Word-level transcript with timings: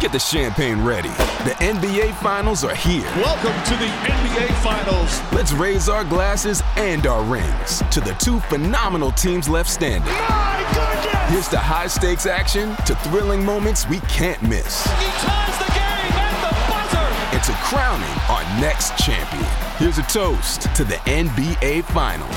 Get 0.00 0.12
the 0.12 0.18
champagne 0.18 0.82
ready. 0.82 1.10
The 1.44 1.54
NBA 1.60 2.14
Finals 2.22 2.64
are 2.64 2.74
here. 2.74 3.02
Welcome 3.16 3.52
to 3.64 3.76
the 3.76 3.84
NBA 3.84 4.48
Finals. 4.62 5.20
Let's 5.30 5.52
raise 5.52 5.90
our 5.90 6.04
glasses 6.04 6.62
and 6.76 7.06
our 7.06 7.22
rings 7.22 7.82
to 7.90 8.00
the 8.00 8.14
two 8.14 8.40
phenomenal 8.48 9.12
teams 9.12 9.46
left 9.46 9.68
standing. 9.68 10.10
My 10.10 10.66
goodness! 10.72 11.30
Here's 11.30 11.48
to 11.48 11.58
high 11.58 11.86
stakes 11.86 12.24
action, 12.24 12.74
to 12.86 12.94
thrilling 13.10 13.44
moments 13.44 13.86
we 13.90 14.00
can't 14.08 14.40
miss. 14.40 14.84
He 14.84 15.04
ties 15.20 15.58
the 15.58 15.70
game 15.76 16.14
at 16.16 16.48
the 16.48 16.52
buzzer. 16.72 17.36
And 17.36 17.44
to 17.44 17.52
crowning 17.68 18.16
our 18.30 18.42
next 18.58 18.96
champion. 18.96 19.44
Here's 19.76 19.98
a 19.98 20.02
toast 20.04 20.62
to 20.76 20.82
the 20.82 20.96
NBA 21.04 21.84
Finals. 21.84 22.34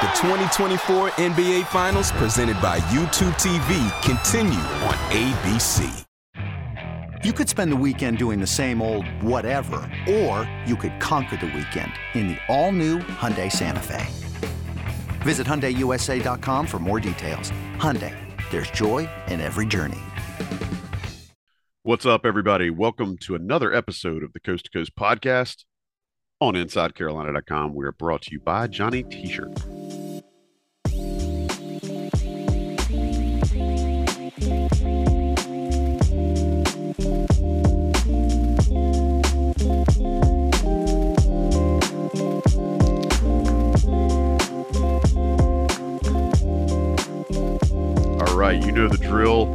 The 0.00 0.08
2024 0.18 1.10
NBA 1.10 1.66
Finals, 1.68 2.10
presented 2.10 2.60
by 2.60 2.80
YouTube 2.90 3.34
TV, 3.34 4.02
continue 4.02 4.58
on 4.58 4.94
ABC. 5.10 6.07
You 7.24 7.32
could 7.32 7.48
spend 7.48 7.72
the 7.72 7.76
weekend 7.84 8.16
doing 8.16 8.38
the 8.38 8.46
same 8.46 8.80
old 8.80 9.04
whatever, 9.20 9.80
or 10.08 10.48
you 10.64 10.76
could 10.76 11.00
conquer 11.00 11.36
the 11.36 11.46
weekend 11.46 11.90
in 12.14 12.28
the 12.28 12.36
all-new 12.46 13.00
Hyundai 13.00 13.50
Santa 13.50 13.82
Fe. 13.82 14.06
Visit 15.22 15.44
HyundaiUSA.com 15.44 16.64
for 16.64 16.78
more 16.78 17.00
details. 17.00 17.50
Hyundai, 17.74 18.14
there's 18.50 18.70
joy 18.70 19.08
in 19.26 19.40
every 19.40 19.66
journey. 19.66 19.98
What's 21.82 22.06
up, 22.06 22.24
everybody? 22.24 22.70
Welcome 22.70 23.18
to 23.22 23.34
another 23.34 23.74
episode 23.74 24.22
of 24.22 24.32
the 24.32 24.38
Coast 24.38 24.66
to 24.66 24.70
Coast 24.70 24.94
podcast 24.94 25.64
on 26.40 26.54
InsideCarolina.com. 26.54 27.74
We 27.74 27.84
are 27.84 27.90
brought 27.90 28.22
to 28.22 28.30
you 28.30 28.38
by 28.38 28.68
Johnny 28.68 29.02
T-Shirt. 29.02 29.58
Know 48.78 48.86
the 48.86 48.96
drill. 48.98 49.52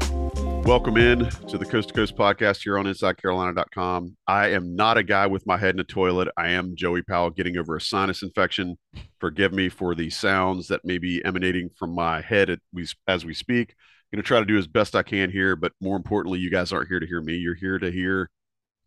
Welcome 0.65 0.97
in 0.97 1.29
to 1.47 1.57
the 1.57 1.63
Coast 1.63 1.87
to 1.87 1.93
Coast 1.93 2.17
podcast 2.17 2.61
here 2.61 2.77
on 2.77 2.83
InsideCarolina.com. 2.83 4.17
I 4.27 4.47
am 4.47 4.75
not 4.75 4.97
a 4.97 5.03
guy 5.03 5.27
with 5.27 5.47
my 5.47 5.55
head 5.55 5.75
in 5.75 5.79
a 5.79 5.85
toilet. 5.85 6.27
I 6.35 6.49
am 6.49 6.75
Joey 6.75 7.03
Powell 7.03 7.29
getting 7.29 7.55
over 7.55 7.77
a 7.77 7.79
sinus 7.79 8.21
infection. 8.21 8.77
Forgive 9.21 9.53
me 9.53 9.69
for 9.69 9.95
the 9.95 10.09
sounds 10.09 10.67
that 10.67 10.83
may 10.83 10.97
be 10.97 11.23
emanating 11.23 11.69
from 11.69 11.95
my 11.95 12.19
head 12.19 12.49
at 12.49 12.59
we, 12.73 12.85
as 13.07 13.23
we 13.23 13.33
speak. 13.33 13.75
I'm 13.77 14.17
going 14.17 14.23
to 14.23 14.27
try 14.27 14.41
to 14.41 14.45
do 14.45 14.57
as 14.57 14.67
best 14.67 14.93
I 14.93 15.03
can 15.03 15.31
here, 15.31 15.55
but 15.55 15.71
more 15.79 15.95
importantly, 15.95 16.39
you 16.39 16.51
guys 16.51 16.73
aren't 16.73 16.89
here 16.89 16.99
to 16.99 17.07
hear 17.07 17.21
me. 17.21 17.35
You're 17.35 17.55
here 17.55 17.79
to 17.79 17.89
hear 17.89 18.29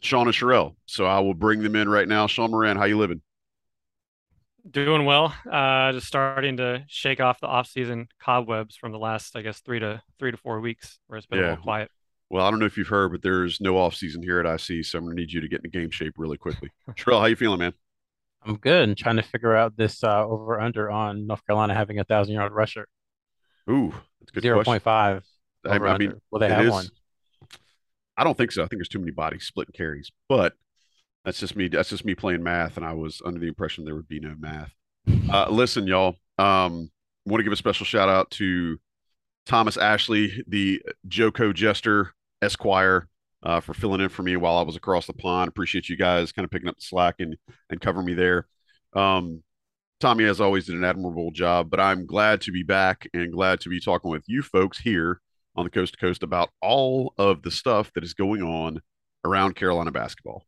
Sean 0.01 0.27
and 0.27 0.37
Sherrell. 0.37 0.77
So 0.85 1.07
I 1.07 1.21
will 1.21 1.33
bring 1.33 1.63
them 1.63 1.77
in 1.77 1.89
right 1.89 2.07
now. 2.07 2.27
Sean 2.27 2.51
Moran, 2.51 2.77
how 2.77 2.85
you 2.85 2.99
living? 2.99 3.23
Doing 4.71 5.05
well. 5.05 5.35
Uh, 5.51 5.93
just 5.93 6.07
starting 6.07 6.57
to 6.57 6.85
shake 6.89 7.21
off 7.21 7.41
the 7.41 7.47
off-season 7.47 8.09
cobwebs 8.21 8.77
from 8.77 8.93
the 8.93 8.99
last, 8.99 9.37
I 9.37 9.43
guess, 9.43 9.61
three 9.61 9.79
to 9.81 10.03
three 10.19 10.31
to 10.33 10.37
four 10.37 10.61
weeks, 10.61 10.99
where 11.07 11.17
it's 11.17 11.27
been 11.27 11.39
a 11.39 11.43
little 11.43 11.57
quiet. 11.59 11.91
Well, 12.31 12.45
I 12.45 12.51
don't 12.51 12.59
know 12.59 12.67
if 12.67 12.77
you've 12.77 12.89
heard, 12.89 13.13
but 13.13 13.23
there's 13.23 13.61
no 13.61 13.79
off 13.79 13.95
season 13.95 14.23
here 14.23 14.41
at 14.41 14.47
IC, 14.47 14.85
so 14.85 14.99
I'm 14.99 15.05
going 15.05 15.17
to 15.17 15.21
need 15.21 15.33
you 15.33 15.41
to 15.41 15.49
get 15.49 15.65
into 15.65 15.69
game 15.69 15.91
shape 15.91 16.15
really 16.17 16.37
quickly. 16.37 16.71
Sherrell, 16.91 17.21
how 17.21 17.27
you 17.27 17.37
feeling, 17.37 17.61
man? 17.61 17.75
I'm 18.45 18.57
good 18.57 18.89
and 18.89 18.97
trying 18.97 19.17
to 19.17 19.23
figure 19.23 19.55
out 19.55 19.77
this 19.77 20.03
uh, 20.03 20.25
over 20.25 20.61
under 20.61 20.91
on 20.91 21.27
North 21.27 21.47
Carolina 21.47 21.75
having 21.75 21.99
a 21.99 22.05
thousand 22.05 22.35
yard 22.35 22.53
rusher. 22.53 22.89
Ooh, 23.71 23.93
that's 24.21 24.31
a 24.31 24.35
good 24.35 24.43
Zero 24.43 24.57
question. 24.57 24.71
point 24.73 24.83
five. 24.83 25.25
I, 25.65 25.77
I 25.77 25.99
mean, 25.99 26.15
will 26.31 26.41
they 26.41 26.49
have 26.49 26.65
is- 26.65 26.71
one? 26.71 26.87
I 28.17 28.25
don't 28.25 28.37
think 28.37 28.51
so. 28.51 28.63
I 28.63 28.67
think 28.67 28.79
there's 28.79 28.89
too 28.89 28.99
many 28.99 29.13
bodies 29.13 29.45
splitting 29.45 29.75
carries, 29.77 30.11
but 30.29 30.55
that's 31.27 31.41
just 31.41 31.57
me. 31.57 31.67
That's 31.67 31.91
just 31.91 32.05
me 32.05 32.15
playing 32.15 32.45
math, 32.45 32.77
and 32.77 32.87
I 32.87 32.93
was 32.93 33.21
under 33.25 33.41
the 33.41 33.49
impression 33.49 33.85
there 33.85 33.97
would 33.97 34.09
be 34.09 34.21
no 34.21 34.35
math. 34.39 34.73
Uh, 35.29 35.49
listen, 35.51 35.87
y'all. 35.89 36.15
Um, 36.39 36.89
want 37.27 37.41
to 37.41 37.45
give 37.45 37.53
a 37.53 37.57
special 37.57 37.85
shout 37.85 38.09
out 38.09 38.31
to 38.33 38.79
Thomas 39.45 39.77
Ashley, 39.77 40.45
the 40.47 40.81
Joko 41.09 41.53
Jester 41.53 42.13
Esquire, 42.43 43.09
uh, 43.43 43.61
for 43.61 43.75
filling 43.75 44.01
in 44.01 44.09
for 44.09 44.23
me 44.23 44.37
while 44.37 44.57
I 44.57 44.63
was 44.63 44.77
across 44.77 45.07
the 45.07 45.13
pond. 45.13 45.49
Appreciate 45.49 45.89
you 45.89 45.97
guys 45.97 46.31
kind 46.31 46.45
of 46.45 46.51
picking 46.51 46.69
up 46.69 46.77
the 46.77 46.83
slack 46.83 47.17
and 47.19 47.37
and 47.71 47.81
covering 47.81 48.07
me 48.07 48.15
there. 48.15 48.47
Um, 48.95 49.43
Tommy, 49.99 50.25
as 50.25 50.41
always, 50.41 50.67
did 50.67 50.77
an 50.77 50.85
admirable 50.85 51.33
job, 51.33 51.71
but 51.71 51.81
I'm 51.81 52.07
glad 52.07 52.41
to 52.43 52.53
be 52.53 52.63
back 52.63 53.09
and 53.15 53.33
glad 53.33 53.61
to 53.61 53.69
be 53.69 53.81
talking 53.81 54.11
with 54.11 54.25
you 54.27 54.43
folks 54.43 54.79
here 54.79 55.21
on 55.57 55.65
the 55.65 55.71
coast 55.71 55.95
to 55.95 55.99
coast 55.99 56.23
about 56.23 56.51
all 56.63 57.15
of 57.19 57.43
the 57.43 57.51
stuff 57.51 57.93
that 57.95 58.05
is 58.05 58.15
going 58.15 58.43
on 58.43 58.81
around 59.25 59.57
Carolina 59.57 59.91
basketball. 59.91 60.45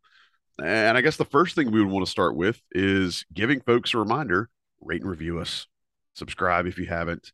And 0.62 0.98
I 0.98 1.00
guess 1.00 1.16
the 1.16 1.24
first 1.24 1.54
thing 1.54 1.70
we 1.70 1.82
would 1.82 1.92
want 1.92 2.04
to 2.04 2.10
start 2.10 2.34
with 2.36 2.60
is 2.72 3.24
giving 3.32 3.60
folks 3.60 3.94
a 3.94 3.98
reminder 3.98 4.50
rate 4.80 5.02
and 5.02 5.10
review 5.10 5.38
us, 5.38 5.66
subscribe 6.14 6.66
if 6.66 6.78
you 6.78 6.86
haven't. 6.86 7.32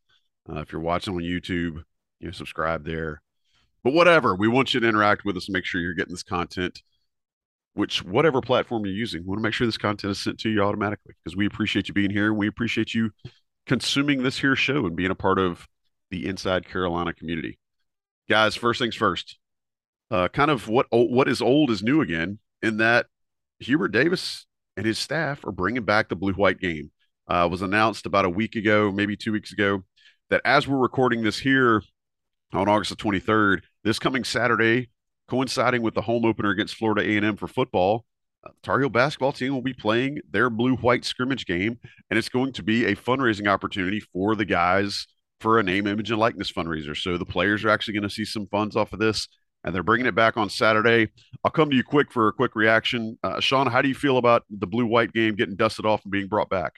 Uh, 0.49 0.61
if 0.61 0.73
you're 0.73 0.81
watching 0.81 1.15
on 1.15 1.21
YouTube, 1.21 1.83
you 2.21 2.27
know, 2.27 2.31
subscribe 2.31 2.85
there. 2.85 3.23
But 3.83 3.95
whatever, 3.95 4.35
we 4.35 4.49
want 4.49 4.75
you 4.75 4.81
to 4.81 4.89
interact 4.89 5.25
with 5.25 5.37
us 5.37 5.49
make 5.49 5.65
sure 5.65 5.81
you're 5.81 5.95
getting 5.95 6.13
this 6.13 6.23
content, 6.23 6.83
which 7.75 8.03
whatever 8.05 8.41
platform 8.41 8.85
you're 8.85 8.95
using, 8.95 9.23
we 9.23 9.29
want 9.29 9.39
to 9.39 9.43
make 9.43 9.55
sure 9.55 9.67
this 9.67 9.79
content 9.79 10.11
is 10.11 10.23
sent 10.23 10.39
to 10.41 10.51
you 10.51 10.63
automatically 10.63 11.15
because 11.23 11.37
we 11.37 11.47
appreciate 11.47 11.89
you 11.89 11.95
being 11.95 12.11
here. 12.11 12.33
We 12.33 12.47
appreciate 12.47 12.95
you 12.95 13.11
consuming 13.67 14.23
this 14.23 14.39
here 14.39 14.57
show 14.57 14.87
and 14.87 14.97
being 14.97 15.11
a 15.11 15.15
part 15.15 15.39
of 15.39 15.67
the 16.11 16.27
Inside 16.27 16.69
Carolina 16.69 17.15
community 17.15 17.59
guys 18.29 18.55
first 18.55 18.79
things 18.79 18.95
first 18.95 19.39
uh, 20.11 20.29
kind 20.29 20.51
of 20.51 20.69
what 20.69 20.87
what 20.91 21.29
is 21.29 21.43
old 21.43 21.71
is 21.71 21.83
new 21.83 22.01
again 22.01 22.39
in 22.63 22.77
that 22.79 23.07
hubert 23.61 23.89
davis 23.89 24.47
and 24.77 24.87
his 24.87 24.99
staff 24.99 25.45
are 25.45 25.53
bringing 25.53 25.85
back 25.85 26.09
the 26.09 26.17
blue 26.17 26.33
white 26.33 26.59
game 26.59 26.91
uh, 27.29 27.49
was 27.51 27.63
announced 27.63 28.07
about 28.07 28.25
a 28.25 28.31
week 28.31 28.57
ago 28.57 28.91
maybe 28.93 29.17
two 29.17 29.33
weeks 29.33 29.53
ago 29.53 29.83
that 30.31 30.43
as 30.45 30.67
we're 30.67 30.79
recording 30.79 31.23
this 31.23 31.39
here 31.39 31.83
on 32.53 32.69
august 32.69 32.91
the 32.91 32.97
23rd 32.97 33.63
this 33.85 33.99
coming 33.99 34.25
saturday 34.25 34.91
coinciding 35.29 35.83
with 35.83 35.95
the 35.95 36.03
home 36.03 36.25
opener 36.25 36.51
against 36.51 36.75
florida 36.75 37.03
a&m 37.03 37.37
for 37.37 37.49
football 37.49 38.05
uh, 38.45 38.51
Tar 38.63 38.81
Heel 38.81 38.89
basketball 38.89 39.33
team 39.33 39.55
will 39.55 39.63
be 39.63 39.73
playing 39.73 40.21
their 40.31 40.51
blue 40.51 40.77
white 40.77 41.05
scrimmage 41.05 41.47
game, 41.47 41.79
and 42.11 42.19
it's 42.19 42.29
going 42.29 42.53
to 42.53 42.63
be 42.63 42.85
a 42.85 42.95
fundraising 42.95 43.49
opportunity 43.49 44.01
for 44.01 44.35
the 44.35 44.45
guys 44.45 45.07
for 45.41 45.59
a 45.59 45.63
name, 45.63 45.87
image, 45.87 46.11
and 46.11 46.21
likeness 46.21 46.53
fundraiser. 46.53 46.97
So 46.97 47.19
the 47.19 47.25
players 47.25 47.65
are 47.65 47.71
actually 47.71 47.95
going 47.95 48.09
to 48.09 48.15
see 48.15 48.25
some 48.25 48.47
funds 48.47 48.77
off 48.77 48.93
of 48.93 48.99
this, 48.99 49.29
and 49.65 49.75
they're 49.75 49.83
bringing 49.83 50.07
it 50.07 50.15
back 50.15 50.37
on 50.37 50.51
Saturday. 50.51 51.11
I'll 51.43 51.51
come 51.51 51.71
to 51.71 51.77
you 51.77 51.83
quick 51.83 52.13
for 52.13 52.29
a 52.29 52.33
quick 52.33 52.55
reaction. 52.55 53.19
Uh, 53.25 53.41
Sean, 53.41 53.67
how 53.67 53.83
do 53.83 53.89
you 53.89 53.95
feel 53.95 54.19
about 54.19 54.45
the 54.51 54.67
blue 54.67 54.87
white 54.87 55.13
game 55.13 55.35
getting 55.35 55.57
dusted 55.57 55.87
off 55.87 56.05
and 56.05 56.13
being 56.13 56.29
brought 56.29 56.51
back? 56.51 56.75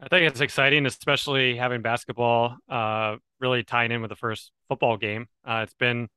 I 0.00 0.08
think 0.08 0.28
it's 0.28 0.40
exciting, 0.40 0.84
especially 0.84 1.56
having 1.56 1.80
basketball 1.80 2.58
uh, 2.68 3.16
really 3.40 3.64
tying 3.64 3.92
in 3.92 4.02
with 4.02 4.10
the 4.10 4.16
first 4.16 4.52
football 4.68 4.98
game. 4.98 5.26
Uh, 5.42 5.60
it's 5.62 5.74
been, 5.74 6.08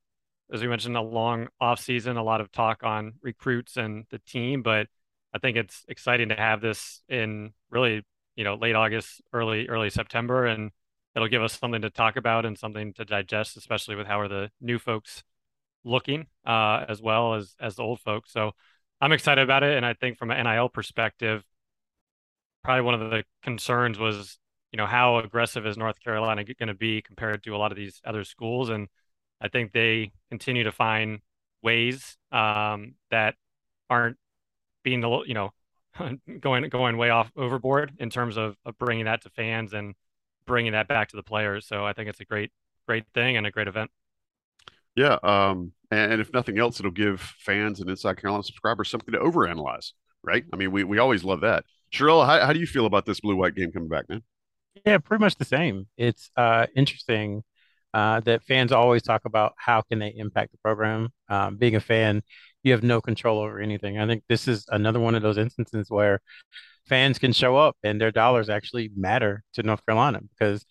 as 0.51 0.61
we 0.61 0.67
mentioned, 0.67 0.97
a 0.97 1.01
long 1.01 1.47
off 1.61 1.79
season, 1.79 2.17
a 2.17 2.23
lot 2.23 2.41
of 2.41 2.51
talk 2.51 2.83
on 2.83 3.13
recruits 3.21 3.77
and 3.77 4.05
the 4.09 4.19
team, 4.19 4.61
but 4.61 4.87
I 5.33 5.37
think 5.39 5.55
it's 5.55 5.85
exciting 5.87 6.29
to 6.29 6.35
have 6.35 6.59
this 6.59 7.01
in 7.07 7.53
really, 7.69 8.03
you 8.35 8.43
know, 8.43 8.55
late 8.55 8.75
August, 8.75 9.21
early 9.31 9.69
early 9.69 9.89
September, 9.89 10.45
and 10.45 10.71
it'll 11.15 11.27
give 11.29 11.43
us 11.43 11.57
something 11.57 11.81
to 11.83 11.89
talk 11.89 12.17
about 12.17 12.45
and 12.45 12.57
something 12.57 12.93
to 12.93 13.05
digest, 13.05 13.55
especially 13.55 13.95
with 13.95 14.07
how 14.07 14.19
are 14.19 14.27
the 14.27 14.51
new 14.59 14.79
folks 14.79 15.23
looking, 15.83 16.27
uh, 16.45 16.85
as 16.87 17.01
well 17.01 17.35
as 17.35 17.55
as 17.59 17.75
the 17.75 17.83
old 17.83 17.99
folks. 18.01 18.31
So 18.31 18.51
I'm 19.01 19.11
excited 19.11 19.41
about 19.43 19.63
it, 19.63 19.77
and 19.77 19.85
I 19.85 19.93
think 19.93 20.17
from 20.17 20.31
an 20.31 20.37
NIL 20.37 20.69
perspective, 20.69 21.43
probably 22.63 22.81
one 22.81 22.93
of 22.93 23.09
the 23.11 23.23
concerns 23.43 23.97
was, 23.97 24.37
you 24.71 24.77
know, 24.77 24.85
how 24.85 25.17
aggressive 25.17 25.65
is 25.65 25.77
North 25.77 25.99
Carolina 25.99 26.43
going 26.43 26.67
to 26.67 26.73
be 26.73 27.01
compared 27.01 27.43
to 27.43 27.55
a 27.55 27.57
lot 27.57 27.71
of 27.71 27.77
these 27.77 28.01
other 28.05 28.23
schools, 28.23 28.69
and 28.69 28.87
I 29.41 29.47
think 29.47 29.71
they 29.71 30.11
continue 30.29 30.63
to 30.63 30.71
find 30.71 31.19
ways 31.61 32.17
um, 32.31 32.95
that 33.11 33.35
aren't 33.89 34.17
being, 34.83 35.01
little- 35.01 35.27
you 35.27 35.33
know, 35.33 35.51
going 36.41 36.69
going 36.69 36.97
way 36.97 37.09
off 37.09 37.31
overboard 37.35 37.93
in 37.99 38.09
terms 38.09 38.37
of, 38.37 38.55
of 38.65 38.77
bringing 38.77 39.05
that 39.05 39.21
to 39.23 39.29
fans 39.31 39.73
and 39.73 39.95
bringing 40.45 40.73
that 40.73 40.87
back 40.87 41.09
to 41.09 41.17
the 41.17 41.23
players. 41.23 41.67
So 41.67 41.85
I 41.85 41.93
think 41.93 42.09
it's 42.09 42.19
a 42.21 42.25
great 42.25 42.51
great 42.87 43.05
thing 43.13 43.37
and 43.37 43.47
a 43.47 43.51
great 43.51 43.67
event. 43.67 43.91
Yeah, 44.95 45.17
um, 45.23 45.73
and, 45.91 46.21
if 46.21 46.33
nothing 46.33 46.59
else, 46.59 46.79
it'll 46.79 46.91
give 46.91 47.21
fans 47.21 47.79
and 47.79 47.89
Inside 47.89 48.17
Carolina 48.21 48.43
subscribers 48.43 48.89
something 48.89 49.13
to 49.13 49.19
overanalyze, 49.19 49.91
right? 50.23 50.45
I 50.53 50.55
mean, 50.55 50.71
we 50.71 50.83
we 50.83 50.99
always 50.99 51.23
love 51.23 51.41
that. 51.41 51.65
Sherrell, 51.91 52.25
how, 52.25 52.45
how 52.45 52.53
do 52.53 52.59
you 52.59 52.67
feel 52.67 52.85
about 52.85 53.05
this 53.05 53.19
blue 53.19 53.35
white 53.35 53.55
game 53.55 53.71
coming 53.71 53.89
back, 53.89 54.07
man? 54.09 54.21
Yeah, 54.85 54.99
pretty 54.99 55.21
much 55.23 55.35
the 55.35 55.45
same. 55.45 55.87
It's 55.97 56.29
uh, 56.35 56.67
interesting 56.75 57.43
uh, 57.93 58.19
that 58.21 58.43
fans 58.43 58.71
always 58.71 59.01
talk 59.01 59.25
about 59.25 59.53
how 59.57 59.81
can 59.81 59.99
they 59.99 60.13
impact 60.15 60.51
the 60.51 60.57
program. 60.59 61.09
Um, 61.27 61.57
being 61.57 61.75
a 61.75 61.79
fan, 61.79 62.21
you 62.63 62.71
have 62.73 62.83
no 62.83 63.01
control 63.01 63.39
over 63.39 63.59
anything. 63.59 63.97
I 63.97 64.05
think 64.05 64.23
this 64.29 64.47
is 64.47 64.65
another 64.69 64.99
one 64.99 65.15
of 65.15 65.21
those 65.21 65.37
instances 65.37 65.89
where 65.89 66.21
fans 66.87 67.19
can 67.19 67.33
show 67.33 67.55
up 67.55 67.77
and 67.83 67.99
their 67.99 68.11
dollars 68.11 68.49
actually 68.49 68.91
matter 68.95 69.43
to 69.53 69.63
North 69.63 69.85
Carolina 69.85 70.19
because 70.37 70.65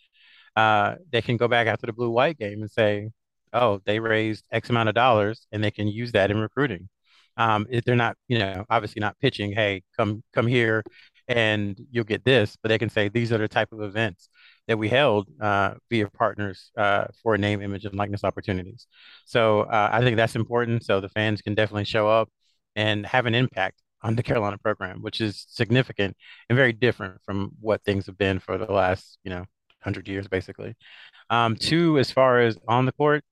uh, 0.56 0.97
they 1.11 1.23
can 1.23 1.37
go 1.37 1.49
back 1.49 1.67
after 1.67 1.87
the 1.87 1.93
blue 1.93 2.11
white 2.11 2.38
game 2.38 2.61
and 2.61 2.70
say, 2.70 3.11
oh, 3.53 3.81
they 3.85 4.00
raised 4.00 4.47
X 4.53 4.71
amount 4.71 4.89
of 4.89 4.95
dollars 4.95 5.47
and 5.53 5.62
they 5.62 5.71
can 5.71 5.89
use 5.89 6.12
that 6.12 6.31
in 6.31 6.39
recruiting. 6.39 6.89
Um, 7.37 7.67
if 7.71 7.85
they're 7.85 7.97
not, 7.97 8.17
you 8.27 8.39
know, 8.39 8.65
obviously 8.69 9.00
not 9.00 9.19
pitching, 9.21 9.53
hey, 9.53 9.83
come 9.97 10.23
come 10.35 10.47
here 10.47 10.83
and 11.29 11.79
you'll 11.91 12.05
get 12.05 12.25
this, 12.25 12.56
but 12.62 12.69
they 12.71 12.79
can 12.79 12.89
say 12.89 13.09
these 13.09 13.33
are 13.33 13.39
the 13.39 13.49
type 13.49 13.73
of 13.73 13.83
events 13.83 14.29
that 14.67 14.79
we 14.79 14.89
held 14.89 15.29
uh, 15.41 15.75
via 15.91 16.09
partners 16.09 16.71
uh, 16.77 17.06
for 17.23 17.37
name, 17.39 17.62
image, 17.62 17.85
and 17.85 17.95
likeness 17.95 18.25
opportunities. 18.25 18.87
So 19.27 19.61
uh, 19.61 19.91
I 19.93 20.01
think 20.01 20.17
that's 20.17 20.37
important. 20.37 20.85
So 20.85 21.01
the 21.01 21.09
fans 21.11 21.43
can 21.43 21.55
definitely 21.55 21.85
show 21.85 22.09
up 22.09 22.29
and 22.75 23.05
have 23.06 23.27
an 23.27 23.35
impact 23.35 23.83
on 24.03 24.17
the 24.17 24.23
Carolina 24.23 24.59
program, 24.59 25.03
which 25.03 25.21
is 25.21 25.44
significant 25.49 26.17
and 26.49 26.56
very 26.56 26.73
different 26.73 27.21
from 27.25 27.51
what 27.61 27.83
things 27.85 28.06
have 28.06 28.17
been 28.17 28.39
for 28.39 28.56
the 28.56 28.73
last, 28.73 29.19
you 29.25 29.31
know, 29.31 29.44
hundred 29.83 30.09
years, 30.09 30.29
basically. 30.29 30.75
Um, 31.31 31.56
two, 31.56 31.99
as 31.99 32.11
far 32.11 32.41
as 32.41 32.56
on 32.67 32.87
the 32.87 32.93
court, 32.93 33.25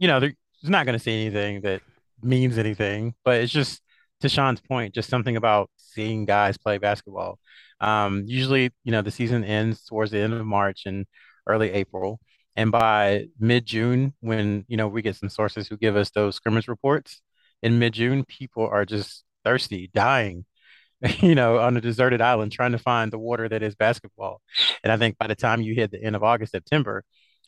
you 0.00 0.08
know, 0.08 0.18
they're 0.18 0.34
not 0.64 0.86
going 0.86 0.98
to 0.98 1.02
see 1.02 1.26
anything 1.26 1.60
that 1.60 1.82
means 2.22 2.58
anything, 2.58 3.14
but 3.24 3.36
it's 3.36 3.52
just 3.52 3.80
to 4.22 4.28
Sean's 4.28 4.60
point, 4.60 4.94
just 4.94 5.08
something 5.08 5.36
about 5.36 5.70
seeing 5.76 6.24
guys 6.24 6.58
play 6.58 6.78
basketball. 6.78 7.38
Um, 7.80 8.24
usually, 8.26 8.70
you 8.82 8.92
know, 8.92 9.02
the 9.02 9.10
season 9.10 9.44
ends 9.44 9.84
towards 9.84 10.10
the 10.10 10.18
end 10.18 10.32
of 10.32 10.44
March 10.44 10.82
and 10.86 11.06
early 11.46 11.70
April. 11.70 12.18
And 12.56 12.72
by 12.72 13.26
mid 13.38 13.66
June, 13.66 14.14
when, 14.20 14.64
you 14.68 14.76
know, 14.76 14.88
we 14.88 15.02
get 15.02 15.16
some 15.16 15.28
sources 15.28 15.68
who 15.68 15.76
give 15.76 15.96
us 15.96 16.10
those 16.10 16.34
scrimmage 16.34 16.68
reports 16.68 17.22
in 17.62 17.78
mid 17.78 17.92
June, 17.94 18.24
people 18.24 18.66
are 18.66 18.84
just 18.84 19.24
thirsty, 19.44 19.90
dying, 19.94 20.44
you 21.20 21.34
know, 21.34 21.58
on 21.58 21.76
a 21.76 21.80
deserted 21.80 22.20
island 22.20 22.52
trying 22.52 22.72
to 22.72 22.78
find 22.78 23.12
the 23.12 23.18
water 23.18 23.48
that 23.48 23.62
is 23.62 23.74
basketball. 23.74 24.40
And 24.82 24.92
I 24.92 24.96
think 24.96 25.18
by 25.18 25.26
the 25.26 25.34
time 25.34 25.62
you 25.62 25.74
hit 25.74 25.90
the 25.90 26.02
end 26.02 26.16
of 26.16 26.22
August, 26.22 26.52
September, 26.52 27.04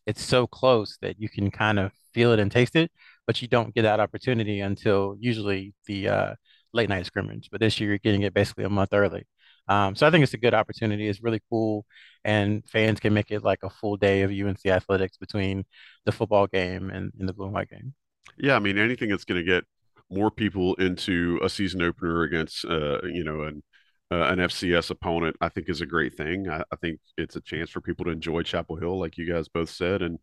it's 0.07 0.23
so 0.23 0.47
close 0.47 0.99
that 1.03 1.21
you 1.21 1.29
can 1.29 1.51
kind 1.51 1.79
of 1.79 1.93
feel 2.13 2.33
it 2.33 2.41
and 2.41 2.51
taste 2.51 2.77
it, 2.77 2.91
but 3.27 3.41
you 3.43 3.49
don't 3.49 3.75
get 3.75 3.83
that 3.83 4.01
opportunity 4.01 4.61
until 4.61 5.17
usually 5.19 5.75
the 5.87 6.09
uh, 6.09 6.35
late 6.73 6.89
night 6.89 7.07
scrimmage. 7.07 7.49
But 7.51 7.61
this 7.61 7.81
year, 7.81 7.91
you're 7.91 7.99
getting 7.99 8.23
it 8.23 8.35
basically 8.35 8.65
a 8.65 8.71
month 8.71 8.93
early. 8.93 9.25
Um, 9.69 9.95
so 9.95 10.07
I 10.07 10.11
think 10.11 10.25
it's 10.25 10.35
a 10.35 10.39
good 10.39 10.55
opportunity. 10.55 11.09
It's 11.09 11.23
really 11.23 11.41
cool, 11.49 11.87
and 12.25 12.65
fans 12.69 13.01
can 13.01 13.15
make 13.15 13.31
it 13.31 13.45
like 13.45 13.61
a 13.63 13.71
full 13.71 13.97
day 13.97 14.23
of 14.23 14.31
UNC 14.31 14.67
athletics 14.67 15.17
between 15.17 15.65
the 16.05 16.13
football 16.13 16.47
game 16.47 16.91
and, 16.91 17.13
and 17.19 17.29
the 17.29 17.33
blue 17.33 17.47
and 17.47 17.55
white 17.55 17.71
game. 17.71 17.95
Yeah, 18.39 18.57
I 18.57 18.59
mean 18.59 18.79
anything 18.79 19.11
that's 19.11 19.25
going 19.25 19.41
to 19.41 19.47
get 19.47 19.65
more 20.11 20.31
people 20.31 20.75
into 20.75 21.39
a 21.43 21.49
season 21.49 21.83
opener 21.83 22.23
against, 22.23 22.65
uh, 22.65 22.99
you 23.05 23.25
know, 23.25 23.43
an 23.43 23.63
uh, 24.13 24.27
an 24.31 24.39
FCS 24.39 24.91
opponent, 24.91 25.37
I 25.41 25.49
think 25.49 25.69
is 25.69 25.81
a 25.81 25.87
great 25.87 26.15
thing. 26.15 26.49
I, 26.49 26.63
I, 26.71 26.77
think 26.77 27.01
it's 27.17 27.37
a 27.37 27.41
chance 27.41 27.71
for 27.71 27.81
people 27.81 28.05
to 28.05 28.11
enjoy 28.11 28.43
Chapel 28.43 28.77
Hill, 28.77 28.99
like 28.99 29.17
you 29.17 29.33
guys 29.33 29.49
both 29.49 29.71
said, 29.71 30.03
and 30.03 30.19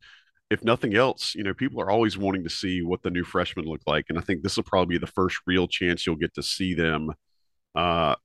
if 0.52 0.64
nothing 0.64 0.96
else, 0.96 1.34
you 1.34 1.44
know, 1.44 1.54
people 1.54 1.82
are 1.82 1.90
always 1.90 2.18
wanting 2.18 2.44
to 2.44 2.50
see 2.50 2.82
what 2.82 3.02
the 3.02 3.10
new 3.10 3.24
freshmen 3.24 3.66
look 3.66 3.82
like, 3.88 4.06
and 4.10 4.18
I 4.18 4.22
think 4.22 4.44
this 4.44 4.58
will 4.58 4.64
probably 4.64 4.96
be 4.96 5.00
the 5.00 5.12
first 5.12 5.40
real 5.48 5.68
chance 5.68 6.06
you'll 6.06 6.16
get 6.18 6.36
to 6.36 6.44
see 6.44 6.76
them, 6.76 7.12
uh, 7.76 8.16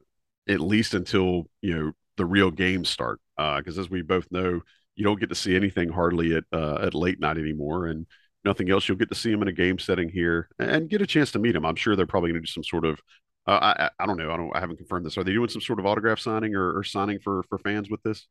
at 0.48 0.60
least 0.60 0.94
until 0.94 1.44
you 1.62 1.74
know 1.74 1.92
the 2.16 2.26
real 2.26 2.50
games 2.50 2.88
start. 2.88 3.20
Because 3.36 3.78
uh, 3.78 3.80
as 3.80 3.90
we 3.90 4.02
both 4.02 4.26
know, 4.30 4.60
you 4.96 5.04
don't 5.04 5.20
get 5.20 5.30
to 5.30 5.34
see 5.34 5.56
anything 5.56 5.90
hardly 5.90 6.34
at 6.36 6.44
uh, 6.52 6.78
at 6.82 6.94
late 6.94 7.20
night 7.20 7.38
anymore, 7.38 7.86
and 7.86 8.06
nothing 8.44 8.70
else. 8.70 8.88
You'll 8.88 8.98
get 8.98 9.10
to 9.10 9.14
see 9.14 9.30
them 9.30 9.42
in 9.42 9.48
a 9.48 9.52
game 9.52 9.78
setting 9.78 10.08
here 10.08 10.48
and 10.58 10.88
get 10.88 11.02
a 11.02 11.06
chance 11.06 11.32
to 11.32 11.38
meet 11.38 11.52
them. 11.52 11.66
I'm 11.66 11.76
sure 11.76 11.96
they're 11.96 12.06
probably 12.06 12.30
going 12.30 12.42
to 12.42 12.46
do 12.46 12.52
some 12.52 12.64
sort 12.64 12.84
of. 12.84 13.00
Uh, 13.46 13.74
I, 13.76 13.90
I 13.98 14.06
don't 14.06 14.16
know. 14.16 14.30
I 14.30 14.36
don't. 14.36 14.56
I 14.56 14.60
haven't 14.60 14.76
confirmed 14.76 15.04
this. 15.04 15.18
Are 15.18 15.24
they 15.24 15.32
doing 15.32 15.48
some 15.48 15.60
sort 15.60 15.78
of 15.78 15.86
autograph 15.86 16.18
signing 16.18 16.54
or, 16.54 16.78
or 16.78 16.82
signing 16.82 17.18
for 17.18 17.42
for 17.48 17.58
fans 17.58 17.90
with 17.90 18.02
this? 18.02 18.26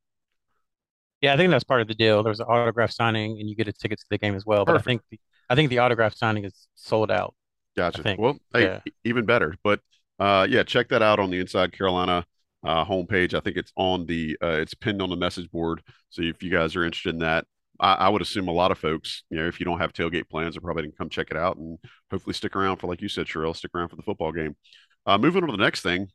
Yeah, 1.22 1.34
I 1.34 1.38
think 1.38 1.52
that's 1.52 1.64
part 1.64 1.82
of 1.82 1.88
the 1.88 1.94
deal. 1.94 2.24
There's 2.24 2.40
an 2.40 2.48
autograph 2.50 2.92
signing, 2.92 3.40
and 3.40 3.48
you 3.48 3.56
get 3.56 3.68
a 3.68 3.74
ticket 3.74 4.00
to 4.00 4.06
the 4.10 4.18
game 4.18 4.36
as 4.36 4.46
well. 4.46 4.66
But 4.66 4.76
I 4.76 4.80
think 4.80 5.02
the, 5.12 5.20
I 5.50 5.56
think 5.56 5.70
the 5.70 5.80
autograph 5.80 6.16
signing 6.16 6.46
is 6.46 6.68
sold 6.76 7.12
out. 7.12 7.36
Gotcha. 7.78 8.16
Well, 8.18 8.38
hey, 8.54 8.64
yeah. 8.64 8.80
even 9.04 9.26
better. 9.26 9.56
But 9.64 9.80
uh, 10.20 10.48
yeah, 10.50 10.64
check 10.64 10.90
that 10.90 11.02
out 11.02 11.20
on 11.20 11.30
the 11.30 11.40
Inside 11.40 11.72
Carolina 11.72 12.26
uh, 12.64 12.84
homepage. 12.86 13.34
I 13.34 13.40
think 13.40 13.58
it's 13.58 13.72
on 13.76 14.06
the 14.06 14.38
uh, 14.42 14.58
it's 14.60 14.74
pinned 14.74 15.02
on 15.02 15.10
the 15.10 15.16
message 15.16 15.50
board. 15.52 15.82
So 16.10 16.24
if 16.24 16.42
you 16.42 16.50
guys 16.50 16.76
are 16.76 16.84
interested 16.84 17.14
in 17.14 17.20
that, 17.20 17.46
I, 17.80 17.94
I, 17.94 18.10
would 18.10 18.22
assume 18.22 18.48
a 18.48 18.54
lot 18.54 18.72
of 18.72 18.78
folks, 18.78 19.24
you 19.30 19.38
know, 19.38 19.48
if 19.48 19.60
you 19.60 19.66
don't 19.66 19.80
have 19.80 19.94
tailgate 19.94 20.30
plans, 20.30 20.56
are 20.56 20.62
probably 20.62 20.84
going 20.84 20.92
to 20.92 20.98
come 20.98 21.10
check 21.10 21.28
it 21.32 21.38
out 21.38 21.58
and 21.58 21.78
hopefully 22.12 22.34
stick 22.34 22.56
around 22.56 22.78
for, 22.78 22.88
like 22.88 23.02
you 23.02 23.10
said, 23.10 23.26
Sherrell, 23.26 23.56
stick 23.56 23.72
around 23.76 23.90
for 23.90 23.96
the 23.96 24.04
football 24.04 24.32
game. 24.32 24.56
Uh, 25.06 25.18
moving 25.18 25.44
on 25.44 25.50
to 25.50 25.58
the 25.58 25.64
next 25.64 25.82
thing, 25.82 26.08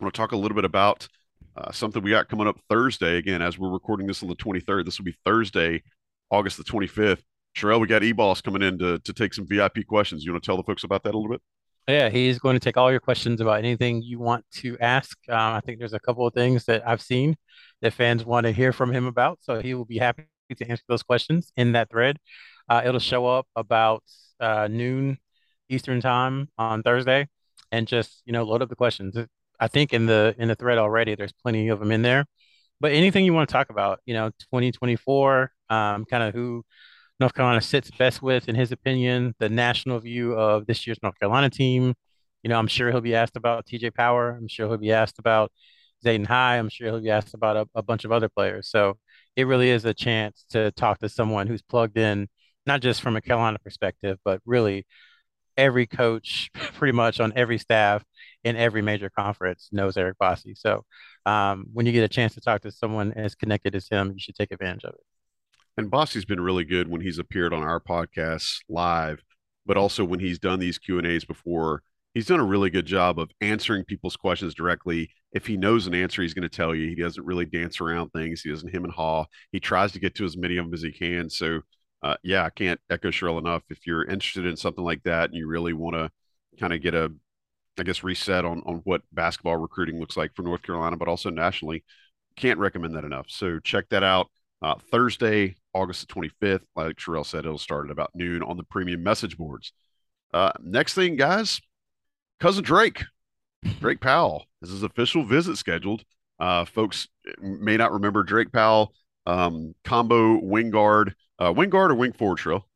I 0.00 0.04
want 0.04 0.14
to 0.14 0.18
talk 0.18 0.32
a 0.32 0.36
little 0.36 0.54
bit 0.54 0.64
about 0.64 1.06
uh, 1.56 1.70
something 1.72 2.02
we 2.02 2.10
got 2.10 2.28
coming 2.28 2.46
up 2.46 2.58
Thursday. 2.68 3.18
Again, 3.18 3.42
as 3.42 3.58
we're 3.58 3.70
recording 3.70 4.06
this 4.06 4.22
on 4.22 4.28
the 4.28 4.36
23rd, 4.36 4.84
this 4.84 4.98
will 4.98 5.04
be 5.04 5.16
Thursday, 5.24 5.82
August 6.30 6.56
the 6.56 6.64
25th. 6.64 7.22
Sherrell, 7.56 7.80
we 7.80 7.86
got 7.86 8.02
E-Boss 8.02 8.40
coming 8.40 8.62
in 8.62 8.78
to, 8.78 8.98
to 8.98 9.12
take 9.12 9.32
some 9.32 9.46
VIP 9.46 9.86
questions. 9.86 10.24
You 10.24 10.32
want 10.32 10.42
to 10.42 10.46
tell 10.46 10.56
the 10.56 10.64
folks 10.64 10.84
about 10.84 11.04
that 11.04 11.14
a 11.14 11.18
little 11.18 11.30
bit? 11.30 11.40
Yeah, 11.86 12.08
he's 12.08 12.38
going 12.38 12.56
to 12.56 12.60
take 12.60 12.76
all 12.78 12.90
your 12.90 12.98
questions 12.98 13.40
about 13.40 13.58
anything 13.58 14.02
you 14.02 14.18
want 14.18 14.44
to 14.54 14.76
ask. 14.80 15.16
Um, 15.28 15.54
I 15.54 15.60
think 15.60 15.78
there's 15.78 15.92
a 15.92 16.00
couple 16.00 16.26
of 16.26 16.32
things 16.32 16.64
that 16.64 16.86
I've 16.88 17.02
seen 17.02 17.36
that 17.82 17.92
fans 17.92 18.24
want 18.24 18.46
to 18.46 18.52
hear 18.52 18.72
from 18.72 18.90
him 18.90 19.06
about. 19.06 19.38
So 19.42 19.60
he 19.60 19.74
will 19.74 19.84
be 19.84 19.98
happy 19.98 20.24
to 20.56 20.68
answer 20.68 20.82
those 20.88 21.02
questions 21.02 21.52
in 21.56 21.72
that 21.72 21.90
thread. 21.90 22.16
Uh, 22.68 22.82
it'll 22.84 23.00
show 23.00 23.26
up 23.26 23.46
about 23.54 24.02
uh, 24.40 24.66
noon 24.68 25.18
Eastern 25.68 26.00
time 26.00 26.48
on 26.56 26.82
Thursday, 26.82 27.28
and 27.74 27.88
just 27.88 28.22
you 28.24 28.32
know 28.32 28.44
load 28.44 28.62
up 28.62 28.68
the 28.68 28.76
questions. 28.76 29.16
I 29.60 29.68
think 29.68 29.92
in 29.92 30.06
the 30.06 30.34
in 30.38 30.48
the 30.48 30.54
thread 30.54 30.78
already, 30.78 31.14
there's 31.14 31.32
plenty 31.32 31.68
of 31.68 31.80
them 31.80 31.92
in 31.92 32.02
there. 32.02 32.24
But 32.80 32.92
anything 32.92 33.24
you 33.24 33.32
want 33.34 33.48
to 33.48 33.52
talk 33.52 33.70
about, 33.70 34.00
you 34.06 34.14
know, 34.14 34.30
2024, 34.52 35.50
um, 35.70 36.04
kind 36.04 36.22
of 36.22 36.34
who 36.34 36.64
North 37.20 37.34
Carolina 37.34 37.60
sits 37.60 37.90
best 37.92 38.22
with, 38.22 38.48
in 38.48 38.54
his 38.56 38.72
opinion, 38.72 39.34
the 39.38 39.48
national 39.48 40.00
view 40.00 40.34
of 40.34 40.66
this 40.66 40.86
year's 40.86 40.98
North 41.02 41.18
Carolina 41.18 41.50
team. 41.50 41.94
You 42.42 42.50
know, 42.50 42.58
I'm 42.58 42.66
sure 42.66 42.90
he'll 42.90 43.00
be 43.00 43.14
asked 43.14 43.36
about 43.36 43.66
TJ 43.66 43.94
Power. 43.94 44.36
I'm 44.38 44.48
sure 44.48 44.68
he'll 44.68 44.76
be 44.78 44.92
asked 44.92 45.18
about 45.18 45.52
Zayden 46.04 46.26
High. 46.26 46.58
I'm 46.58 46.68
sure 46.68 46.88
he'll 46.88 47.00
be 47.00 47.10
asked 47.10 47.34
about 47.34 47.56
a, 47.56 47.66
a 47.74 47.82
bunch 47.82 48.04
of 48.04 48.12
other 48.12 48.28
players. 48.28 48.68
So 48.68 48.98
it 49.36 49.46
really 49.46 49.70
is 49.70 49.84
a 49.84 49.94
chance 49.94 50.44
to 50.50 50.70
talk 50.72 50.98
to 50.98 51.08
someone 51.08 51.46
who's 51.46 51.62
plugged 51.62 51.96
in, 51.96 52.28
not 52.66 52.82
just 52.82 53.00
from 53.02 53.16
a 53.16 53.22
Carolina 53.22 53.58
perspective, 53.60 54.18
but 54.24 54.40
really 54.44 54.86
every 55.56 55.86
coach 55.86 56.50
pretty 56.54 56.92
much 56.92 57.20
on 57.20 57.32
every 57.36 57.58
staff 57.58 58.04
in 58.44 58.56
every 58.56 58.82
major 58.82 59.10
conference 59.10 59.68
knows 59.72 59.96
Eric 59.96 60.18
Bossi. 60.18 60.56
So 60.56 60.84
um, 61.26 61.66
when 61.72 61.86
you 61.86 61.92
get 61.92 62.04
a 62.04 62.08
chance 62.08 62.34
to 62.34 62.40
talk 62.40 62.62
to 62.62 62.70
someone 62.70 63.12
as 63.12 63.34
connected 63.34 63.74
as 63.74 63.88
him, 63.88 64.12
you 64.12 64.18
should 64.18 64.34
take 64.34 64.52
advantage 64.52 64.84
of 64.84 64.94
it. 64.94 65.00
And 65.76 65.90
Bossi's 65.90 66.24
been 66.24 66.40
really 66.40 66.64
good 66.64 66.88
when 66.88 67.00
he's 67.00 67.18
appeared 67.18 67.52
on 67.52 67.62
our 67.62 67.80
podcasts 67.80 68.58
live, 68.68 69.22
but 69.66 69.76
also 69.76 70.04
when 70.04 70.20
he's 70.20 70.38
done 70.38 70.60
these 70.60 70.78
Q 70.78 70.98
and 70.98 71.06
A's 71.06 71.24
before. 71.24 71.82
He's 72.12 72.26
done 72.26 72.38
a 72.38 72.44
really 72.44 72.70
good 72.70 72.86
job 72.86 73.18
of 73.18 73.32
answering 73.40 73.84
people's 73.84 74.14
questions 74.14 74.54
directly. 74.54 75.10
If 75.32 75.48
he 75.48 75.56
knows 75.56 75.88
an 75.88 75.96
answer, 75.96 76.22
he's 76.22 76.34
going 76.34 76.48
to 76.48 76.56
tell 76.56 76.72
you. 76.72 76.88
He 76.88 76.94
doesn't 76.94 77.26
really 77.26 77.44
dance 77.44 77.80
around 77.80 78.10
things. 78.10 78.42
He 78.42 78.50
doesn't 78.50 78.72
him 78.72 78.84
and 78.84 78.92
haw. 78.92 79.24
He 79.50 79.58
tries 79.58 79.90
to 79.92 79.98
get 79.98 80.14
to 80.16 80.24
as 80.24 80.36
many 80.36 80.56
of 80.58 80.66
them 80.66 80.74
as 80.74 80.82
he 80.82 80.92
can. 80.92 81.28
So 81.28 81.62
uh, 82.04 82.16
yeah, 82.22 82.44
I 82.44 82.50
can't 82.50 82.78
echo 82.90 83.08
Sherrell 83.08 83.38
enough. 83.38 83.62
If 83.70 83.86
you're 83.86 84.04
interested 84.04 84.44
in 84.44 84.56
something 84.58 84.84
like 84.84 85.02
that 85.04 85.30
and 85.30 85.34
you 85.34 85.48
really 85.48 85.72
want 85.72 85.96
to 85.96 86.10
kind 86.60 86.74
of 86.74 86.82
get 86.82 86.94
a, 86.94 87.10
I 87.78 87.82
guess, 87.82 88.04
reset 88.04 88.44
on 88.44 88.62
on 88.66 88.82
what 88.84 89.00
basketball 89.10 89.56
recruiting 89.56 89.98
looks 89.98 90.14
like 90.14 90.34
for 90.34 90.42
North 90.42 90.60
Carolina, 90.62 90.98
but 90.98 91.08
also 91.08 91.30
nationally, 91.30 91.82
can't 92.36 92.58
recommend 92.58 92.94
that 92.94 93.04
enough. 93.04 93.26
So 93.30 93.58
check 93.58 93.88
that 93.88 94.02
out. 94.02 94.30
Uh, 94.60 94.74
Thursday, 94.90 95.56
August 95.72 96.06
the 96.06 96.14
25th. 96.14 96.64
Like 96.76 96.96
Sherrell 96.96 97.24
said, 97.24 97.46
it'll 97.46 97.56
start 97.56 97.86
at 97.86 97.90
about 97.92 98.10
noon 98.14 98.42
on 98.42 98.58
the 98.58 98.64
premium 98.64 99.02
message 99.02 99.38
boards. 99.38 99.72
Uh, 100.34 100.52
next 100.62 100.92
thing, 100.92 101.16
guys, 101.16 101.58
cousin 102.38 102.64
Drake, 102.64 103.02
Drake 103.80 104.00
Powell, 104.00 104.44
has 104.60 104.68
his 104.68 104.82
official 104.82 105.24
visit 105.24 105.56
scheduled. 105.56 106.04
Uh, 106.38 106.66
folks 106.66 107.08
may 107.40 107.78
not 107.78 107.92
remember 107.92 108.24
Drake 108.24 108.52
Powell, 108.52 108.92
um, 109.24 109.74
combo 109.84 110.38
wing 110.38 110.68
guard 110.70 111.14
uh, 111.38 111.52
wing 111.52 111.70
guard 111.70 111.90
or 111.90 111.94
wing 111.94 112.12
forward, 112.12 112.38
Trill? 112.38 112.66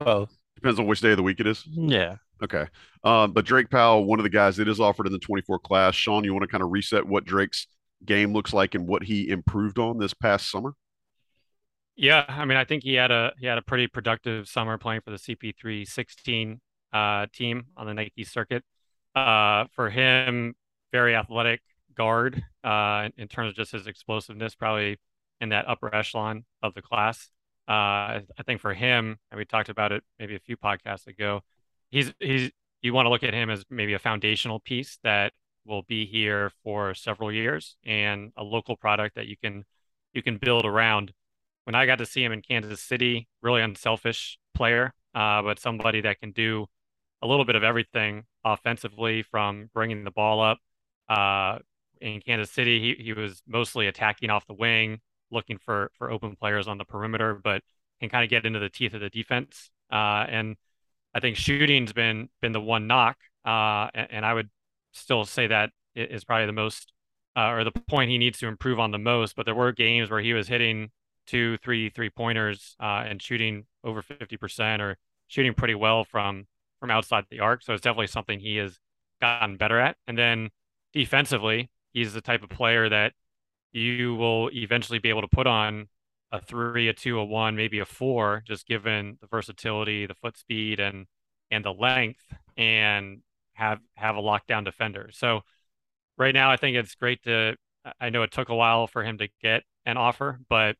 Both. 0.00 0.36
Depends 0.54 0.78
on 0.78 0.86
which 0.86 1.00
day 1.00 1.12
of 1.12 1.16
the 1.16 1.22
week 1.22 1.40
it 1.40 1.46
is. 1.46 1.64
Yeah. 1.66 2.16
Okay. 2.42 2.66
Um, 3.04 3.32
but 3.32 3.44
Drake 3.44 3.70
Powell, 3.70 4.04
one 4.04 4.18
of 4.18 4.22
the 4.22 4.30
guys 4.30 4.56
that 4.56 4.68
is 4.68 4.80
offered 4.80 5.06
in 5.06 5.12
the 5.12 5.18
24 5.18 5.58
class. 5.60 5.94
Sean, 5.94 6.24
you 6.24 6.32
want 6.32 6.42
to 6.42 6.48
kind 6.48 6.62
of 6.62 6.70
reset 6.70 7.06
what 7.06 7.24
Drake's 7.24 7.66
game 8.04 8.32
looks 8.32 8.52
like 8.52 8.74
and 8.74 8.86
what 8.86 9.02
he 9.02 9.28
improved 9.28 9.78
on 9.78 9.98
this 9.98 10.14
past 10.14 10.50
summer? 10.50 10.74
Yeah, 11.96 12.24
I 12.28 12.44
mean, 12.44 12.56
I 12.56 12.64
think 12.64 12.84
he 12.84 12.94
had 12.94 13.10
a 13.10 13.32
he 13.38 13.46
had 13.46 13.58
a 13.58 13.62
pretty 13.62 13.88
productive 13.88 14.48
summer 14.48 14.78
playing 14.78 15.00
for 15.00 15.10
the 15.10 15.16
CP3 15.16 15.86
16 15.86 16.60
uh, 16.92 17.26
team 17.32 17.66
on 17.76 17.86
the 17.86 17.94
Nike 17.94 18.22
circuit. 18.22 18.62
Uh, 19.16 19.64
for 19.72 19.90
him, 19.90 20.54
very 20.92 21.16
athletic 21.16 21.60
guard 21.96 22.40
uh, 22.62 23.08
in 23.16 23.26
terms 23.26 23.50
of 23.50 23.56
just 23.56 23.72
his 23.72 23.88
explosiveness, 23.88 24.54
probably 24.54 24.96
in 25.40 25.50
that 25.50 25.68
upper 25.68 25.94
echelon 25.94 26.44
of 26.62 26.74
the 26.74 26.82
class. 26.82 27.30
Uh, 27.68 28.24
I 28.38 28.42
think 28.46 28.60
for 28.60 28.72
him, 28.72 29.18
and 29.30 29.38
we 29.38 29.44
talked 29.44 29.68
about 29.68 29.92
it 29.92 30.02
maybe 30.18 30.34
a 30.34 30.40
few 30.40 30.56
podcasts 30.56 31.06
ago, 31.06 31.42
he's 31.90 32.12
he's 32.18 32.50
you 32.80 32.94
want 32.94 33.06
to 33.06 33.10
look 33.10 33.22
at 33.22 33.34
him 33.34 33.50
as 33.50 33.64
maybe 33.70 33.92
a 33.94 33.98
foundational 33.98 34.60
piece 34.60 34.98
that 35.02 35.32
will 35.66 35.82
be 35.82 36.06
here 36.06 36.50
for 36.62 36.94
several 36.94 37.30
years 37.30 37.76
and 37.84 38.32
a 38.36 38.42
local 38.42 38.76
product 38.76 39.16
that 39.16 39.26
you 39.26 39.36
can 39.36 39.64
you 40.12 40.22
can 40.22 40.38
build 40.38 40.64
around. 40.64 41.12
When 41.64 41.74
I 41.74 41.84
got 41.84 41.98
to 41.98 42.06
see 42.06 42.24
him 42.24 42.32
in 42.32 42.40
Kansas 42.40 42.80
City, 42.80 43.28
really 43.42 43.60
unselfish 43.60 44.38
player, 44.54 44.94
uh, 45.14 45.42
but 45.42 45.58
somebody 45.58 46.00
that 46.00 46.18
can 46.20 46.32
do 46.32 46.66
a 47.20 47.26
little 47.26 47.44
bit 47.44 47.56
of 47.56 47.62
everything 47.62 48.24
offensively 48.44 49.22
from 49.22 49.68
bringing 49.74 50.04
the 50.04 50.10
ball 50.10 50.40
up. 50.40 50.58
Uh, 51.08 51.58
in 52.00 52.20
Kansas 52.20 52.50
City, 52.50 52.96
he, 52.96 53.04
he 53.04 53.12
was 53.12 53.42
mostly 53.46 53.86
attacking 53.86 54.30
off 54.30 54.46
the 54.46 54.54
wing, 54.54 55.00
looking 55.30 55.58
for 55.58 55.90
for 55.98 56.10
open 56.10 56.36
players 56.36 56.68
on 56.68 56.78
the 56.78 56.84
perimeter, 56.84 57.34
but 57.34 57.62
can 58.00 58.08
kind 58.08 58.24
of 58.24 58.30
get 58.30 58.46
into 58.46 58.58
the 58.58 58.68
teeth 58.68 58.94
of 58.94 59.00
the 59.00 59.10
defense. 59.10 59.70
Uh, 59.90 60.24
and 60.28 60.56
I 61.14 61.20
think 61.20 61.36
shooting's 61.36 61.92
been 61.92 62.28
been 62.40 62.52
the 62.52 62.60
one 62.60 62.86
knock, 62.86 63.16
uh, 63.44 63.88
and, 63.94 64.08
and, 64.10 64.26
I 64.26 64.34
would 64.34 64.50
still 64.92 65.24
say 65.24 65.46
that 65.46 65.70
is 65.94 66.24
probably 66.24 66.46
the 66.46 66.52
most 66.52 66.92
uh, 67.36 67.48
or 67.48 67.64
the 67.64 67.72
point 67.72 68.10
he 68.10 68.18
needs 68.18 68.38
to 68.40 68.46
improve 68.46 68.78
on 68.78 68.90
the 68.90 68.98
most. 68.98 69.34
But 69.34 69.46
there 69.46 69.54
were 69.54 69.72
games 69.72 70.10
where 70.10 70.20
he 70.20 70.34
was 70.34 70.48
hitting 70.48 70.90
two, 71.26 71.56
three, 71.58 71.90
three 71.90 72.10
pointers 72.10 72.76
uh, 72.80 73.04
and 73.06 73.22
shooting 73.22 73.64
over 73.84 74.02
fifty 74.02 74.36
percent 74.36 74.82
or 74.82 74.98
shooting 75.28 75.54
pretty 75.54 75.74
well 75.74 76.04
from 76.04 76.46
from 76.80 76.90
outside 76.90 77.24
the 77.30 77.40
arc. 77.40 77.62
So 77.62 77.72
it's 77.72 77.82
definitely 77.82 78.08
something 78.08 78.38
he 78.38 78.56
has 78.56 78.78
gotten 79.20 79.56
better 79.56 79.78
at. 79.78 79.96
And 80.06 80.16
then 80.16 80.50
defensively, 80.92 81.70
he's 81.92 82.12
the 82.12 82.20
type 82.20 82.42
of 82.42 82.50
player 82.50 82.88
that 82.88 83.14
you 83.72 84.14
will 84.14 84.50
eventually 84.52 84.98
be 84.98 85.08
able 85.08 85.22
to 85.22 85.28
put 85.28 85.46
on 85.46 85.88
a 86.32 86.40
three, 86.40 86.88
a 86.88 86.92
two, 86.92 87.18
a 87.18 87.24
one, 87.24 87.56
maybe 87.56 87.78
a 87.78 87.84
four, 87.84 88.42
just 88.46 88.66
given 88.66 89.18
the 89.20 89.26
versatility, 89.26 90.06
the 90.06 90.14
foot 90.14 90.36
speed, 90.36 90.80
and 90.80 91.06
and 91.50 91.64
the 91.64 91.72
length, 91.72 92.22
and 92.56 93.20
have 93.54 93.80
have 93.96 94.16
a 94.16 94.22
lockdown 94.22 94.64
defender. 94.64 95.10
So 95.12 95.42
right 96.16 96.34
now, 96.34 96.50
I 96.50 96.56
think 96.56 96.76
it's 96.76 96.94
great 96.94 97.22
to. 97.24 97.56
I 98.00 98.10
know 98.10 98.22
it 98.22 98.32
took 98.32 98.48
a 98.50 98.54
while 98.54 98.86
for 98.86 99.02
him 99.02 99.18
to 99.18 99.28
get 99.42 99.62
an 99.86 99.96
offer, 99.96 100.40
but 100.48 100.76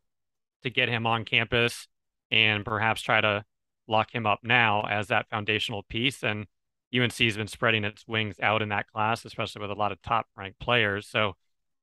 to 0.63 0.71
get 0.71 0.89
him 0.89 1.07
on 1.07 1.25
campus 1.25 1.89
and 2.31 2.65
perhaps 2.65 3.01
try 3.01 3.21
to 3.21 3.45
lock 3.87 4.15
him 4.15 4.27
up 4.27 4.41
now 4.43 4.87
as 4.87 5.09
that 5.09 5.29
foundational 5.31 5.83
piece. 5.85 6.23
And 6.23 6.47
UNC 6.95 7.17
has 7.17 7.37
been 7.37 7.49
spreading 7.49 7.85
its 7.85 8.07
wings 8.07 8.37
out 8.43 8.61
in 8.61 8.69
that 8.71 8.89
class, 8.89 9.25
especially 9.25 9.63
with 9.63 9.71
a 9.71 9.75
lot 9.75 9.93
of 9.93 10.03
top 10.03 10.27
ranked 10.37 10.61
players. 10.61 11.07
So 11.07 11.35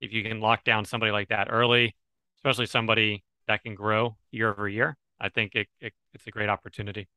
if 0.01 0.13
you 0.13 0.23
can 0.23 0.39
lock 0.39 0.63
down 0.63 0.85
somebody 0.85 1.11
like 1.11 1.29
that 1.29 1.47
early, 1.49 1.95
especially 2.37 2.65
somebody 2.65 3.23
that 3.47 3.63
can 3.63 3.75
grow 3.75 4.17
year 4.31 4.51
over 4.51 4.67
year, 4.67 4.97
I 5.19 5.29
think 5.29 5.55
it, 5.55 5.67
it 5.79 5.93
it's 6.13 6.27
a 6.27 6.31
great 6.31 6.49
opportunity. 6.49 7.07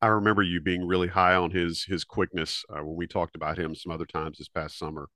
I 0.00 0.08
remember 0.08 0.42
you 0.42 0.60
being 0.60 0.86
really 0.86 1.08
high 1.08 1.34
on 1.34 1.50
his 1.50 1.84
his 1.84 2.04
quickness 2.04 2.64
uh, 2.70 2.84
when 2.84 2.96
we 2.96 3.06
talked 3.06 3.36
about 3.36 3.58
him 3.58 3.74
some 3.74 3.92
other 3.92 4.06
times 4.06 4.38
this 4.38 4.48
past 4.48 4.78
summer. 4.78 5.08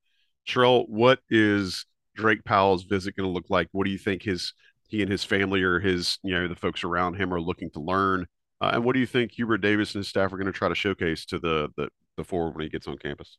Sherrell, 0.47 0.89
what 0.89 1.21
is 1.29 1.85
Drake 2.17 2.45
Powell's 2.45 2.85
visit 2.85 3.15
going 3.15 3.29
to 3.29 3.33
look 3.33 3.51
like? 3.51 3.69
What 3.73 3.85
do 3.85 3.91
you 3.91 3.99
think 3.99 4.23
his 4.23 4.55
he 4.89 5.03
and 5.03 5.11
his 5.11 5.25
family 5.25 5.63
or 5.63 5.79
his 5.79 6.19
you 6.23 6.33
know 6.33 6.49
the 6.49 6.57
folks 6.57 6.85
around 6.85 7.15
him 7.15 7.33
are 7.33 7.41
looking 7.41 7.71
to 7.73 7.81
learn? 7.81 8.27
Uh, 8.61 8.71
and 8.75 8.85
what 8.85 8.95
do 8.95 9.01
you 9.01 9.07
think 9.07 9.33
Hubert 9.33 9.59
Davis 9.59 9.95
and 9.95 10.01
his 10.01 10.09
staff 10.09 10.33
are 10.33 10.37
going 10.37 10.47
to 10.47 10.53
try 10.53 10.69
to 10.69 10.75
showcase 10.75 11.25
to 11.27 11.39
the 11.39 11.69
the 11.77 11.89
the 12.17 12.25
forward 12.25 12.57
when 12.57 12.65
he 12.65 12.71
gets 12.71 12.89
on 12.89 12.99
campus? 12.99 13.39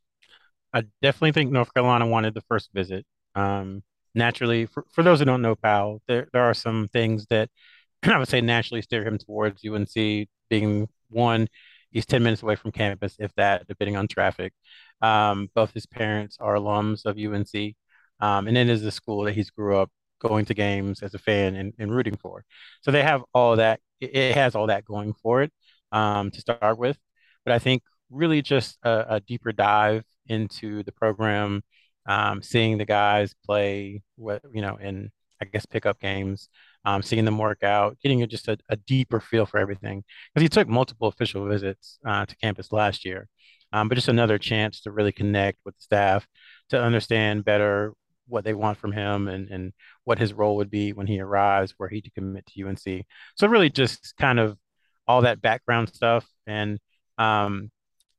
I 0.73 0.83
definitely 1.01 1.31
think 1.31 1.51
North 1.51 1.73
Carolina 1.73 2.05
wanted 2.05 2.35
the 2.35 2.41
first 2.41 2.69
visit. 2.73 3.05
Um, 3.35 3.83
naturally, 4.15 4.65
for, 4.65 4.85
for 4.91 5.03
those 5.03 5.19
who 5.19 5.25
don't 5.25 5.41
know 5.41 5.55
Powell, 5.55 6.01
there 6.07 6.27
there 6.33 6.43
are 6.43 6.53
some 6.53 6.87
things 6.91 7.25
that 7.29 7.49
I 8.03 8.17
would 8.17 8.29
say 8.29 8.41
naturally 8.41 8.81
steer 8.81 9.05
him 9.05 9.17
towards 9.17 9.63
UNC. 9.65 10.27
Being 10.49 10.87
one, 11.09 11.47
he's 11.91 12.05
ten 12.05 12.23
minutes 12.23 12.43
away 12.43 12.55
from 12.55 12.71
campus, 12.71 13.15
if 13.19 13.33
that, 13.35 13.67
depending 13.67 13.95
on 13.97 14.07
traffic. 14.07 14.53
Um, 15.01 15.49
both 15.55 15.73
his 15.73 15.85
parents 15.85 16.37
are 16.39 16.55
alums 16.55 17.05
of 17.05 17.17
UNC, 17.17 17.75
um, 18.19 18.47
and 18.47 18.57
it 18.57 18.69
is 18.69 18.83
a 18.85 18.91
school 18.91 19.23
that 19.23 19.33
he's 19.33 19.49
grew 19.51 19.77
up 19.77 19.91
going 20.19 20.45
to 20.45 20.53
games 20.53 21.01
as 21.01 21.13
a 21.13 21.19
fan 21.19 21.55
and, 21.55 21.73
and 21.79 21.91
rooting 21.95 22.17
for. 22.17 22.43
So 22.81 22.91
they 22.91 23.03
have 23.03 23.23
all 23.33 23.55
that. 23.57 23.79
It 24.01 24.35
has 24.35 24.55
all 24.55 24.67
that 24.67 24.85
going 24.85 25.13
for 25.13 25.41
it 25.43 25.51
um, 25.91 26.31
to 26.31 26.41
start 26.41 26.77
with. 26.77 26.97
But 27.45 27.53
I 27.53 27.59
think 27.59 27.83
really 28.09 28.41
just 28.41 28.77
a, 28.83 29.15
a 29.15 29.19
deeper 29.21 29.51
dive 29.51 30.03
into 30.27 30.83
the 30.83 30.91
program, 30.91 31.61
um, 32.09 32.41
seeing 32.41 32.77
the 32.77 32.85
guys 32.85 33.33
play, 33.45 34.01
what 34.17 34.41
you 34.51 34.61
know, 34.61 34.75
in 34.75 35.11
I 35.41 35.45
guess 35.45 35.65
pickup 35.65 36.01
games, 36.01 36.49
um, 36.83 37.01
seeing 37.01 37.23
them 37.23 37.37
work 37.37 37.63
out, 37.63 37.97
getting 38.03 38.27
just 38.27 38.49
a, 38.49 38.57
a 38.67 38.75
deeper 38.75 39.21
feel 39.21 39.45
for 39.45 39.59
everything. 39.59 40.03
Because 40.33 40.43
he 40.43 40.49
took 40.49 40.67
multiple 40.67 41.07
official 41.07 41.47
visits 41.47 41.99
uh, 42.05 42.25
to 42.25 42.35
campus 42.37 42.73
last 42.73 43.05
year, 43.05 43.29
um, 43.71 43.87
but 43.87 43.95
just 43.95 44.07
another 44.07 44.39
chance 44.39 44.81
to 44.81 44.91
really 44.91 45.11
connect 45.11 45.59
with 45.63 45.77
the 45.77 45.83
staff, 45.83 46.27
to 46.69 46.81
understand 46.81 47.45
better 47.45 47.93
what 48.27 48.43
they 48.43 48.53
want 48.53 48.77
from 48.77 48.91
him 48.91 49.27
and, 49.27 49.49
and 49.49 49.73
what 50.03 50.19
his 50.19 50.33
role 50.33 50.55
would 50.57 50.71
be 50.71 50.93
when 50.93 51.07
he 51.07 51.19
arrives, 51.19 51.73
where 51.77 51.89
he 51.89 52.01
to 52.01 52.11
commit 52.11 52.45
to 52.47 52.67
UNC. 52.67 53.05
So 53.35 53.47
really 53.47 53.69
just 53.69 54.15
kind 54.19 54.39
of 54.39 54.57
all 55.07 55.21
that 55.21 55.41
background 55.41 55.89
stuff. 55.89 56.27
And 56.47 56.79
um, 57.17 57.71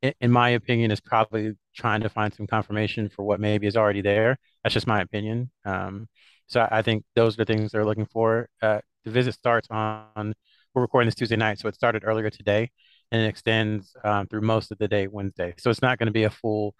in, 0.02 0.30
my 0.30 0.50
opinion, 0.50 0.90
is 0.90 1.00
probably 1.00 1.52
trying 1.74 2.00
to 2.02 2.08
find 2.08 2.32
some 2.32 2.46
confirmation 2.46 3.08
for 3.08 3.24
what 3.24 3.40
maybe 3.40 3.66
is 3.66 3.76
already 3.76 4.00
there. 4.00 4.38
That's 4.62 4.74
just 4.74 4.86
my 4.86 5.00
opinion. 5.00 5.50
Um, 5.64 6.08
so 6.46 6.66
I 6.70 6.82
think 6.82 7.04
those 7.14 7.34
are 7.34 7.44
the 7.44 7.52
things 7.52 7.72
they're 7.72 7.84
looking 7.84 8.06
for. 8.06 8.48
Uh, 8.60 8.80
the 9.04 9.10
visit 9.10 9.34
starts 9.34 9.68
on, 9.70 10.34
we're 10.74 10.82
recording 10.82 11.06
this 11.06 11.14
Tuesday 11.14 11.36
night, 11.36 11.58
so 11.58 11.68
it 11.68 11.74
started 11.74 12.02
earlier 12.04 12.30
today 12.30 12.70
and 13.12 13.22
it 13.22 13.26
extends 13.26 13.94
um, 14.04 14.26
through 14.26 14.42
most 14.42 14.70
of 14.70 14.78
the 14.78 14.88
day 14.88 15.06
Wednesday. 15.06 15.54
So 15.58 15.70
it's 15.70 15.82
not 15.82 15.98
going 15.98 16.06
to 16.06 16.12
be 16.12 16.24
a 16.24 16.30
full 16.30 16.74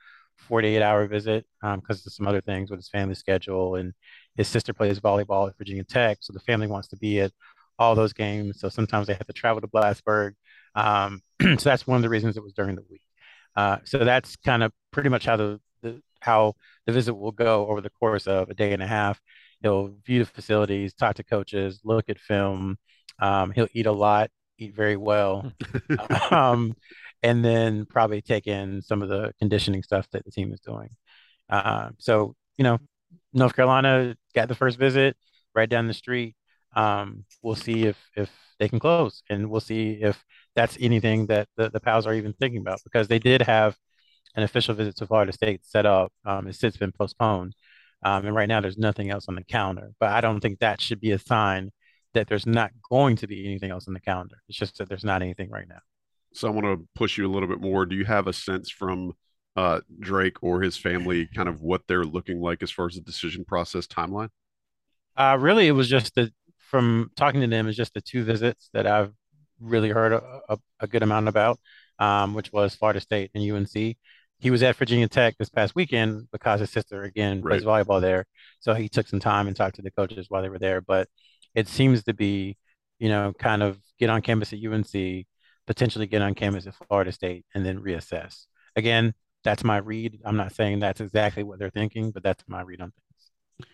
48 0.48 0.82
hour 0.82 1.06
visit 1.06 1.44
because 1.60 1.74
um, 1.74 1.82
of 1.88 2.12
some 2.12 2.26
other 2.26 2.40
things 2.40 2.70
with 2.70 2.78
his 2.78 2.88
family 2.88 3.14
schedule 3.14 3.76
and 3.76 3.92
his 4.36 4.48
sister 4.48 4.72
plays 4.72 5.00
volleyball 5.00 5.48
at 5.48 5.58
Virginia 5.58 5.84
Tech. 5.84 6.18
So 6.20 6.32
the 6.32 6.40
family 6.40 6.66
wants 6.66 6.88
to 6.88 6.96
be 6.96 7.20
at 7.20 7.32
all 7.78 7.94
those 7.94 8.12
games. 8.12 8.60
So 8.60 8.68
sometimes 8.68 9.06
they 9.06 9.14
have 9.14 9.26
to 9.26 9.32
travel 9.32 9.60
to 9.60 9.68
Blacksburg. 9.68 10.32
Um, 10.74 11.22
so 11.40 11.56
that's 11.56 11.86
one 11.86 11.96
of 11.96 12.02
the 12.02 12.08
reasons 12.08 12.36
it 12.36 12.42
was 12.42 12.52
during 12.52 12.76
the 12.76 12.84
week. 12.90 13.02
Uh, 13.56 13.78
so 13.84 13.98
that's 13.98 14.36
kind 14.36 14.62
of 14.62 14.72
pretty 14.90 15.08
much 15.08 15.24
how 15.26 15.36
the, 15.36 15.60
the, 15.82 16.00
how 16.20 16.54
the 16.86 16.92
visit 16.92 17.14
will 17.14 17.32
go 17.32 17.66
over 17.68 17.80
the 17.80 17.90
course 17.90 18.26
of 18.26 18.50
a 18.50 18.54
day 18.54 18.72
and 18.72 18.82
a 18.82 18.86
half. 18.86 19.20
He'll 19.62 19.94
view 20.04 20.20
the 20.20 20.30
facilities, 20.30 20.94
talk 20.94 21.16
to 21.16 21.24
coaches, 21.24 21.80
look 21.84 22.08
at 22.08 22.18
film. 22.18 22.78
Um, 23.18 23.50
he'll 23.52 23.68
eat 23.74 23.86
a 23.86 23.92
lot, 23.92 24.30
eat 24.58 24.74
very 24.74 24.96
well. 24.96 25.52
um, 26.30 26.74
and 27.22 27.44
then 27.44 27.84
probably 27.84 28.22
take 28.22 28.46
in 28.46 28.80
some 28.82 29.02
of 29.02 29.08
the 29.08 29.32
conditioning 29.38 29.82
stuff 29.82 30.08
that 30.12 30.24
the 30.24 30.30
team 30.30 30.52
is 30.52 30.60
doing. 30.60 30.88
Uh, 31.50 31.90
so, 31.98 32.34
you 32.56 32.64
know, 32.64 32.78
North 33.32 33.54
Carolina 33.54 34.16
got 34.34 34.48
the 34.48 34.54
first 34.54 34.78
visit 34.78 35.16
right 35.54 35.68
down 35.68 35.86
the 35.86 35.94
street. 35.94 36.34
Um, 36.74 37.24
we'll 37.42 37.56
see 37.56 37.84
if 37.86 37.96
if 38.16 38.30
they 38.58 38.68
can 38.68 38.78
close, 38.78 39.22
and 39.28 39.50
we'll 39.50 39.60
see 39.60 39.92
if 40.00 40.24
that's 40.54 40.76
anything 40.80 41.26
that 41.26 41.48
the, 41.56 41.70
the 41.70 41.80
Powells 41.80 42.06
are 42.06 42.14
even 42.14 42.32
thinking 42.34 42.60
about 42.60 42.80
because 42.84 43.08
they 43.08 43.18
did 43.18 43.42
have 43.42 43.76
an 44.36 44.42
official 44.42 44.74
visit 44.74 44.96
to 44.96 45.06
Florida 45.06 45.32
State 45.32 45.64
set 45.64 45.86
up. 45.86 46.12
Um, 46.24 46.46
it's 46.46 46.58
since 46.58 46.76
been 46.76 46.92
postponed, 46.92 47.54
um, 48.04 48.26
and 48.26 48.34
right 48.34 48.48
now 48.48 48.60
there's 48.60 48.78
nothing 48.78 49.10
else 49.10 49.26
on 49.28 49.34
the 49.34 49.44
calendar. 49.44 49.92
But 49.98 50.10
I 50.10 50.20
don't 50.20 50.40
think 50.40 50.60
that 50.60 50.80
should 50.80 51.00
be 51.00 51.12
a 51.12 51.18
sign 51.18 51.70
that 52.14 52.28
there's 52.28 52.46
not 52.46 52.70
going 52.88 53.16
to 53.16 53.26
be 53.26 53.46
anything 53.46 53.70
else 53.70 53.86
on 53.88 53.94
the 53.94 54.00
calendar. 54.00 54.36
It's 54.48 54.58
just 54.58 54.78
that 54.78 54.88
there's 54.88 55.04
not 55.04 55.22
anything 55.22 55.50
right 55.50 55.68
now. 55.68 55.80
So 56.32 56.48
I 56.48 56.50
want 56.50 56.66
to 56.66 56.86
push 56.94 57.18
you 57.18 57.26
a 57.26 57.32
little 57.32 57.48
bit 57.48 57.60
more. 57.60 57.86
Do 57.86 57.96
you 57.96 58.04
have 58.04 58.26
a 58.26 58.32
sense 58.32 58.70
from 58.70 59.12
uh, 59.56 59.80
Drake 59.98 60.42
or 60.42 60.60
his 60.60 60.76
family, 60.76 61.28
kind 61.34 61.48
of 61.48 61.60
what 61.60 61.82
they're 61.88 62.04
looking 62.04 62.40
like 62.40 62.62
as 62.62 62.70
far 62.70 62.86
as 62.86 62.94
the 62.94 63.00
decision 63.00 63.44
process 63.44 63.86
timeline? 63.86 64.28
Uh, 65.16 65.36
really, 65.40 65.66
it 65.66 65.72
was 65.72 65.88
just 65.88 66.14
the 66.14 66.32
from 66.70 67.10
talking 67.16 67.40
to 67.40 67.46
them 67.48 67.68
is 67.68 67.76
just 67.76 67.94
the 67.94 68.00
two 68.00 68.22
visits 68.22 68.70
that 68.72 68.86
I've 68.86 69.12
really 69.60 69.90
heard 69.90 70.12
a, 70.12 70.40
a, 70.48 70.58
a 70.80 70.86
good 70.86 71.02
amount 71.02 71.28
about, 71.28 71.58
um, 71.98 72.32
which 72.32 72.52
was 72.52 72.74
Florida 72.74 73.00
State 73.00 73.30
and 73.34 73.50
UNC. 73.50 73.96
He 74.38 74.50
was 74.50 74.62
at 74.62 74.76
Virginia 74.76 75.08
Tech 75.08 75.36
this 75.36 75.50
past 75.50 75.74
weekend 75.74 76.28
because 76.32 76.60
his 76.60 76.70
sister 76.70 77.02
again 77.02 77.42
plays 77.42 77.64
right. 77.64 77.84
volleyball 77.84 78.00
there, 78.00 78.24
so 78.60 78.72
he 78.72 78.88
took 78.88 79.06
some 79.06 79.20
time 79.20 79.48
and 79.48 79.56
talked 79.56 79.76
to 79.76 79.82
the 79.82 79.90
coaches 79.90 80.26
while 80.30 80.40
they 80.40 80.48
were 80.48 80.58
there. 80.58 80.80
But 80.80 81.08
it 81.54 81.68
seems 81.68 82.04
to 82.04 82.14
be, 82.14 82.56
you 82.98 83.08
know, 83.08 83.32
kind 83.38 83.62
of 83.62 83.78
get 83.98 84.08
on 84.08 84.22
campus 84.22 84.52
at 84.52 84.64
UNC, 84.64 85.26
potentially 85.66 86.06
get 86.06 86.22
on 86.22 86.34
campus 86.34 86.66
at 86.66 86.74
Florida 86.88 87.12
State 87.12 87.44
and 87.54 87.66
then 87.66 87.80
reassess. 87.80 88.46
Again, 88.76 89.12
that's 89.44 89.64
my 89.64 89.78
read. 89.78 90.20
I'm 90.24 90.36
not 90.36 90.54
saying 90.54 90.78
that's 90.78 91.00
exactly 91.00 91.42
what 91.42 91.58
they're 91.58 91.70
thinking, 91.70 92.10
but 92.10 92.22
that's 92.22 92.44
my 92.46 92.62
read 92.62 92.80
on 92.80 92.92
things. 92.92 93.68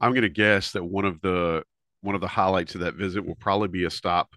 I'm 0.00 0.12
going 0.12 0.22
to 0.22 0.28
guess 0.28 0.72
that 0.72 0.84
one 0.84 1.04
of 1.04 1.20
the 1.20 1.64
one 2.06 2.14
of 2.14 2.20
the 2.20 2.28
highlights 2.28 2.74
of 2.74 2.80
that 2.82 2.94
visit 2.94 3.26
will 3.26 3.34
probably 3.34 3.68
be 3.68 3.84
a 3.84 3.90
stop 3.90 4.34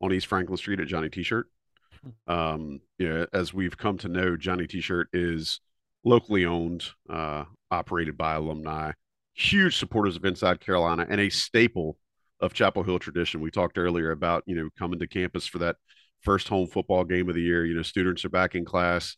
on 0.00 0.12
East 0.12 0.26
Franklin 0.26 0.56
Street 0.56 0.80
at 0.80 0.88
Johnny 0.88 1.08
T-shirt. 1.08 1.46
Um, 2.26 2.80
you 2.98 3.08
know, 3.08 3.26
as 3.32 3.54
we've 3.54 3.76
come 3.76 3.96
to 3.98 4.08
know, 4.08 4.36
Johnny 4.36 4.66
T-shirt 4.66 5.08
is 5.12 5.60
locally 6.04 6.44
owned, 6.44 6.84
uh, 7.08 7.44
operated 7.70 8.18
by 8.18 8.34
alumni, 8.34 8.92
huge 9.34 9.78
supporters 9.78 10.16
of 10.16 10.24
Inside 10.24 10.60
Carolina, 10.60 11.06
and 11.08 11.20
a 11.20 11.30
staple 11.30 11.96
of 12.40 12.52
Chapel 12.52 12.82
Hill 12.82 12.98
tradition. 12.98 13.40
We 13.40 13.52
talked 13.52 13.78
earlier 13.78 14.10
about 14.10 14.42
you 14.46 14.56
know 14.56 14.68
coming 14.76 14.98
to 14.98 15.06
campus 15.06 15.46
for 15.46 15.58
that 15.58 15.76
first 16.20 16.48
home 16.48 16.66
football 16.66 17.04
game 17.04 17.28
of 17.28 17.36
the 17.36 17.40
year. 17.40 17.64
You 17.64 17.74
know, 17.74 17.82
students 17.82 18.24
are 18.24 18.30
back 18.30 18.56
in 18.56 18.64
class. 18.64 19.16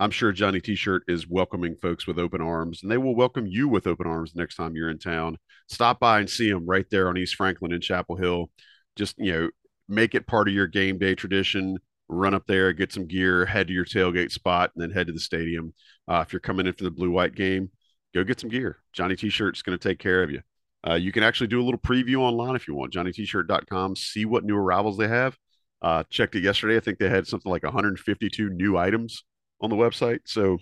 I'm 0.00 0.10
sure 0.10 0.32
Johnny 0.32 0.60
T-shirt 0.60 1.04
is 1.06 1.28
welcoming 1.28 1.76
folks 1.76 2.06
with 2.06 2.18
open 2.18 2.40
arms, 2.40 2.82
and 2.82 2.90
they 2.90 2.98
will 2.98 3.14
welcome 3.14 3.46
you 3.46 3.68
with 3.68 3.86
open 3.86 4.08
arms 4.08 4.34
next 4.34 4.56
time 4.56 4.74
you're 4.74 4.90
in 4.90 4.98
town. 4.98 5.38
Stop 5.68 6.00
by 6.00 6.18
and 6.18 6.28
see 6.28 6.50
them 6.50 6.66
right 6.66 6.86
there 6.90 7.08
on 7.08 7.16
East 7.16 7.36
Franklin 7.36 7.72
in 7.72 7.80
Chapel 7.80 8.16
Hill. 8.16 8.50
Just 8.96 9.14
you 9.18 9.32
know, 9.32 9.50
make 9.88 10.16
it 10.16 10.26
part 10.26 10.48
of 10.48 10.54
your 10.54 10.66
game 10.66 10.98
day 10.98 11.14
tradition. 11.14 11.78
Run 12.08 12.34
up 12.34 12.46
there, 12.48 12.72
get 12.72 12.92
some 12.92 13.06
gear, 13.06 13.46
head 13.46 13.68
to 13.68 13.72
your 13.72 13.84
tailgate 13.84 14.32
spot, 14.32 14.72
and 14.74 14.82
then 14.82 14.90
head 14.90 15.06
to 15.06 15.12
the 15.12 15.20
stadium. 15.20 15.72
Uh, 16.08 16.24
if 16.26 16.32
you're 16.32 16.40
coming 16.40 16.66
in 16.66 16.72
for 16.72 16.84
the 16.84 16.90
blue 16.90 17.10
white 17.10 17.34
game, 17.34 17.70
go 18.14 18.24
get 18.24 18.40
some 18.40 18.50
gear. 18.50 18.78
Johnny 18.92 19.14
T-shirt's 19.14 19.62
going 19.62 19.78
to 19.78 19.88
take 19.88 20.00
care 20.00 20.22
of 20.22 20.30
you. 20.30 20.42
Uh, 20.86 20.94
you 20.94 21.12
can 21.12 21.22
actually 21.22 21.46
do 21.46 21.62
a 21.62 21.64
little 21.64 21.80
preview 21.80 22.16
online 22.16 22.56
if 22.56 22.68
you 22.68 22.74
want. 22.74 22.92
JohnnyT-shirt.com. 22.92 23.96
See 23.96 24.24
what 24.24 24.44
new 24.44 24.56
arrivals 24.56 24.98
they 24.98 25.08
have. 25.08 25.38
Uh, 25.80 26.02
checked 26.10 26.34
it 26.34 26.42
yesterday. 26.42 26.76
I 26.76 26.80
think 26.80 26.98
they 26.98 27.08
had 27.08 27.26
something 27.26 27.50
like 27.50 27.62
152 27.62 28.50
new 28.50 28.76
items 28.76 29.24
on 29.64 29.70
the 29.70 29.76
website. 29.76 30.20
So 30.26 30.58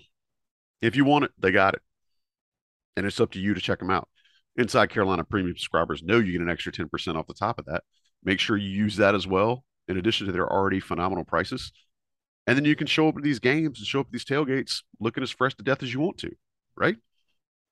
if 0.81 0.95
you 0.95 1.05
want 1.05 1.25
it, 1.25 1.31
they 1.37 1.51
got 1.51 1.75
it. 1.75 1.81
And 2.95 3.05
it's 3.05 3.19
up 3.19 3.31
to 3.31 3.39
you 3.39 3.53
to 3.53 3.61
check 3.61 3.79
them 3.79 3.89
out. 3.89 4.07
Inside 4.55 4.89
Carolina 4.89 5.23
premium 5.23 5.55
subscribers 5.55 6.03
know 6.03 6.19
you 6.19 6.33
get 6.33 6.41
an 6.41 6.49
extra 6.49 6.71
10% 6.71 7.15
off 7.15 7.27
the 7.27 7.33
top 7.33 7.59
of 7.59 7.65
that. 7.65 7.83
Make 8.23 8.39
sure 8.39 8.55
you 8.55 8.69
use 8.69 8.97
that 8.97 9.15
as 9.15 9.27
well, 9.27 9.63
in 9.87 9.97
addition 9.97 10.27
to 10.27 10.31
their 10.31 10.51
already 10.51 10.79
phenomenal 10.79 11.25
prices. 11.25 11.71
And 12.45 12.57
then 12.57 12.65
you 12.65 12.75
can 12.75 12.87
show 12.87 13.07
up 13.07 13.17
at 13.17 13.23
these 13.23 13.39
games 13.39 13.79
and 13.79 13.87
show 13.87 14.01
up 14.01 14.07
at 14.07 14.11
these 14.11 14.25
tailgates 14.25 14.83
looking 14.99 15.23
as 15.23 15.31
fresh 15.31 15.55
to 15.55 15.63
death 15.63 15.81
as 15.81 15.93
you 15.93 15.99
want 15.99 16.17
to, 16.19 16.31
right? 16.75 16.97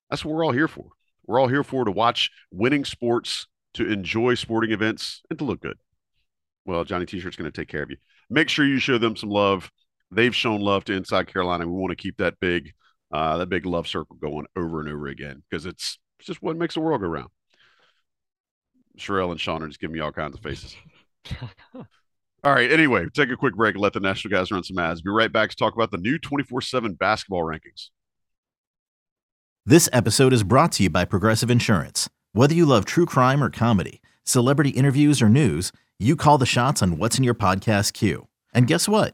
That's 0.09 0.25
what 0.25 0.33
we're 0.33 0.45
all 0.45 0.51
here 0.51 0.67
for. 0.67 0.87
We're 1.25 1.39
all 1.39 1.47
here 1.47 1.63
for 1.63 1.85
to 1.85 1.91
watch 1.91 2.31
winning 2.51 2.83
sports, 2.85 3.47
to 3.75 3.89
enjoy 3.89 4.33
sporting 4.35 4.71
events, 4.71 5.21
and 5.29 5.37
to 5.39 5.45
look 5.45 5.61
good. 5.61 5.77
Well, 6.65 6.83
Johnny 6.83 7.05
T-shirt's 7.05 7.37
going 7.37 7.51
to 7.51 7.61
take 7.61 7.69
care 7.69 7.83
of 7.83 7.89
you. 7.89 7.97
Make 8.29 8.49
sure 8.49 8.65
you 8.65 8.79
show 8.79 8.97
them 8.97 9.15
some 9.15 9.29
love. 9.29 9.71
They've 10.11 10.35
shown 10.35 10.61
love 10.61 10.83
to 10.85 10.93
Inside 10.93 11.27
Carolina. 11.27 11.67
We 11.67 11.73
want 11.73 11.91
to 11.91 12.01
keep 12.01 12.17
that 12.17 12.39
big, 12.39 12.73
uh, 13.11 13.37
that 13.37 13.49
big 13.49 13.65
love 13.65 13.87
circle 13.87 14.17
going 14.17 14.45
over 14.55 14.81
and 14.81 14.89
over 14.89 15.07
again 15.07 15.43
because 15.49 15.65
it's, 15.65 15.99
it's 16.19 16.27
just 16.27 16.41
what 16.41 16.57
makes 16.57 16.73
the 16.73 16.81
world 16.81 17.01
go 17.01 17.07
round. 17.07 17.29
Sherrell 18.97 19.31
and 19.31 19.39
Sean 19.39 19.63
are 19.63 19.67
just 19.67 19.79
giving 19.79 19.93
me 19.93 20.01
all 20.01 20.11
kinds 20.11 20.35
of 20.35 20.41
faces. 20.41 20.75
all 21.73 22.53
right. 22.53 22.71
Anyway, 22.71 23.07
take 23.13 23.29
a 23.29 23.37
quick 23.37 23.55
break 23.55 23.75
and 23.75 23.81
let 23.81 23.93
the 23.93 23.99
national 23.99 24.31
guys 24.31 24.51
run 24.51 24.63
some 24.63 24.77
ads. 24.77 25.01
Be 25.01 25.09
right 25.09 25.31
back 25.31 25.49
to 25.49 25.55
talk 25.55 25.73
about 25.73 25.91
the 25.91 25.97
new 25.97 26.19
24 26.19 26.61
7 26.61 26.93
basketball 26.93 27.43
rankings. 27.43 27.89
This 29.65 29.87
episode 29.93 30.33
is 30.33 30.43
brought 30.43 30.71
to 30.73 30.83
you 30.83 30.89
by 30.89 31.05
Progressive 31.05 31.51
Insurance. 31.51 32.09
Whether 32.33 32.55
you 32.55 32.65
love 32.65 32.83
true 32.83 33.05
crime 33.05 33.43
or 33.43 33.49
comedy, 33.49 34.01
celebrity 34.23 34.71
interviews 34.71 35.21
or 35.21 35.29
news, 35.29 35.71
you 35.99 36.15
call 36.15 36.37
the 36.37 36.45
shots 36.45 36.81
on 36.81 36.97
what's 36.97 37.17
in 37.17 37.23
your 37.23 37.35
podcast 37.35 37.93
queue. 37.93 38.27
And 38.53 38.67
guess 38.67 38.89
what? 38.89 39.13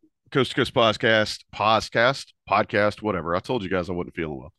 Coast 0.31 0.51
to 0.51 0.55
Coast 0.55 0.73
Podcast, 0.73 1.43
Podcast, 1.53 2.27
Podcast, 2.49 3.01
whatever. 3.01 3.35
I 3.35 3.39
told 3.39 3.63
you 3.63 3.69
guys 3.69 3.89
I 3.89 3.93
wasn't 3.93 4.15
feeling 4.15 4.39
well. 4.39 4.53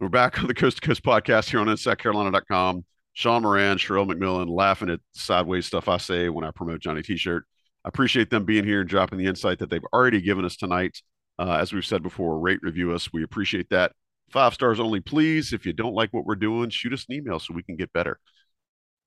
We're 0.00 0.08
back 0.08 0.40
on 0.40 0.48
the 0.48 0.54
Coast 0.54 0.82
to 0.82 0.88
Coast 0.88 1.04
Podcast 1.04 1.48
here 1.48 1.60
on 1.60 1.68
InsideCarolina.com. 1.68 2.84
Sean 3.12 3.42
Moran, 3.42 3.78
Sherrell 3.78 4.10
McMillan 4.10 4.48
laughing 4.48 4.90
at 4.90 4.98
sideways 5.12 5.66
stuff 5.66 5.86
I 5.86 5.98
say 5.98 6.28
when 6.28 6.44
I 6.44 6.50
promote 6.50 6.80
Johnny 6.80 7.02
T-shirt. 7.02 7.44
I 7.84 7.88
appreciate 7.88 8.30
them 8.30 8.44
being 8.44 8.64
here 8.64 8.80
and 8.80 8.88
dropping 8.88 9.20
the 9.20 9.26
insight 9.26 9.60
that 9.60 9.70
they've 9.70 9.84
already 9.92 10.20
given 10.20 10.44
us 10.44 10.56
tonight. 10.56 11.00
Uh, 11.38 11.56
as 11.60 11.72
we've 11.72 11.86
said 11.86 12.02
before, 12.02 12.40
rate, 12.40 12.58
review 12.60 12.90
us. 12.92 13.12
We 13.12 13.22
appreciate 13.22 13.70
that. 13.70 13.92
Five 14.32 14.54
stars 14.54 14.80
only, 14.80 14.98
please. 14.98 15.52
If 15.52 15.64
you 15.64 15.72
don't 15.72 15.94
like 15.94 16.12
what 16.12 16.24
we're 16.24 16.34
doing, 16.34 16.70
shoot 16.70 16.94
us 16.94 17.06
an 17.08 17.14
email 17.14 17.38
so 17.38 17.54
we 17.54 17.62
can 17.62 17.76
get 17.76 17.92
better. 17.92 18.18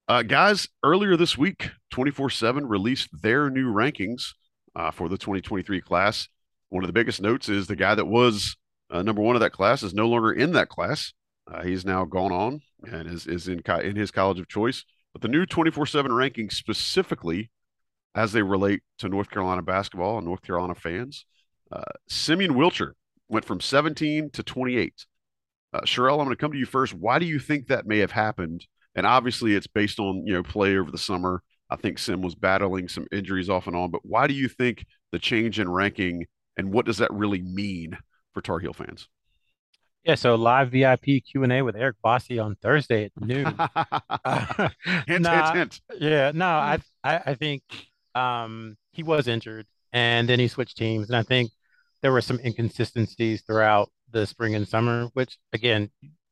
Uh, 0.07 0.21
guys, 0.21 0.69
earlier 0.81 1.17
this 1.17 1.37
week, 1.37 1.71
24 1.91 2.29
7 2.29 2.65
released 2.65 3.09
their 3.21 3.49
new 3.49 3.73
rankings 3.73 4.27
uh, 4.75 4.91
for 4.91 5.09
the 5.09 5.17
2023 5.17 5.81
class. 5.81 6.27
One 6.69 6.83
of 6.83 6.87
the 6.87 6.93
biggest 6.93 7.21
notes 7.21 7.49
is 7.49 7.67
the 7.67 7.75
guy 7.75 7.95
that 7.95 8.05
was 8.07 8.57
uh, 8.89 9.01
number 9.01 9.21
one 9.21 9.35
of 9.35 9.39
that 9.41 9.51
class 9.51 9.83
is 9.83 9.93
no 9.93 10.07
longer 10.07 10.31
in 10.31 10.53
that 10.53 10.69
class. 10.69 11.13
Uh, 11.51 11.63
he's 11.63 11.85
now 11.85 12.05
gone 12.05 12.31
on 12.31 12.61
and 12.91 13.07
is, 13.07 13.27
is 13.27 13.47
in, 13.47 13.61
co- 13.61 13.79
in 13.79 13.95
his 13.95 14.11
college 14.11 14.39
of 14.39 14.47
choice. 14.47 14.83
But 15.13 15.21
the 15.21 15.27
new 15.27 15.45
24 15.45 15.85
7 15.85 16.11
rankings, 16.11 16.53
specifically 16.53 17.49
as 18.15 18.31
they 18.31 18.41
relate 18.41 18.81
to 18.99 19.09
North 19.09 19.29
Carolina 19.29 19.61
basketball 19.61 20.17
and 20.17 20.25
North 20.25 20.41
Carolina 20.41 20.75
fans, 20.75 21.25
uh, 21.71 21.83
Simeon 22.07 22.53
Wilcher 22.53 22.91
went 23.29 23.45
from 23.45 23.59
17 23.59 24.29
to 24.31 24.43
28. 24.43 25.05
Uh, 25.73 25.81
Sherelle, 25.81 26.19
I'm 26.19 26.25
going 26.25 26.29
to 26.29 26.35
come 26.35 26.51
to 26.51 26.57
you 26.57 26.65
first. 26.65 26.93
Why 26.93 27.19
do 27.19 27.25
you 27.25 27.39
think 27.39 27.67
that 27.67 27.85
may 27.85 27.99
have 27.99 28.11
happened? 28.11 28.65
And 28.95 29.05
obviously, 29.05 29.55
it's 29.55 29.67
based 29.67 29.99
on 29.99 30.25
you 30.25 30.33
know 30.33 30.43
play 30.43 30.77
over 30.77 30.89
the 30.89 30.97
summer. 30.97 31.43
I 31.69 31.75
think 31.75 31.97
Sim 31.97 32.21
was 32.21 32.35
battling 32.35 32.87
some 32.87 33.07
injuries 33.11 33.49
off 33.49 33.67
and 33.67 33.75
on. 33.75 33.91
But 33.91 34.05
why 34.05 34.27
do 34.27 34.33
you 34.33 34.47
think 34.47 34.85
the 35.11 35.19
change 35.19 35.59
in 35.59 35.69
ranking, 35.69 36.27
and 36.57 36.71
what 36.71 36.85
does 36.85 36.97
that 36.97 37.11
really 37.11 37.41
mean 37.41 37.97
for 38.33 38.41
Tar 38.41 38.59
Heel 38.59 38.73
fans? 38.73 39.07
Yeah, 40.03 40.15
so 40.15 40.35
live 40.35 40.69
VIP 40.69 41.23
Q 41.29 41.43
and 41.43 41.51
A 41.51 41.63
with 41.63 41.75
Eric 41.75 41.95
Bossi 42.05 42.43
on 42.43 42.55
Thursday 42.61 43.05
at 43.05 43.11
noon. 43.19 43.55
uh, 43.57 44.69
hint, 45.07 45.23
nah, 45.23 45.51
hint, 45.51 45.81
hint. 45.89 46.01
Yeah, 46.01 46.31
no, 46.33 46.45
I, 46.45 46.77
I, 47.03 47.21
I 47.25 47.33
think 47.33 47.63
um, 48.13 48.77
he 48.91 49.01
was 49.01 49.27
injured, 49.27 49.65
and 49.93 50.29
then 50.29 50.39
he 50.39 50.47
switched 50.47 50.77
teams, 50.77 51.09
and 51.09 51.15
I 51.15 51.23
think 51.23 51.49
there 52.03 52.11
were 52.11 52.21
some 52.21 52.39
inconsistencies 52.45 53.41
throughout 53.41 53.89
the 54.11 54.27
spring 54.27 54.53
and 54.53 54.67
summer, 54.67 55.09
which 55.13 55.39
again 55.53 55.89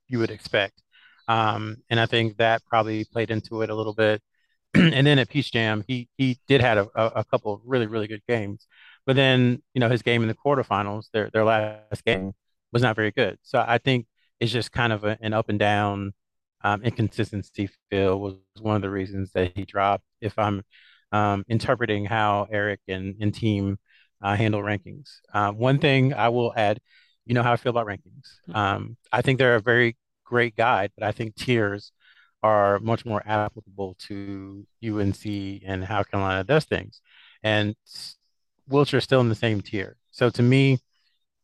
you 0.07 0.19
would 0.19 0.29
expect. 0.29 0.83
Um, 1.27 1.77
and 1.89 1.99
I 1.99 2.05
think 2.05 2.37
that 2.37 2.63
probably 2.65 3.05
played 3.05 3.31
into 3.31 3.63
it 3.63 3.71
a 3.71 3.75
little 3.75 3.95
bit. 3.95 4.21
and 4.93 5.05
then 5.05 5.19
at 5.19 5.29
Peach 5.29 5.51
Jam, 5.51 5.83
he 5.87 6.09
he 6.17 6.39
did 6.47 6.61
had 6.61 6.77
a, 6.77 6.87
a 6.95 7.23
couple 7.23 7.53
of 7.53 7.61
really 7.65 7.87
really 7.87 8.07
good 8.07 8.23
games, 8.27 8.67
but 9.05 9.15
then 9.15 9.61
you 9.73 9.79
know 9.79 9.89
his 9.89 10.01
game 10.01 10.21
in 10.21 10.27
the 10.27 10.35
quarterfinals, 10.35 11.09
their 11.13 11.29
their 11.31 11.43
last 11.43 12.03
game 12.05 12.33
was 12.71 12.81
not 12.81 12.95
very 12.95 13.11
good. 13.11 13.37
So 13.43 13.63
I 13.65 13.77
think 13.77 14.07
it's 14.39 14.51
just 14.51 14.71
kind 14.71 14.91
of 14.91 15.03
a, 15.03 15.17
an 15.21 15.33
up 15.33 15.49
and 15.49 15.59
down 15.59 16.13
um, 16.63 16.81
inconsistency 16.83 17.69
feel 17.89 18.19
was 18.19 18.35
one 18.59 18.75
of 18.75 18.81
the 18.81 18.89
reasons 18.89 19.31
that 19.33 19.51
he 19.55 19.63
dropped. 19.63 20.05
If 20.21 20.39
I'm 20.39 20.63
um, 21.11 21.45
interpreting 21.47 22.05
how 22.05 22.47
Eric 22.51 22.79
and, 22.87 23.15
and 23.21 23.33
team 23.33 23.77
uh, 24.21 24.35
handle 24.35 24.61
rankings, 24.61 25.09
uh, 25.33 25.51
one 25.51 25.77
thing 25.79 26.13
I 26.13 26.29
will 26.29 26.53
add 26.55 26.79
you 27.25 27.33
know 27.33 27.43
how 27.43 27.53
I 27.53 27.57
feel 27.57 27.69
about 27.69 27.87
rankings. 27.87 28.27
Mm-hmm. 28.49 28.55
Um, 28.55 28.97
I 29.11 29.21
think 29.21 29.39
they're 29.39 29.55
a 29.55 29.61
very 29.61 29.97
great 30.25 30.55
guide, 30.55 30.91
but 30.97 31.05
I 31.05 31.11
think 31.11 31.35
tiers 31.35 31.91
are 32.43 32.79
much 32.79 33.05
more 33.05 33.23
applicable 33.25 33.95
to 33.97 34.67
UNC 34.85 35.25
and 35.65 35.83
how 35.83 36.03
Carolina 36.03 36.43
does 36.43 36.65
things. 36.65 37.01
And 37.41 37.75
Wilcher 38.69 38.97
is 38.97 39.03
still 39.03 39.21
in 39.21 39.29
the 39.29 39.35
same 39.35 39.61
tier. 39.61 39.95
So 40.11 40.29
to 40.29 40.43
me, 40.43 40.79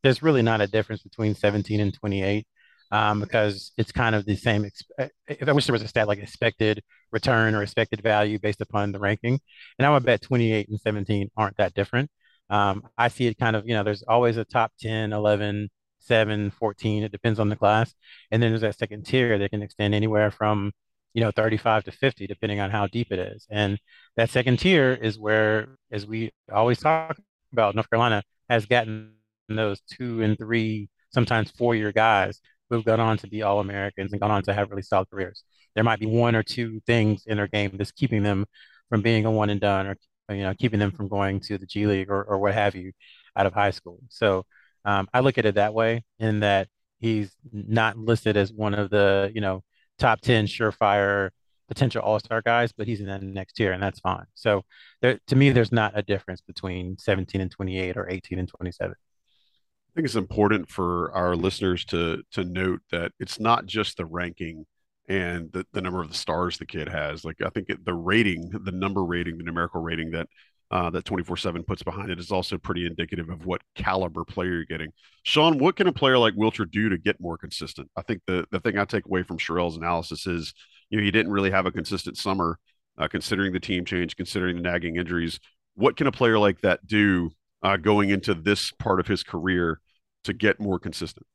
there's 0.03 0.21
really 0.21 0.41
not 0.41 0.61
a 0.61 0.67
difference 0.67 1.01
between 1.01 1.35
17 1.35 1.79
and 1.79 1.93
28 1.93 2.45
um, 2.91 3.19
because 3.19 3.71
it's 3.77 3.91
kind 3.91 4.15
of 4.15 4.25
the 4.25 4.35
same. 4.35 4.63
Exp- 4.63 5.09
I 5.47 5.51
wish 5.51 5.65
there 5.65 5.73
was 5.73 5.81
a 5.81 5.87
stat 5.87 6.07
like 6.07 6.19
expected 6.19 6.83
return 7.11 7.55
or 7.55 7.63
expected 7.63 8.01
value 8.01 8.39
based 8.39 8.61
upon 8.61 8.91
the 8.91 8.99
ranking. 8.99 9.39
And 9.77 9.85
I 9.85 9.91
would 9.91 10.05
bet 10.05 10.21
28 10.21 10.69
and 10.69 10.79
17 10.79 11.29
aren't 11.37 11.57
that 11.57 11.73
different. 11.73 12.09
Um, 12.49 12.83
I 12.97 13.09
see 13.09 13.27
it 13.27 13.37
kind 13.37 13.55
of, 13.55 13.67
you 13.67 13.73
know, 13.75 13.83
there's 13.83 14.03
always 14.03 14.37
a 14.37 14.45
top 14.45 14.71
10, 14.79 15.13
11, 15.13 15.69
7, 15.99 16.51
14. 16.51 17.03
It 17.03 17.11
depends 17.11 17.39
on 17.39 17.49
the 17.49 17.55
class. 17.55 17.93
And 18.31 18.41
then 18.41 18.51
there's 18.51 18.61
that 18.61 18.77
second 18.77 19.05
tier 19.05 19.37
that 19.37 19.51
can 19.51 19.61
extend 19.61 19.93
anywhere 19.93 20.31
from, 20.31 20.71
you 21.13 21.21
know, 21.21 21.31
35 21.31 21.85
to 21.85 21.91
50, 21.91 22.27
depending 22.27 22.59
on 22.59 22.69
how 22.69 22.87
deep 22.87 23.11
it 23.11 23.19
is. 23.19 23.47
And 23.49 23.79
that 24.15 24.29
second 24.29 24.59
tier 24.59 24.93
is 24.93 25.17
where, 25.17 25.69
as 25.91 26.05
we 26.05 26.31
always 26.51 26.79
talk 26.79 27.17
about, 27.51 27.75
North 27.75 27.89
Carolina 27.89 28.23
has 28.49 28.65
gotten 28.65 29.13
those 29.47 29.81
two 29.81 30.21
and 30.21 30.37
three, 30.37 30.89
sometimes 31.11 31.51
four 31.51 31.75
year 31.75 31.91
guys 31.91 32.39
who've 32.69 32.85
gone 32.85 32.99
on 32.99 33.17
to 33.17 33.27
be 33.27 33.41
All 33.41 33.59
Americans 33.59 34.11
and 34.11 34.21
gone 34.21 34.31
on 34.31 34.43
to 34.43 34.53
have 34.53 34.69
really 34.69 34.83
solid 34.83 35.09
careers. 35.09 35.43
There 35.75 35.83
might 35.83 35.99
be 35.99 36.05
one 36.05 36.35
or 36.35 36.43
two 36.43 36.81
things 36.85 37.23
in 37.25 37.37
their 37.37 37.47
game 37.47 37.71
that's 37.77 37.91
keeping 37.91 38.23
them 38.23 38.45
from 38.89 39.01
being 39.01 39.25
a 39.25 39.31
one 39.31 39.49
and 39.49 39.61
done 39.61 39.87
or 39.87 39.97
you 40.29 40.43
know, 40.43 40.53
keeping 40.53 40.79
them 40.79 40.91
from 40.91 41.07
going 41.07 41.39
to 41.41 41.57
the 41.57 41.65
G 41.65 41.87
League 41.87 42.09
or, 42.09 42.23
or 42.23 42.37
what 42.37 42.53
have 42.53 42.75
you 42.75 42.91
out 43.35 43.45
of 43.45 43.53
high 43.53 43.71
school. 43.71 43.99
So 44.09 44.45
um, 44.85 45.07
I 45.13 45.21
look 45.21 45.37
at 45.37 45.45
it 45.45 45.55
that 45.55 45.73
way 45.73 46.03
in 46.19 46.41
that 46.41 46.67
he's 46.99 47.31
not 47.51 47.97
listed 47.97 48.37
as 48.37 48.53
one 48.53 48.73
of 48.73 48.89
the, 48.89 49.31
you 49.33 49.41
know, 49.41 49.63
top 49.99 50.21
10 50.21 50.47
surefire 50.47 51.29
potential 51.67 52.01
all-star 52.01 52.41
guys, 52.41 52.71
but 52.71 52.87
he's 52.87 52.99
in 52.99 53.05
the 53.05 53.19
next 53.19 53.53
tier 53.53 53.71
and 53.71 53.81
that's 53.81 53.99
fine. 53.99 54.25
So 54.33 54.63
there, 55.01 55.19
to 55.27 55.35
me, 55.35 55.51
there's 55.51 55.71
not 55.71 55.93
a 55.95 56.01
difference 56.01 56.41
between 56.41 56.97
17 56.97 57.39
and 57.39 57.51
28 57.51 57.95
or 57.95 58.09
18 58.09 58.39
and 58.39 58.47
27. 58.47 58.91
I 58.91 59.91
think 59.95 60.05
it's 60.05 60.15
important 60.15 60.69
for 60.69 61.11
our 61.13 61.35
listeners 61.35 61.83
to 61.85 62.21
to 62.31 62.43
note 62.43 62.81
that 62.91 63.11
it's 63.19 63.39
not 63.39 63.65
just 63.65 63.97
the 63.97 64.05
ranking 64.05 64.65
and 65.07 65.51
the, 65.51 65.65
the 65.73 65.81
number 65.81 66.01
of 66.01 66.09
the 66.09 66.17
stars 66.17 66.57
the 66.57 66.65
kid 66.65 66.87
has. 66.87 67.25
Like 67.25 67.37
I 67.43 67.49
think 67.49 67.67
the 67.83 67.93
rating, 67.93 68.51
the 68.63 68.71
number 68.71 69.03
rating, 69.03 69.37
the 69.37 69.43
numerical 69.43 69.81
rating 69.81 70.11
that 70.11 70.27
uh, 70.71 70.89
that 70.91 71.05
24-7 71.05 71.65
puts 71.65 71.81
behind 71.81 72.11
it 72.11 72.19
is 72.19 72.31
also 72.31 72.57
pretty 72.57 72.85
indicative 72.85 73.29
of 73.29 73.45
what 73.45 73.61
caliber 73.75 74.23
player 74.23 74.53
you're 74.53 74.65
getting. 74.65 74.91
Sean, 75.23 75.57
what 75.57 75.75
can 75.75 75.87
a 75.87 75.93
player 75.93 76.17
like 76.17 76.35
Wilcher 76.35 76.69
do 76.69 76.89
to 76.89 76.97
get 76.97 77.19
more 77.19 77.37
consistent? 77.37 77.89
I 77.95 78.03
think 78.03 78.21
the, 78.27 78.45
the 78.51 78.59
thing 78.59 78.77
I 78.77 78.85
take 78.85 79.05
away 79.05 79.23
from 79.23 79.37
Sherrell's 79.37 79.77
analysis 79.77 80.27
is, 80.27 80.53
you 80.89 80.97
know, 80.97 81.03
he 81.03 81.11
didn't 81.11 81.31
really 81.31 81.51
have 81.51 81.65
a 81.65 81.71
consistent 81.71 82.17
summer, 82.17 82.59
uh, 82.97 83.07
considering 83.07 83.51
the 83.51 83.59
team 83.59 83.83
change, 83.83 84.15
considering 84.15 84.57
the 84.57 84.61
nagging 84.61 84.97
injuries. 84.97 85.39
What 85.73 85.97
can 85.97 86.07
a 86.07 86.11
player 86.11 86.37
like 86.37 86.61
that 86.61 86.85
do 86.85 87.31
uh, 87.63 87.77
going 87.77 88.09
into 88.09 88.33
this 88.33 88.71
part 88.71 88.99
of 88.99 89.07
his 89.07 89.23
career 89.23 89.79
to 90.25 90.33
get 90.33 90.59
more 90.59 90.77
consistent? 90.77 91.25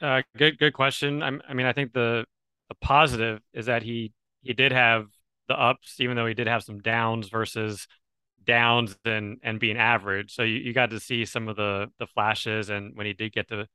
Uh, 0.00 0.22
good, 0.36 0.58
good 0.58 0.72
question. 0.72 1.22
I'm, 1.22 1.42
I 1.48 1.54
mean, 1.54 1.66
I 1.66 1.72
think 1.72 1.92
the 1.92 2.26
the 2.68 2.74
positive 2.76 3.40
is 3.52 3.66
that 3.66 3.82
he 3.82 4.12
he 4.42 4.52
did 4.52 4.72
have 4.72 5.06
the 5.48 5.58
ups, 5.58 6.00
even 6.00 6.16
though 6.16 6.26
he 6.26 6.34
did 6.34 6.46
have 6.46 6.62
some 6.62 6.80
downs 6.80 7.28
versus 7.28 7.86
downs 8.44 8.96
and 9.04 9.38
and 9.42 9.60
being 9.60 9.76
average. 9.76 10.34
So 10.34 10.42
you, 10.42 10.56
you 10.56 10.72
got 10.72 10.90
to 10.90 11.00
see 11.00 11.24
some 11.24 11.48
of 11.48 11.56
the 11.56 11.90
the 11.98 12.06
flashes 12.06 12.70
and 12.70 12.96
when 12.96 13.06
he 13.06 13.12
did 13.12 13.32
get 13.32 13.48
to 13.48 13.66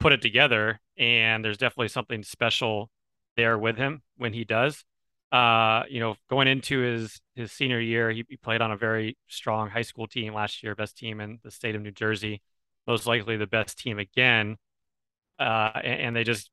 put 0.00 0.12
it 0.12 0.22
together. 0.22 0.80
And 0.98 1.44
there's 1.44 1.58
definitely 1.58 1.88
something 1.88 2.22
special 2.22 2.90
there 3.36 3.58
with 3.58 3.76
him 3.76 4.02
when 4.16 4.32
he 4.32 4.44
does. 4.44 4.84
Uh, 5.30 5.84
you 5.88 6.00
know, 6.00 6.14
going 6.28 6.46
into 6.46 6.80
his 6.80 7.20
his 7.34 7.50
senior 7.50 7.80
year, 7.80 8.10
he, 8.10 8.24
he 8.28 8.36
played 8.36 8.60
on 8.60 8.70
a 8.70 8.76
very 8.76 9.16
strong 9.28 9.70
high 9.70 9.82
school 9.82 10.06
team 10.06 10.34
last 10.34 10.62
year, 10.62 10.74
best 10.74 10.98
team 10.98 11.20
in 11.20 11.38
the 11.42 11.50
state 11.50 11.74
of 11.74 11.80
New 11.80 11.90
Jersey, 11.90 12.42
most 12.86 13.06
likely 13.06 13.36
the 13.36 13.46
best 13.46 13.78
team 13.78 13.98
again. 13.98 14.56
Uh, 15.38 15.70
and, 15.82 16.00
and 16.00 16.16
they 16.16 16.24
just 16.24 16.50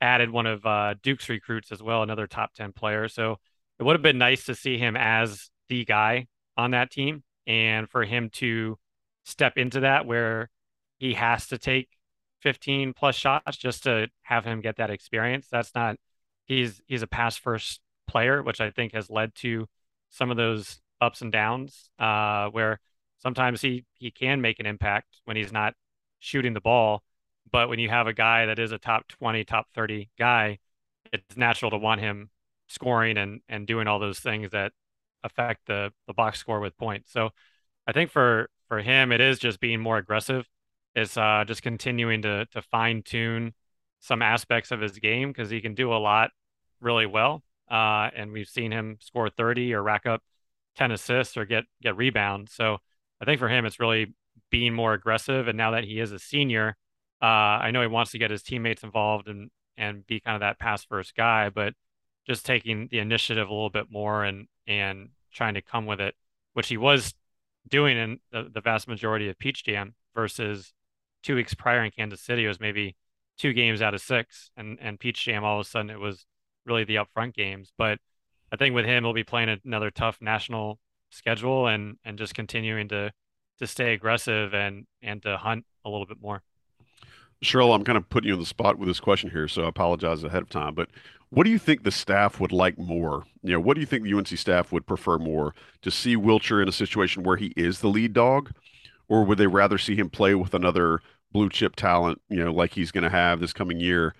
added 0.00 0.30
one 0.30 0.46
of 0.46 0.64
uh, 0.64 0.94
Duke's 1.02 1.28
recruits 1.28 1.70
as 1.72 1.82
well, 1.82 2.02
another 2.02 2.26
top 2.26 2.54
10 2.54 2.72
player. 2.72 3.08
So 3.08 3.38
it 3.78 3.84
would 3.84 3.94
have 3.94 4.02
been 4.02 4.18
nice 4.18 4.46
to 4.46 4.54
see 4.54 4.78
him 4.78 4.96
as 4.96 5.50
the 5.68 5.84
guy 5.84 6.26
on 6.56 6.72
that 6.72 6.90
team 6.90 7.22
and 7.46 7.88
for 7.88 8.04
him 8.04 8.30
to 8.30 8.78
step 9.24 9.56
into 9.56 9.80
that 9.80 10.06
where 10.06 10.50
he 10.98 11.14
has 11.14 11.46
to 11.48 11.58
take 11.58 11.88
15 12.40 12.92
plus 12.92 13.14
shots 13.14 13.56
just 13.56 13.84
to 13.84 14.08
have 14.22 14.44
him 14.44 14.60
get 14.60 14.76
that 14.76 14.90
experience. 14.90 15.48
That's 15.50 15.74
not 15.74 15.96
he's 16.44 16.80
he's 16.86 17.02
a 17.02 17.06
pass 17.06 17.36
first 17.36 17.80
player, 18.06 18.42
which 18.42 18.60
I 18.60 18.70
think 18.70 18.94
has 18.94 19.10
led 19.10 19.34
to 19.36 19.68
some 20.10 20.30
of 20.30 20.36
those 20.36 20.80
ups 21.00 21.20
and 21.20 21.32
downs 21.32 21.90
uh, 21.98 22.48
where 22.48 22.80
sometimes 23.18 23.60
he 23.60 23.84
he 23.94 24.10
can 24.10 24.40
make 24.40 24.60
an 24.60 24.66
impact 24.66 25.20
when 25.24 25.36
he's 25.36 25.52
not 25.52 25.74
shooting 26.18 26.52
the 26.54 26.60
ball 26.60 27.02
but 27.52 27.68
when 27.68 27.78
you 27.78 27.90
have 27.90 28.06
a 28.06 28.12
guy 28.14 28.46
that 28.46 28.58
is 28.58 28.72
a 28.72 28.78
top 28.78 29.06
20, 29.08 29.44
top 29.44 29.66
30 29.74 30.10
guy, 30.18 30.58
it's 31.12 31.36
natural 31.36 31.70
to 31.70 31.76
want 31.76 32.00
him 32.00 32.30
scoring 32.68 33.18
and 33.18 33.42
and 33.48 33.66
doing 33.66 33.86
all 33.86 33.98
those 33.98 34.18
things 34.18 34.50
that 34.52 34.72
affect 35.24 35.66
the 35.66 35.92
the 36.06 36.14
box 36.14 36.38
score 36.38 36.60
with 36.60 36.76
points. 36.76 37.12
So 37.12 37.30
I 37.86 37.92
think 37.92 38.10
for 38.10 38.48
for 38.68 38.80
him, 38.80 39.12
it 39.12 39.20
is 39.20 39.38
just 39.38 39.60
being 39.60 39.80
more 39.80 39.98
aggressive. 39.98 40.48
It's 40.94 41.16
uh, 41.16 41.44
just 41.46 41.62
continuing 41.62 42.22
to 42.22 42.46
to 42.46 42.62
fine 42.62 43.02
tune 43.02 43.54
some 44.00 44.22
aspects 44.22 44.70
of 44.70 44.80
his 44.80 44.98
game 44.98 45.28
because 45.30 45.50
he 45.50 45.60
can 45.60 45.74
do 45.74 45.92
a 45.92 45.96
lot 45.96 46.30
really 46.80 47.06
well. 47.06 47.42
Uh, 47.70 48.10
and 48.14 48.32
we've 48.32 48.48
seen 48.48 48.72
him 48.72 48.98
score 49.00 49.30
30 49.30 49.72
or 49.74 49.82
rack 49.82 50.06
up 50.06 50.22
10 50.76 50.90
assists 50.90 51.36
or 51.36 51.44
get 51.44 51.64
get 51.80 51.96
rebounds. 51.96 52.52
So 52.52 52.78
I 53.20 53.24
think 53.24 53.38
for 53.38 53.48
him, 53.48 53.64
it's 53.64 53.80
really 53.80 54.14
being 54.50 54.74
more 54.74 54.92
aggressive. 54.92 55.48
And 55.48 55.56
now 55.56 55.70
that 55.72 55.84
he 55.84 56.00
is 56.00 56.12
a 56.12 56.18
senior, 56.18 56.76
uh, 57.22 57.26
I 57.26 57.70
know 57.70 57.80
he 57.80 57.86
wants 57.86 58.10
to 58.12 58.18
get 58.18 58.30
his 58.30 58.42
teammates 58.42 58.82
involved 58.82 59.28
and 59.28 59.50
and 59.76 60.06
be 60.06 60.20
kind 60.20 60.34
of 60.34 60.40
that 60.40 60.58
pass 60.58 60.84
first 60.84 61.14
guy, 61.14 61.48
but 61.48 61.74
just 62.26 62.44
taking 62.44 62.88
the 62.90 62.98
initiative 62.98 63.48
a 63.48 63.52
little 63.52 63.70
bit 63.70 63.86
more 63.90 64.24
and 64.24 64.46
and 64.66 65.10
trying 65.32 65.54
to 65.54 65.62
come 65.62 65.86
with 65.86 66.00
it, 66.00 66.14
which 66.52 66.68
he 66.68 66.76
was 66.76 67.14
doing 67.68 67.96
in 67.96 68.20
the, 68.30 68.48
the 68.52 68.60
vast 68.60 68.88
majority 68.88 69.28
of 69.28 69.38
Peach 69.38 69.64
Jam 69.64 69.94
versus 70.14 70.72
two 71.22 71.34
weeks 71.34 71.54
prior 71.54 71.84
in 71.84 71.90
Kansas 71.90 72.20
City. 72.20 72.44
It 72.44 72.48
was 72.48 72.60
maybe 72.60 72.96
two 73.38 73.52
games 73.52 73.80
out 73.80 73.94
of 73.94 74.00
six, 74.00 74.50
and 74.56 74.78
and 74.80 75.00
Peach 75.00 75.24
Jam 75.24 75.44
all 75.44 75.60
of 75.60 75.66
a 75.66 75.68
sudden 75.68 75.90
it 75.90 76.00
was 76.00 76.26
really 76.66 76.84
the 76.84 76.96
upfront 76.96 77.34
games. 77.34 77.72
But 77.76 77.98
I 78.52 78.56
think 78.56 78.74
with 78.74 78.84
him, 78.84 79.04
he'll 79.04 79.12
be 79.12 79.24
playing 79.24 79.60
another 79.64 79.90
tough 79.90 80.18
national 80.20 80.78
schedule 81.10 81.66
and 81.66 81.96
and 82.04 82.18
just 82.18 82.34
continuing 82.34 82.88
to 82.88 83.12
to 83.58 83.66
stay 83.66 83.92
aggressive 83.94 84.54
and 84.54 84.86
and 85.02 85.22
to 85.22 85.36
hunt 85.36 85.64
a 85.84 85.90
little 85.90 86.06
bit 86.06 86.20
more. 86.20 86.42
Sherrell, 87.42 87.74
I'm 87.74 87.84
kind 87.84 87.98
of 87.98 88.08
putting 88.08 88.28
you 88.28 88.34
on 88.34 88.40
the 88.40 88.46
spot 88.46 88.78
with 88.78 88.88
this 88.88 89.00
question 89.00 89.30
here, 89.30 89.48
so 89.48 89.64
I 89.64 89.68
apologize 89.68 90.22
ahead 90.22 90.42
of 90.42 90.48
time. 90.48 90.74
But 90.74 90.88
what 91.30 91.44
do 91.44 91.50
you 91.50 91.58
think 91.58 91.82
the 91.82 91.90
staff 91.90 92.38
would 92.38 92.52
like 92.52 92.78
more? 92.78 93.24
You 93.42 93.54
know, 93.54 93.60
what 93.60 93.74
do 93.74 93.80
you 93.80 93.86
think 93.86 94.04
the 94.04 94.14
UNC 94.14 94.28
staff 94.28 94.70
would 94.70 94.86
prefer 94.86 95.18
more 95.18 95.54
to 95.82 95.90
see 95.90 96.16
Wilcher 96.16 96.62
in 96.62 96.68
a 96.68 96.72
situation 96.72 97.22
where 97.22 97.36
he 97.36 97.52
is 97.56 97.80
the 97.80 97.88
lead 97.88 98.12
dog, 98.12 98.52
or 99.08 99.24
would 99.24 99.38
they 99.38 99.46
rather 99.48 99.78
see 99.78 99.96
him 99.96 100.08
play 100.08 100.34
with 100.34 100.54
another 100.54 101.00
blue 101.32 101.48
chip 101.48 101.74
talent, 101.74 102.20
you 102.28 102.44
know, 102.44 102.52
like 102.52 102.74
he's 102.74 102.92
going 102.92 103.04
to 103.04 103.10
have 103.10 103.40
this 103.40 103.52
coming 103.52 103.80
year, 103.80 104.14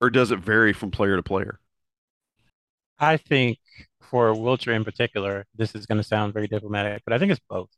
or 0.00 0.08
does 0.08 0.30
it 0.30 0.38
vary 0.38 0.72
from 0.72 0.90
player 0.90 1.16
to 1.16 1.22
player? 1.22 1.58
I 2.98 3.16
think 3.18 3.58
for 4.00 4.32
Wilcher 4.32 4.74
in 4.74 4.84
particular, 4.84 5.44
this 5.54 5.74
is 5.74 5.86
going 5.86 5.98
to 5.98 6.04
sound 6.04 6.32
very 6.32 6.46
diplomatic, 6.46 7.02
but 7.04 7.12
I 7.12 7.18
think 7.18 7.32
it's 7.32 7.40
both 7.50 7.70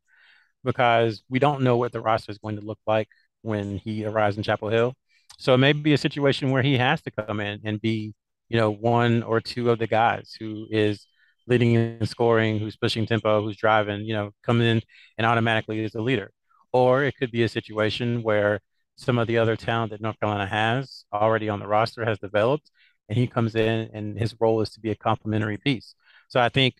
because 0.62 1.22
we 1.28 1.38
don't 1.38 1.62
know 1.62 1.76
what 1.78 1.92
the 1.92 2.00
roster 2.00 2.30
is 2.30 2.38
going 2.38 2.56
to 2.56 2.62
look 2.62 2.78
like 2.86 3.08
when 3.44 3.78
he 3.78 4.04
arrives 4.04 4.36
in 4.36 4.42
Chapel 4.42 4.68
Hill. 4.68 4.94
So 5.38 5.54
it 5.54 5.58
may 5.58 5.72
be 5.72 5.92
a 5.92 5.98
situation 5.98 6.50
where 6.50 6.62
he 6.62 6.78
has 6.78 7.02
to 7.02 7.10
come 7.10 7.40
in 7.40 7.60
and 7.64 7.80
be, 7.80 8.14
you 8.48 8.56
know, 8.56 8.70
one 8.70 9.22
or 9.22 9.40
two 9.40 9.70
of 9.70 9.78
the 9.78 9.86
guys 9.86 10.34
who 10.38 10.66
is 10.70 11.06
leading 11.46 11.76
and 11.76 12.08
scoring, 12.08 12.58
who's 12.58 12.76
pushing 12.76 13.06
tempo, 13.06 13.42
who's 13.42 13.56
driving, 13.56 14.02
you 14.02 14.14
know, 14.14 14.30
coming 14.42 14.66
in 14.66 14.80
and 15.18 15.26
automatically 15.26 15.84
is 15.84 15.94
a 15.94 16.00
leader. 16.00 16.30
Or 16.72 17.04
it 17.04 17.16
could 17.16 17.30
be 17.30 17.42
a 17.42 17.48
situation 17.48 18.22
where 18.22 18.60
some 18.96 19.18
of 19.18 19.26
the 19.26 19.38
other 19.38 19.56
talent 19.56 19.90
that 19.90 20.00
North 20.00 20.18
Carolina 20.20 20.46
has 20.46 21.04
already 21.12 21.48
on 21.48 21.60
the 21.60 21.66
roster 21.66 22.04
has 22.04 22.18
developed, 22.18 22.70
and 23.08 23.18
he 23.18 23.26
comes 23.26 23.54
in 23.54 23.90
and 23.92 24.18
his 24.18 24.34
role 24.40 24.60
is 24.60 24.70
to 24.70 24.80
be 24.80 24.90
a 24.90 24.96
complementary 24.96 25.58
piece. 25.58 25.94
So 26.28 26.40
I 26.40 26.48
think 26.48 26.76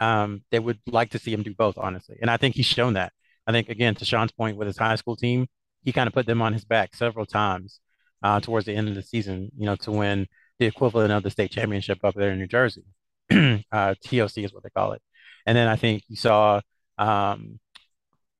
um, 0.00 0.42
they 0.50 0.58
would 0.58 0.78
like 0.86 1.10
to 1.10 1.18
see 1.18 1.32
him 1.32 1.42
do 1.42 1.54
both, 1.54 1.76
honestly. 1.76 2.16
And 2.20 2.30
I 2.30 2.36
think 2.36 2.54
he's 2.54 2.66
shown 2.66 2.94
that. 2.94 3.12
I 3.46 3.52
think, 3.52 3.68
again, 3.68 3.94
to 3.96 4.04
Sean's 4.04 4.32
point 4.32 4.56
with 4.56 4.66
his 4.66 4.78
high 4.78 4.96
school 4.96 5.16
team, 5.16 5.46
he 5.82 5.92
kind 5.92 6.06
of 6.06 6.14
put 6.14 6.26
them 6.26 6.42
on 6.42 6.52
his 6.52 6.64
back 6.64 6.94
several 6.94 7.26
times 7.26 7.80
uh, 8.22 8.40
towards 8.40 8.66
the 8.66 8.74
end 8.74 8.88
of 8.88 8.94
the 8.94 9.02
season, 9.02 9.50
you 9.56 9.66
know, 9.66 9.76
to 9.76 9.92
win 9.92 10.26
the 10.58 10.66
equivalent 10.66 11.12
of 11.12 11.22
the 11.22 11.30
state 11.30 11.50
championship 11.50 11.98
up 12.04 12.14
there 12.14 12.32
in 12.32 12.38
New 12.38 12.46
Jersey. 12.46 12.84
uh, 13.30 13.94
TOC 14.04 14.38
is 14.38 14.52
what 14.52 14.62
they 14.62 14.70
call 14.70 14.92
it. 14.92 15.02
And 15.46 15.56
then 15.56 15.68
I 15.68 15.76
think 15.76 16.02
you 16.08 16.16
saw 16.16 16.60
um, 16.98 17.60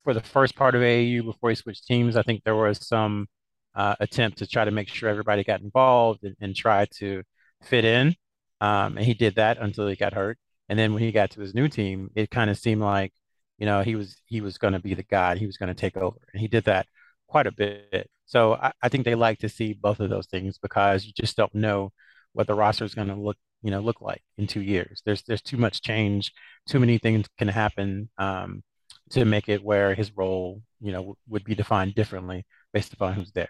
for 0.04 0.14
the 0.14 0.20
first 0.20 0.56
part 0.56 0.74
of 0.74 0.82
AAU 0.82 1.24
before 1.24 1.50
he 1.50 1.56
switched 1.56 1.86
teams, 1.86 2.16
I 2.16 2.22
think 2.22 2.42
there 2.42 2.56
was 2.56 2.86
some 2.86 3.28
uh, 3.74 3.94
attempt 4.00 4.38
to 4.38 4.46
try 4.46 4.64
to 4.64 4.70
make 4.70 4.88
sure 4.88 5.08
everybody 5.08 5.44
got 5.44 5.60
involved 5.60 6.24
and, 6.24 6.34
and 6.40 6.56
try 6.56 6.86
to 6.98 7.22
fit 7.62 7.84
in. 7.84 8.14
Um, 8.60 8.96
and 8.96 9.06
he 9.06 9.14
did 9.14 9.36
that 9.36 9.58
until 9.58 9.86
he 9.86 9.96
got 9.96 10.14
hurt. 10.14 10.38
And 10.68 10.78
then 10.78 10.92
when 10.92 11.02
he 11.02 11.12
got 11.12 11.30
to 11.32 11.40
his 11.40 11.54
new 11.54 11.68
team, 11.68 12.10
it 12.14 12.30
kind 12.30 12.50
of 12.50 12.58
seemed 12.58 12.82
like, 12.82 13.12
you 13.58 13.66
know, 13.66 13.82
he 13.82 13.96
was 13.96 14.16
he 14.26 14.40
was 14.40 14.58
going 14.58 14.72
to 14.72 14.78
be 14.78 14.94
the 14.94 15.02
guy. 15.02 15.36
He 15.36 15.46
was 15.46 15.56
going 15.56 15.68
to 15.68 15.74
take 15.74 15.96
over, 15.96 16.18
and 16.32 16.40
he 16.40 16.48
did 16.48 16.64
that 16.64 16.86
quite 17.28 17.46
a 17.46 17.52
bit. 17.52 18.10
So 18.26 18.54
I, 18.54 18.72
I, 18.82 18.88
think 18.88 19.04
they 19.04 19.14
like 19.14 19.38
to 19.38 19.48
see 19.48 19.72
both 19.72 20.00
of 20.00 20.10
those 20.10 20.26
things 20.26 20.58
because 20.58 21.06
you 21.06 21.12
just 21.14 21.36
don't 21.36 21.54
know 21.54 21.92
what 22.32 22.46
the 22.46 22.54
roster 22.54 22.84
is 22.84 22.94
going 22.94 23.08
to 23.08 23.14
look, 23.14 23.36
you 23.62 23.70
know, 23.70 23.80
look 23.80 24.00
like 24.00 24.22
in 24.36 24.46
two 24.46 24.62
years. 24.62 25.02
There's 25.04 25.22
there's 25.22 25.42
too 25.42 25.56
much 25.56 25.82
change, 25.82 26.32
too 26.66 26.80
many 26.80 26.98
things 26.98 27.26
can 27.38 27.48
happen 27.48 28.10
um, 28.18 28.62
to 29.10 29.24
make 29.24 29.48
it 29.48 29.62
where 29.62 29.94
his 29.94 30.16
role, 30.16 30.62
you 30.80 30.92
know, 30.92 30.98
w- 30.98 31.16
would 31.28 31.44
be 31.44 31.54
defined 31.54 31.94
differently 31.94 32.44
based 32.72 32.92
upon 32.92 33.14
who's 33.14 33.32
there. 33.32 33.48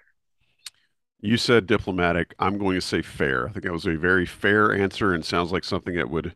You 1.20 1.36
said 1.36 1.66
diplomatic. 1.66 2.34
I'm 2.38 2.58
going 2.58 2.76
to 2.76 2.80
say 2.80 3.02
fair. 3.02 3.48
I 3.48 3.52
think 3.52 3.64
that 3.64 3.72
was 3.72 3.86
a 3.86 3.96
very 3.96 4.24
fair 4.24 4.72
answer 4.72 5.12
and 5.12 5.24
sounds 5.24 5.50
like 5.50 5.64
something 5.64 5.96
that 5.96 6.10
would 6.10 6.34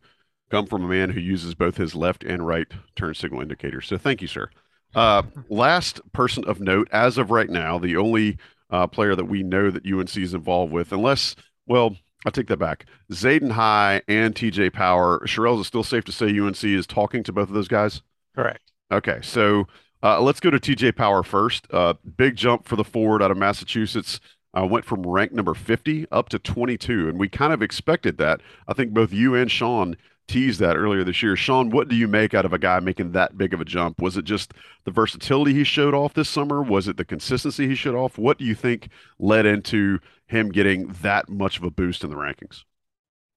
come 0.51 0.67
from 0.67 0.85
a 0.85 0.89
man 0.89 1.11
who 1.11 1.21
uses 1.21 1.55
both 1.55 1.77
his 1.77 1.95
left 1.95 2.25
and 2.25 2.47
right 2.47 2.67
turn 2.97 3.15
signal 3.15 3.41
indicators. 3.41 3.87
So 3.87 3.97
thank 3.97 4.21
you, 4.21 4.29
sir. 4.29 4.51
Uh, 4.95 5.23
last 5.49 6.01
person 6.13 6.45
of 6.45 6.61
note, 6.61 6.89
as 6.93 7.19
of 7.19 7.31
right 7.31 7.49
now, 7.51 7.79
the 7.79 7.97
only 7.97 8.39
uh, 8.71 8.87
player 8.87 9.15
that 9.15 9.25
we 9.27 9.43
know 9.43 9.71
that 9.71 9.87
UNC 9.87 10.17
is 10.17 10.35
involved 10.35 10.73
with, 10.73 10.93
unless, 10.93 11.37
well, 11.67 11.97
I 12.25 12.31
take 12.31 12.47
that 12.49 12.59
back. 12.59 12.87
Zayden 13.11 13.53
High 13.53 14.03
and 14.07 14.35
TJ 14.35 14.73
Power. 14.73 15.21
Sherrell, 15.27 15.55
is 15.55 15.63
it 15.63 15.65
still 15.65 15.83
safe 15.83 16.05
to 16.05 16.13
say 16.13 16.39
UNC 16.39 16.63
is 16.65 16.87
talking 16.87 17.23
to 17.25 17.33
both 17.33 17.49
of 17.49 17.55
those 17.55 17.69
guys? 17.69 18.03
Correct. 18.35 18.73
Okay, 18.93 19.19
so 19.23 19.67
uh, 20.03 20.21
let's 20.21 20.41
go 20.41 20.51
to 20.51 20.59
TJ 20.59 20.97
Power 20.97 21.23
first. 21.23 21.67
Uh, 21.71 21.95
big 22.17 22.37
jump 22.37 22.67
for 22.67 22.77
the 22.77 22.85
forward 22.85 23.23
out 23.23 23.31
of 23.31 23.37
Massachusetts. 23.37 24.21
Uh, 24.55 24.67
went 24.67 24.85
from 24.85 25.03
rank 25.07 25.33
number 25.33 25.55
50 25.55 26.07
up 26.13 26.29
to 26.29 26.39
22, 26.39 27.09
and 27.09 27.19
we 27.19 27.27
kind 27.29 27.55
of 27.55 27.63
expected 27.63 28.19
that. 28.19 28.43
I 28.69 28.75
think 28.75 28.93
both 28.93 29.11
you 29.11 29.35
and 29.35 29.51
Sean 29.51 29.97
teased 30.33 30.61
that 30.61 30.77
earlier 30.77 31.05
this 31.05 31.23
year. 31.23 31.37
Sean, 31.37 31.71
what 31.71 31.89
do 31.89 31.95
you 31.95 32.09
make 32.09 32.33
out 32.33 32.45
of 32.45 32.53
a 32.53 32.59
guy 32.59 32.81
making 32.81 33.13
that 33.13 33.37
big 33.37 33.53
of 33.53 33.61
a 33.61 33.65
jump? 33.65 34.01
Was 34.01 34.17
it 34.17 34.25
just 34.25 34.55
the 34.85 34.91
versatility 34.91 35.53
he 35.53 35.65
showed 35.65 35.95
off 35.95 36.15
this 36.15 36.29
summer? 36.29 36.63
Was 36.63 36.89
it 36.89 36.97
the 36.97 37.05
consistency 37.05 37.69
he 37.69 37.75
showed 37.75 37.95
off? 37.95 38.17
What 38.17 38.39
do 38.39 38.45
you 38.45 38.55
think 38.55 38.89
led 39.19 39.45
into 39.45 39.99
him 40.27 40.51
getting 40.51 40.89
that 41.03 41.29
much 41.29 41.59
of 41.59 41.65
a 41.65 41.71
boost 41.71 42.03
in 42.03 42.11
the 42.11 42.17
rankings? 42.17 42.65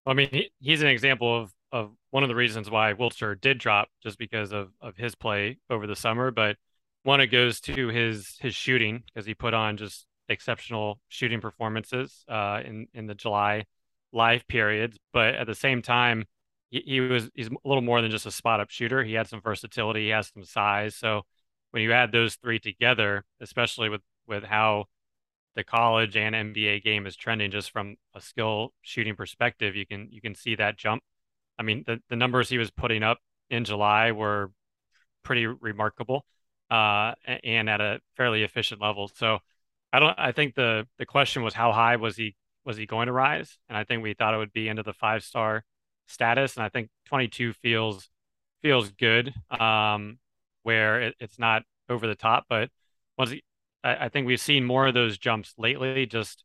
I 0.05 0.13
mean, 0.13 0.29
he, 0.31 0.51
he's 0.59 0.81
an 0.81 0.87
example 0.87 1.41
of 1.41 1.51
of 1.71 1.91
one 2.11 2.23
of 2.23 2.29
the 2.29 2.35
reasons 2.35 2.69
why 2.71 2.93
Wilcher 2.93 3.39
did 3.39 3.57
drop 3.57 3.89
just 4.01 4.17
because 4.17 4.53
of 4.53 4.69
of 4.79 4.95
his 4.95 5.15
play 5.15 5.57
over 5.69 5.87
the 5.87 5.95
summer, 5.95 6.31
but 6.31 6.55
one 7.03 7.19
it 7.19 7.27
goes 7.27 7.59
to 7.61 7.89
his 7.89 8.37
his 8.39 8.55
shooting 8.55 9.03
because 9.07 9.25
he 9.25 9.33
put 9.33 9.53
on 9.53 9.75
just 9.75 10.05
exceptional 10.29 10.99
shooting 11.09 11.41
performances 11.41 12.23
uh, 12.29 12.61
in 12.63 12.87
in 12.93 13.07
the 13.07 13.15
July 13.15 13.65
live 14.13 14.47
periods, 14.47 14.97
but 15.11 15.35
at 15.35 15.45
the 15.45 15.53
same 15.55 15.81
time, 15.81 16.23
he, 16.69 16.99
was 16.99 17.29
he's 17.33 17.47
a 17.47 17.67
little 17.67 17.81
more 17.81 18.01
than 18.01 18.11
just 18.11 18.25
a 18.25 18.31
spot 18.31 18.59
up 18.59 18.69
shooter. 18.69 19.03
He 19.03 19.13
had 19.13 19.27
some 19.27 19.41
versatility, 19.41 20.05
he 20.05 20.09
has 20.09 20.31
some 20.33 20.43
size. 20.43 20.95
So 20.95 21.23
when 21.71 21.83
you 21.83 21.91
add 21.91 22.11
those 22.11 22.35
three 22.35 22.59
together, 22.59 23.23
especially 23.39 23.89
with 23.89 24.01
with 24.27 24.43
how 24.43 24.85
the 25.55 25.63
college 25.63 26.17
and 26.17 26.35
NBA 26.35 26.83
game 26.83 27.05
is 27.05 27.15
trending 27.15 27.51
just 27.51 27.71
from 27.71 27.95
a 28.13 28.21
skill 28.21 28.73
shooting 28.81 29.15
perspective, 29.15 29.75
you 29.75 29.85
can 29.85 30.07
you 30.11 30.21
can 30.21 30.35
see 30.35 30.55
that 30.55 30.77
jump. 30.77 31.03
I 31.57 31.63
mean, 31.63 31.83
the, 31.87 32.01
the 32.09 32.15
numbers 32.15 32.49
he 32.49 32.57
was 32.57 32.71
putting 32.71 33.03
up 33.03 33.19
in 33.49 33.63
July 33.63 34.11
were 34.11 34.51
pretty 35.23 35.45
remarkable 35.47 36.25
uh, 36.69 37.13
and 37.43 37.69
at 37.69 37.81
a 37.81 37.99
fairly 38.17 38.43
efficient 38.43 38.81
level. 38.81 39.09
So 39.13 39.39
I 39.93 39.99
don't 39.99 40.17
I 40.17 40.31
think 40.31 40.55
the 40.55 40.87
the 40.97 41.05
question 41.05 41.43
was 41.43 41.53
how 41.53 41.71
high 41.71 41.95
was 41.95 42.17
he 42.17 42.35
was 42.65 42.77
he 42.77 42.85
going 42.85 43.07
to 43.07 43.13
rise? 43.13 43.57
And 43.69 43.77
I 43.77 43.83
think 43.83 44.03
we 44.03 44.13
thought 44.13 44.33
it 44.33 44.37
would 44.37 44.53
be 44.53 44.67
into 44.67 44.83
the 44.83 44.93
five 44.93 45.23
star 45.23 45.63
status. 46.07 46.55
And 46.55 46.63
I 46.63 46.69
think 46.69 46.89
22 47.07 47.53
feels 47.53 48.09
feels 48.61 48.91
good, 48.91 49.33
um, 49.51 50.17
where 50.63 51.01
it, 51.01 51.15
it's 51.19 51.37
not 51.37 51.63
over 51.89 52.07
the 52.07 52.15
top. 52.15 52.45
But 52.49 52.69
once 53.17 53.31
he, 53.31 53.43
I, 53.83 54.05
I 54.05 54.09
think 54.09 54.27
we've 54.27 54.39
seen 54.39 54.65
more 54.65 54.87
of 54.87 54.93
those 54.93 55.17
jumps 55.17 55.53
lately, 55.57 56.05
just 56.05 56.43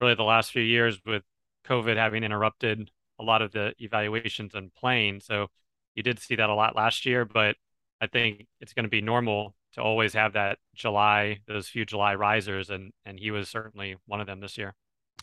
really 0.00 0.14
the 0.14 0.22
last 0.22 0.52
few 0.52 0.62
years 0.62 1.00
with 1.06 1.22
COVID 1.66 1.96
having 1.96 2.24
interrupted 2.24 2.90
a 3.18 3.24
lot 3.24 3.42
of 3.42 3.52
the 3.52 3.74
evaluations 3.78 4.54
and 4.54 4.74
playing. 4.74 5.20
So 5.20 5.48
you 5.94 6.02
did 6.02 6.18
see 6.18 6.36
that 6.36 6.50
a 6.50 6.54
lot 6.54 6.76
last 6.76 7.06
year, 7.06 7.24
but 7.24 7.56
I 8.00 8.06
think 8.06 8.46
it's 8.60 8.72
going 8.74 8.84
to 8.84 8.90
be 8.90 9.00
normal 9.00 9.54
to 9.74 9.80
always 9.80 10.12
have 10.14 10.34
that 10.34 10.58
July, 10.74 11.38
those 11.46 11.68
few 11.68 11.84
July 11.84 12.14
risers, 12.14 12.70
and 12.70 12.92
and 13.04 13.18
he 13.18 13.30
was 13.30 13.48
certainly 13.48 13.96
one 14.06 14.20
of 14.20 14.26
them 14.26 14.40
this 14.40 14.58
year. 14.58 14.74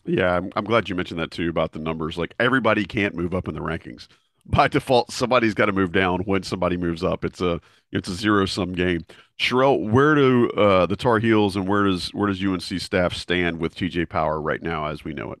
Yeah, 0.04 0.36
I'm, 0.36 0.50
I'm 0.56 0.64
glad 0.64 0.88
you 0.88 0.94
mentioned 0.94 1.20
that 1.20 1.30
too 1.30 1.48
about 1.48 1.72
the 1.72 1.78
numbers. 1.78 2.16
Like 2.16 2.34
everybody 2.40 2.84
can't 2.84 3.14
move 3.14 3.34
up 3.34 3.48
in 3.48 3.54
the 3.54 3.60
rankings. 3.60 4.08
By 4.46 4.68
default, 4.68 5.12
somebody's 5.12 5.54
got 5.54 5.66
to 5.66 5.72
move 5.72 5.92
down 5.92 6.20
when 6.20 6.42
somebody 6.42 6.76
moves 6.76 7.04
up. 7.04 7.24
It's 7.24 7.42
a 7.42 7.60
it's 7.92 8.08
a 8.08 8.14
zero 8.14 8.46
sum 8.46 8.72
game. 8.72 9.04
Sherrell, 9.38 9.88
where 9.90 10.14
do 10.14 10.50
uh, 10.52 10.86
the 10.86 10.96
Tar 10.96 11.18
Heels 11.18 11.56
and 11.56 11.68
where 11.68 11.84
does 11.84 12.08
where 12.14 12.26
does 12.26 12.42
UNC 12.42 12.80
staff 12.80 13.14
stand 13.14 13.60
with 13.60 13.74
TJ 13.74 14.08
Power 14.08 14.40
right 14.40 14.62
now 14.62 14.86
as 14.86 15.04
we 15.04 15.12
know 15.12 15.32
it? 15.32 15.40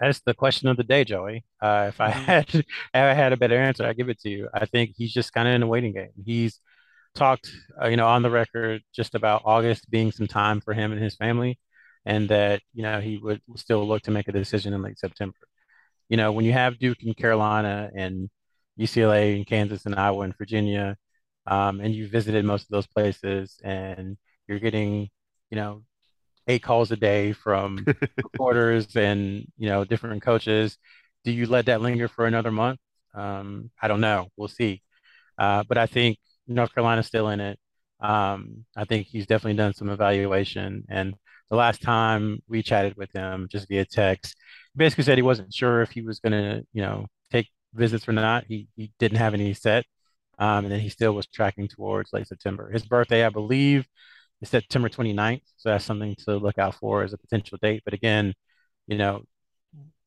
That's 0.00 0.20
the 0.26 0.34
question 0.34 0.68
of 0.68 0.76
the 0.76 0.82
day, 0.82 1.04
Joey. 1.04 1.44
Uh, 1.62 1.86
if 1.88 2.00
I 2.00 2.10
mm-hmm. 2.10 2.24
had 2.24 2.48
if 2.54 2.66
I 2.92 3.14
had 3.14 3.32
a 3.32 3.36
better 3.36 3.56
answer, 3.56 3.86
I 3.86 3.92
give 3.92 4.08
it 4.08 4.20
to 4.20 4.28
you. 4.28 4.48
I 4.52 4.66
think 4.66 4.94
he's 4.96 5.12
just 5.12 5.32
kind 5.32 5.46
of 5.46 5.54
in 5.54 5.62
a 5.62 5.68
waiting 5.68 5.92
game. 5.92 6.10
He's 6.24 6.60
talked, 7.14 7.50
uh, 7.80 7.86
you 7.86 7.96
know, 7.96 8.08
on 8.08 8.22
the 8.22 8.30
record 8.30 8.82
just 8.92 9.14
about 9.14 9.42
August 9.44 9.88
being 9.88 10.10
some 10.10 10.26
time 10.26 10.60
for 10.60 10.74
him 10.74 10.90
and 10.90 11.00
his 11.00 11.14
family 11.14 11.58
and 12.06 12.28
that 12.30 12.62
you 12.74 12.82
know 12.82 13.00
he 13.00 13.18
would 13.18 13.40
still 13.56 13.86
look 13.86 14.02
to 14.02 14.10
make 14.10 14.28
a 14.28 14.32
decision 14.32 14.74
in 14.74 14.82
late 14.82 14.98
September. 14.98 15.36
You 16.08 16.16
know, 16.16 16.32
when 16.32 16.44
you 16.44 16.52
have 16.52 16.78
Duke 16.78 16.98
and 17.02 17.16
Carolina 17.16 17.90
and 17.96 18.30
UCLA 18.78 19.36
and 19.36 19.46
Kansas 19.46 19.86
and 19.86 19.94
Iowa 19.94 20.22
and 20.24 20.36
Virginia, 20.36 20.96
um, 21.46 21.80
and 21.80 21.94
you 21.94 22.08
visited 22.08 22.44
most 22.44 22.62
of 22.64 22.68
those 22.70 22.86
places, 22.86 23.58
and 23.64 24.16
you're 24.48 24.58
getting, 24.60 25.08
you 25.50 25.56
know, 25.56 25.84
eight 26.48 26.62
calls 26.62 26.90
a 26.92 26.96
day 26.96 27.32
from 27.32 27.86
reporters 28.22 28.96
and 28.96 29.46
you 29.56 29.68
know 29.68 29.84
different 29.84 30.22
coaches. 30.22 30.78
Do 31.24 31.32
you 31.32 31.46
let 31.46 31.66
that 31.66 31.80
linger 31.82 32.08
for 32.08 32.26
another 32.26 32.50
month? 32.52 32.80
Um, 33.14 33.70
I 33.80 33.88
don't 33.88 34.00
know. 34.00 34.28
We'll 34.36 34.48
see. 34.48 34.82
Uh, 35.38 35.64
but 35.68 35.78
I 35.78 35.86
think 35.86 36.18
North 36.48 36.74
Carolina's 36.74 37.06
still 37.06 37.28
in 37.30 37.40
it. 37.40 37.58
Um, 38.00 38.66
I 38.76 38.84
think 38.84 39.06
he's 39.08 39.26
definitely 39.26 39.56
done 39.58 39.74
some 39.74 39.90
evaluation, 39.90 40.84
and 40.88 41.14
the 41.50 41.56
last 41.56 41.82
time 41.82 42.40
we 42.48 42.62
chatted 42.62 42.96
with 42.96 43.12
him 43.12 43.48
just 43.50 43.68
via 43.68 43.84
text, 43.84 44.36
basically 44.76 45.04
said 45.04 45.18
he 45.18 45.22
wasn't 45.22 45.52
sure 45.52 45.82
if 45.82 45.90
he 45.90 46.02
was 46.02 46.20
going 46.20 46.32
to, 46.32 46.66
you 46.72 46.82
know, 46.82 47.06
take 47.30 47.48
visits 47.74 48.08
or 48.08 48.12
not. 48.12 48.44
He, 48.48 48.68
he 48.76 48.92
didn't 48.98 49.18
have 49.18 49.34
any 49.34 49.54
set. 49.54 49.84
Um, 50.38 50.64
and 50.64 50.72
then 50.72 50.80
he 50.80 50.88
still 50.88 51.12
was 51.12 51.26
tracking 51.26 51.68
towards 51.68 52.12
late 52.12 52.26
September. 52.26 52.70
His 52.70 52.84
birthday, 52.84 53.24
I 53.24 53.28
believe, 53.28 53.86
is 54.40 54.48
September 54.48 54.88
29th. 54.88 55.42
So 55.56 55.70
that's 55.70 55.84
something 55.84 56.16
to 56.24 56.36
look 56.36 56.58
out 56.58 56.74
for 56.74 57.02
as 57.02 57.12
a 57.12 57.18
potential 57.18 57.58
date. 57.62 57.82
But 57.84 57.94
again, 57.94 58.34
you 58.86 58.98
know, 58.98 59.24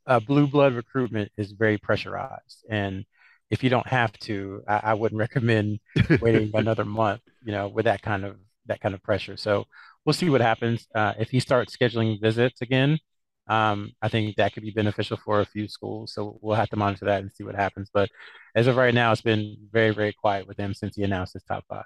uh, 0.05 0.19
blue 0.19 0.47
blood 0.47 0.73
recruitment 0.73 1.31
is 1.37 1.51
very 1.51 1.77
pressurized. 1.77 2.65
And 2.69 3.05
if 3.49 3.63
you 3.63 3.69
don't 3.69 3.87
have 3.87 4.11
to, 4.19 4.63
I, 4.67 4.81
I 4.83 4.93
wouldn't 4.95 5.19
recommend 5.27 5.79
waiting 6.21 6.51
another 6.53 6.85
month, 6.85 7.21
you 7.43 7.51
know, 7.51 7.67
with 7.67 7.85
that 7.85 8.01
kind 8.01 8.25
of 8.25 8.37
that 8.67 8.81
kind 8.81 8.95
of 8.95 9.03
pressure. 9.03 9.37
So 9.37 9.65
we'll 10.05 10.13
see 10.13 10.29
what 10.29 10.41
happens. 10.41 10.87
Uh, 10.93 11.13
if 11.19 11.29
he 11.29 11.39
starts 11.39 11.75
scheduling 11.75 12.21
visits 12.21 12.61
again, 12.61 12.99
um, 13.47 13.91
I 14.01 14.09
think 14.09 14.35
that 14.35 14.53
could 14.53 14.63
be 14.63 14.71
beneficial 14.71 15.17
for 15.17 15.39
a 15.39 15.45
few 15.45 15.67
schools. 15.67 16.13
So 16.13 16.37
we'll 16.41 16.55
have 16.55 16.69
to 16.69 16.75
monitor 16.75 17.05
that 17.05 17.21
and 17.21 17.31
see 17.31 17.43
what 17.43 17.55
happens. 17.55 17.89
But 17.93 18.09
as 18.55 18.67
of 18.67 18.75
right 18.75 18.93
now, 18.93 19.11
it's 19.11 19.21
been 19.21 19.55
very, 19.71 19.91
very 19.91 20.13
quiet 20.13 20.47
with 20.47 20.57
him 20.57 20.73
since 20.73 20.95
he 20.95 21.03
announced 21.03 21.33
his 21.33 21.43
top 21.43 21.63
five. 21.69 21.85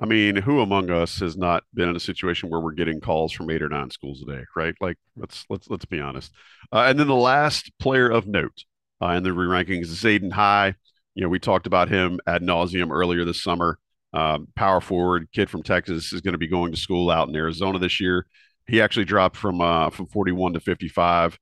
I 0.00 0.06
mean, 0.06 0.36
who 0.36 0.60
among 0.60 0.90
us 0.90 1.18
has 1.20 1.36
not 1.36 1.64
been 1.74 1.88
in 1.88 1.96
a 1.96 2.00
situation 2.00 2.48
where 2.48 2.60
we're 2.60 2.72
getting 2.72 3.00
calls 3.00 3.32
from 3.32 3.50
eight 3.50 3.62
or 3.62 3.68
nine 3.68 3.90
schools 3.90 4.22
a 4.22 4.26
day, 4.32 4.44
right? 4.54 4.74
Like, 4.80 4.96
let's 5.16 5.44
let's 5.50 5.68
let's 5.68 5.86
be 5.86 6.00
honest. 6.00 6.32
Uh, 6.72 6.84
and 6.86 7.00
then 7.00 7.08
the 7.08 7.14
last 7.14 7.72
player 7.80 8.08
of 8.08 8.28
note 8.28 8.64
uh, 9.02 9.08
in 9.08 9.24
the 9.24 9.32
re-rankings 9.32 9.86
is 9.86 10.00
Zayden 10.00 10.32
High. 10.32 10.74
You 11.14 11.24
know, 11.24 11.28
we 11.28 11.40
talked 11.40 11.66
about 11.66 11.88
him 11.88 12.20
ad 12.28 12.42
nauseum 12.42 12.92
earlier 12.92 13.24
this 13.24 13.42
summer 13.42 13.80
um, 14.12 14.48
power 14.56 14.80
forward 14.80 15.28
kid 15.32 15.50
from 15.50 15.62
Texas 15.62 16.12
is 16.12 16.20
going 16.20 16.32
to 16.32 16.38
be 16.38 16.46
going 16.46 16.72
to 16.72 16.78
school 16.78 17.10
out 17.10 17.28
in 17.28 17.36
Arizona 17.36 17.78
this 17.78 18.00
year. 18.00 18.26
He 18.66 18.80
actually 18.80 19.04
dropped 19.04 19.36
from 19.36 19.60
uh, 19.60 19.90
from 19.90 20.06
41 20.06 20.54
to 20.54 20.60
55. 20.60 21.38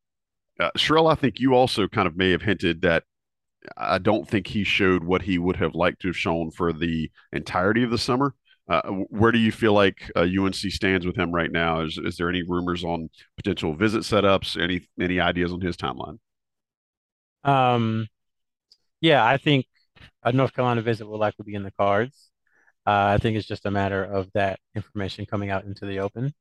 Uh, 0.58 0.70
I 0.74 1.14
think 1.14 1.38
you 1.38 1.54
also 1.54 1.86
kind 1.86 2.08
of 2.08 2.16
may 2.16 2.30
have 2.30 2.42
hinted 2.42 2.82
that 2.82 3.04
I 3.76 3.98
don't 3.98 4.28
think 4.28 4.46
he 4.46 4.64
showed 4.64 5.04
what 5.04 5.22
he 5.22 5.38
would 5.38 5.56
have 5.56 5.74
liked 5.74 6.02
to 6.02 6.08
have 6.08 6.16
shown 6.16 6.50
for 6.50 6.72
the 6.72 7.10
entirety 7.32 7.82
of 7.82 7.90
the 7.90 7.98
summer. 7.98 8.34
Uh, 8.68 8.82
where 9.10 9.30
do 9.30 9.38
you 9.38 9.52
feel 9.52 9.72
like 9.72 10.10
uh, 10.16 10.26
UNC 10.38 10.54
stands 10.54 11.06
with 11.06 11.16
him 11.16 11.32
right 11.32 11.52
now? 11.52 11.82
Is, 11.82 11.98
is 11.98 12.16
there 12.16 12.28
any 12.28 12.42
rumors 12.42 12.82
on 12.82 13.10
potential 13.36 13.74
visit 13.74 14.02
setups? 14.02 14.60
Any 14.60 14.88
any 15.00 15.20
ideas 15.20 15.52
on 15.52 15.60
his 15.60 15.76
timeline? 15.76 16.18
Um, 17.44 18.08
yeah, 19.00 19.24
I 19.24 19.36
think 19.36 19.66
a 20.24 20.32
North 20.32 20.52
Carolina 20.52 20.82
visit 20.82 21.06
will 21.06 21.18
likely 21.18 21.44
be 21.44 21.54
in 21.54 21.62
the 21.62 21.70
cards. 21.70 22.30
Uh, 22.86 23.14
I 23.14 23.18
think 23.18 23.36
it's 23.36 23.46
just 23.48 23.66
a 23.66 23.70
matter 23.70 24.04
of 24.04 24.30
that 24.34 24.60
information 24.74 25.26
coming 25.26 25.50
out 25.50 25.64
into 25.64 25.86
the 25.86 26.00
open. 26.00 26.32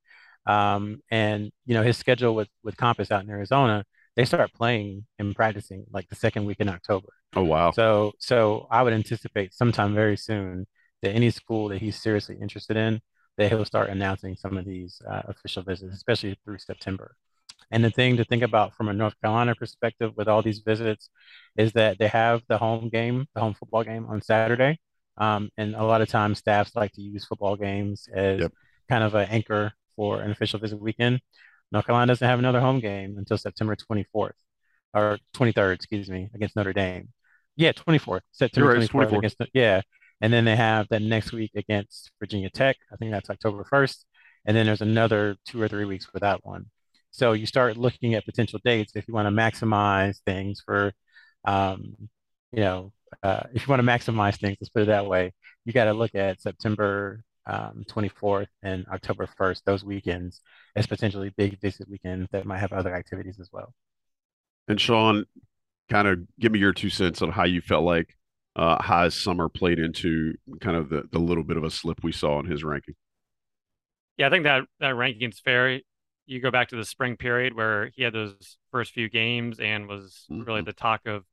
Um, 0.46 1.00
and 1.10 1.50
you 1.64 1.74
know 1.74 1.82
his 1.82 1.96
schedule 1.96 2.34
with 2.34 2.48
with 2.62 2.76
Compass 2.76 3.10
out 3.10 3.24
in 3.24 3.30
Arizona, 3.30 3.84
they 4.14 4.24
start 4.24 4.52
playing 4.52 5.06
and 5.18 5.34
practicing 5.34 5.84
like 5.90 6.08
the 6.08 6.14
second 6.14 6.44
week 6.46 6.60
in 6.60 6.68
October. 6.68 7.08
Oh 7.34 7.42
wow! 7.44 7.72
So 7.72 8.12
so 8.18 8.66
I 8.70 8.82
would 8.82 8.92
anticipate 8.92 9.54
sometime 9.54 9.94
very 9.94 10.16
soon 10.16 10.66
that 11.02 11.12
any 11.12 11.30
school 11.30 11.68
that 11.68 11.82
he's 11.82 12.00
seriously 12.00 12.38
interested 12.40 12.76
in, 12.76 13.00
that 13.38 13.48
he'll 13.50 13.64
start 13.64 13.90
announcing 13.90 14.36
some 14.36 14.56
of 14.56 14.64
these 14.64 15.00
uh, 15.08 15.22
official 15.26 15.62
visits, 15.62 15.94
especially 15.94 16.38
through 16.44 16.58
September. 16.58 17.16
And 17.70 17.84
the 17.84 17.90
thing 17.90 18.16
to 18.16 18.24
think 18.24 18.42
about 18.42 18.74
from 18.74 18.88
a 18.88 18.92
North 18.92 19.14
Carolina 19.20 19.54
perspective 19.54 20.12
with 20.16 20.28
all 20.28 20.42
these 20.42 20.60
visits 20.60 21.10
is 21.56 21.72
that 21.72 21.98
they 21.98 22.08
have 22.08 22.42
the 22.48 22.58
home 22.58 22.88
game, 22.88 23.26
the 23.34 23.40
home 23.40 23.54
football 23.54 23.82
game 23.82 24.06
on 24.06 24.22
Saturday. 24.22 24.78
Um, 25.18 25.50
and 25.56 25.74
a 25.74 25.84
lot 25.84 26.02
of 26.02 26.08
times 26.08 26.38
staffs 26.38 26.76
like 26.76 26.92
to 26.92 27.00
use 27.00 27.24
football 27.24 27.56
games 27.56 28.08
as 28.14 28.40
yep. 28.40 28.52
kind 28.88 29.02
of 29.02 29.14
an 29.14 29.28
anchor 29.30 29.72
for 29.96 30.20
an 30.20 30.30
official 30.30 30.60
visit 30.60 30.80
weekend. 30.80 31.20
North 31.72 31.86
Carolina 31.86 32.10
doesn't 32.10 32.28
have 32.28 32.38
another 32.38 32.60
home 32.60 32.80
game 32.80 33.16
until 33.18 33.38
September 33.38 33.76
24th 33.76 34.30
or 34.94 35.18
23rd, 35.34 35.74
excuse 35.74 36.08
me, 36.08 36.30
against 36.34 36.56
Notre 36.56 36.72
Dame. 36.72 37.08
Yeah, 37.56 37.72
24th, 37.72 38.20
September 38.32 38.74
right, 38.74 38.88
24th, 38.88 39.10
24th. 39.10 39.18
against, 39.18 39.36
yeah. 39.54 39.80
And 40.20 40.32
then 40.32 40.44
they 40.44 40.56
have 40.56 40.88
the 40.88 41.00
next 41.00 41.32
week 41.32 41.52
against 41.54 42.10
Virginia 42.18 42.50
Tech. 42.50 42.76
I 42.92 42.96
think 42.96 43.12
that's 43.12 43.30
October 43.30 43.64
1st. 43.70 44.04
And 44.46 44.56
then 44.56 44.66
there's 44.66 44.80
another 44.80 45.36
two 45.46 45.60
or 45.60 45.68
three 45.68 45.84
weeks 45.84 46.06
for 46.06 46.20
that 46.20 46.44
one. 46.44 46.66
So 47.10 47.32
you 47.32 47.46
start 47.46 47.76
looking 47.76 48.14
at 48.14 48.24
potential 48.24 48.60
dates 48.64 48.92
if 48.94 49.08
you 49.08 49.14
want 49.14 49.26
to 49.26 49.30
maximize 49.30 50.20
things 50.24 50.60
for, 50.64 50.92
um, 51.44 51.94
you 52.52 52.60
know, 52.60 52.92
uh, 53.22 53.44
if 53.54 53.66
you 53.66 53.70
want 53.70 53.80
to 53.80 53.86
maximize 53.86 54.38
things, 54.38 54.56
let's 54.60 54.70
put 54.70 54.82
it 54.82 54.86
that 54.86 55.06
way, 55.06 55.32
you 55.64 55.72
got 55.72 55.84
to 55.84 55.92
look 55.92 56.14
at 56.14 56.40
September 56.40 57.22
um, 57.46 57.84
24th 57.88 58.48
and 58.62 58.86
October 58.88 59.28
1st, 59.38 59.62
those 59.64 59.84
weekends, 59.84 60.40
as 60.74 60.86
potentially 60.86 61.32
big 61.36 61.60
visit 61.60 61.88
weekends 61.88 62.28
that 62.32 62.44
might 62.44 62.58
have 62.58 62.72
other 62.72 62.94
activities 62.94 63.38
as 63.40 63.48
well. 63.52 63.72
And 64.68 64.80
Sean, 64.80 65.24
kind 65.88 66.08
of 66.08 66.18
give 66.40 66.52
me 66.52 66.58
your 66.58 66.72
two 66.72 66.90
cents 66.90 67.22
on 67.22 67.30
how 67.30 67.44
you 67.44 67.60
felt 67.60 67.84
like 67.84 68.16
uh, 68.56 68.82
High's 68.82 69.14
summer 69.14 69.48
played 69.48 69.78
into 69.78 70.34
kind 70.60 70.76
of 70.76 70.88
the, 70.88 71.04
the 71.12 71.18
little 71.18 71.44
bit 71.44 71.56
of 71.56 71.64
a 71.64 71.70
slip 71.70 72.02
we 72.02 72.12
saw 72.12 72.40
in 72.40 72.46
his 72.46 72.64
ranking. 72.64 72.94
Yeah, 74.16 74.28
I 74.28 74.30
think 74.30 74.44
that 74.44 74.64
that 74.80 74.96
ranking 74.96 75.28
is 75.28 75.40
fair. 75.40 75.80
You 76.24 76.40
go 76.40 76.50
back 76.50 76.68
to 76.68 76.76
the 76.76 76.84
spring 76.84 77.16
period 77.16 77.54
where 77.54 77.90
he 77.94 78.02
had 78.02 78.14
those 78.14 78.56
first 78.72 78.92
few 78.92 79.08
games 79.08 79.60
and 79.60 79.86
was 79.86 80.26
mm-hmm. 80.30 80.42
really 80.42 80.62
the 80.62 80.72
talk 80.72 81.02
of 81.06 81.24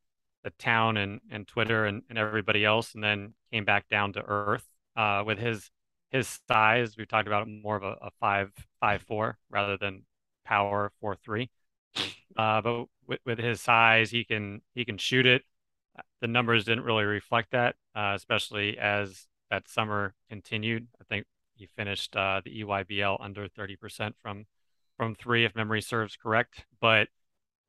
the 0.43 0.51
town 0.51 0.97
and 0.97 1.21
and 1.31 1.47
Twitter 1.47 1.85
and, 1.85 2.03
and 2.09 2.17
everybody 2.17 2.65
else, 2.65 2.93
and 2.95 3.03
then 3.03 3.33
came 3.51 3.65
back 3.65 3.87
down 3.89 4.13
to 4.13 4.21
earth 4.21 4.65
uh, 4.95 5.23
with 5.25 5.39
his 5.39 5.69
his 6.11 6.39
size. 6.47 6.95
We 6.97 7.05
talked 7.05 7.27
about 7.27 7.47
more 7.47 7.75
of 7.75 7.83
a, 7.83 7.95
a 8.01 8.11
five 8.19 8.51
five 8.79 9.01
four 9.01 9.37
rather 9.49 9.77
than 9.77 10.03
power 10.45 10.91
four 10.99 11.15
three. 11.15 11.49
Uh, 12.35 12.61
but 12.61 12.85
with, 13.07 13.19
with 13.25 13.39
his 13.39 13.61
size, 13.61 14.09
he 14.09 14.23
can 14.23 14.61
he 14.73 14.85
can 14.85 14.97
shoot 14.97 15.25
it. 15.25 15.43
The 16.21 16.27
numbers 16.27 16.65
didn't 16.65 16.83
really 16.83 17.03
reflect 17.03 17.51
that, 17.51 17.75
uh, 17.95 18.13
especially 18.15 18.77
as 18.79 19.27
that 19.51 19.69
summer 19.69 20.15
continued. 20.29 20.87
I 20.99 21.03
think 21.03 21.27
he 21.55 21.67
finished 21.67 22.15
uh, 22.15 22.41
the 22.43 22.63
EYBL 22.63 23.17
under 23.19 23.47
30% 23.47 24.13
from 24.21 24.45
from 24.97 25.15
three, 25.15 25.45
if 25.45 25.55
memory 25.55 25.81
serves 25.81 26.15
correct. 26.15 26.65
But 26.79 27.09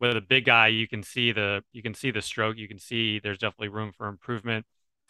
with 0.09 0.17
a 0.17 0.21
big 0.21 0.45
guy, 0.45 0.69
you 0.69 0.89
can 0.89 1.03
see 1.03 1.33
the 1.33 1.63
you 1.73 1.83
can 1.83 1.95
see 1.95 2.11
the 2.11 2.23
stroke. 2.23 2.57
You 2.57 2.69
can 2.69 2.79
see 2.79 3.19
there's 3.21 3.39
definitely 3.39 3.69
room 3.69 3.93
for 3.97 4.09
improvement. 4.09 4.67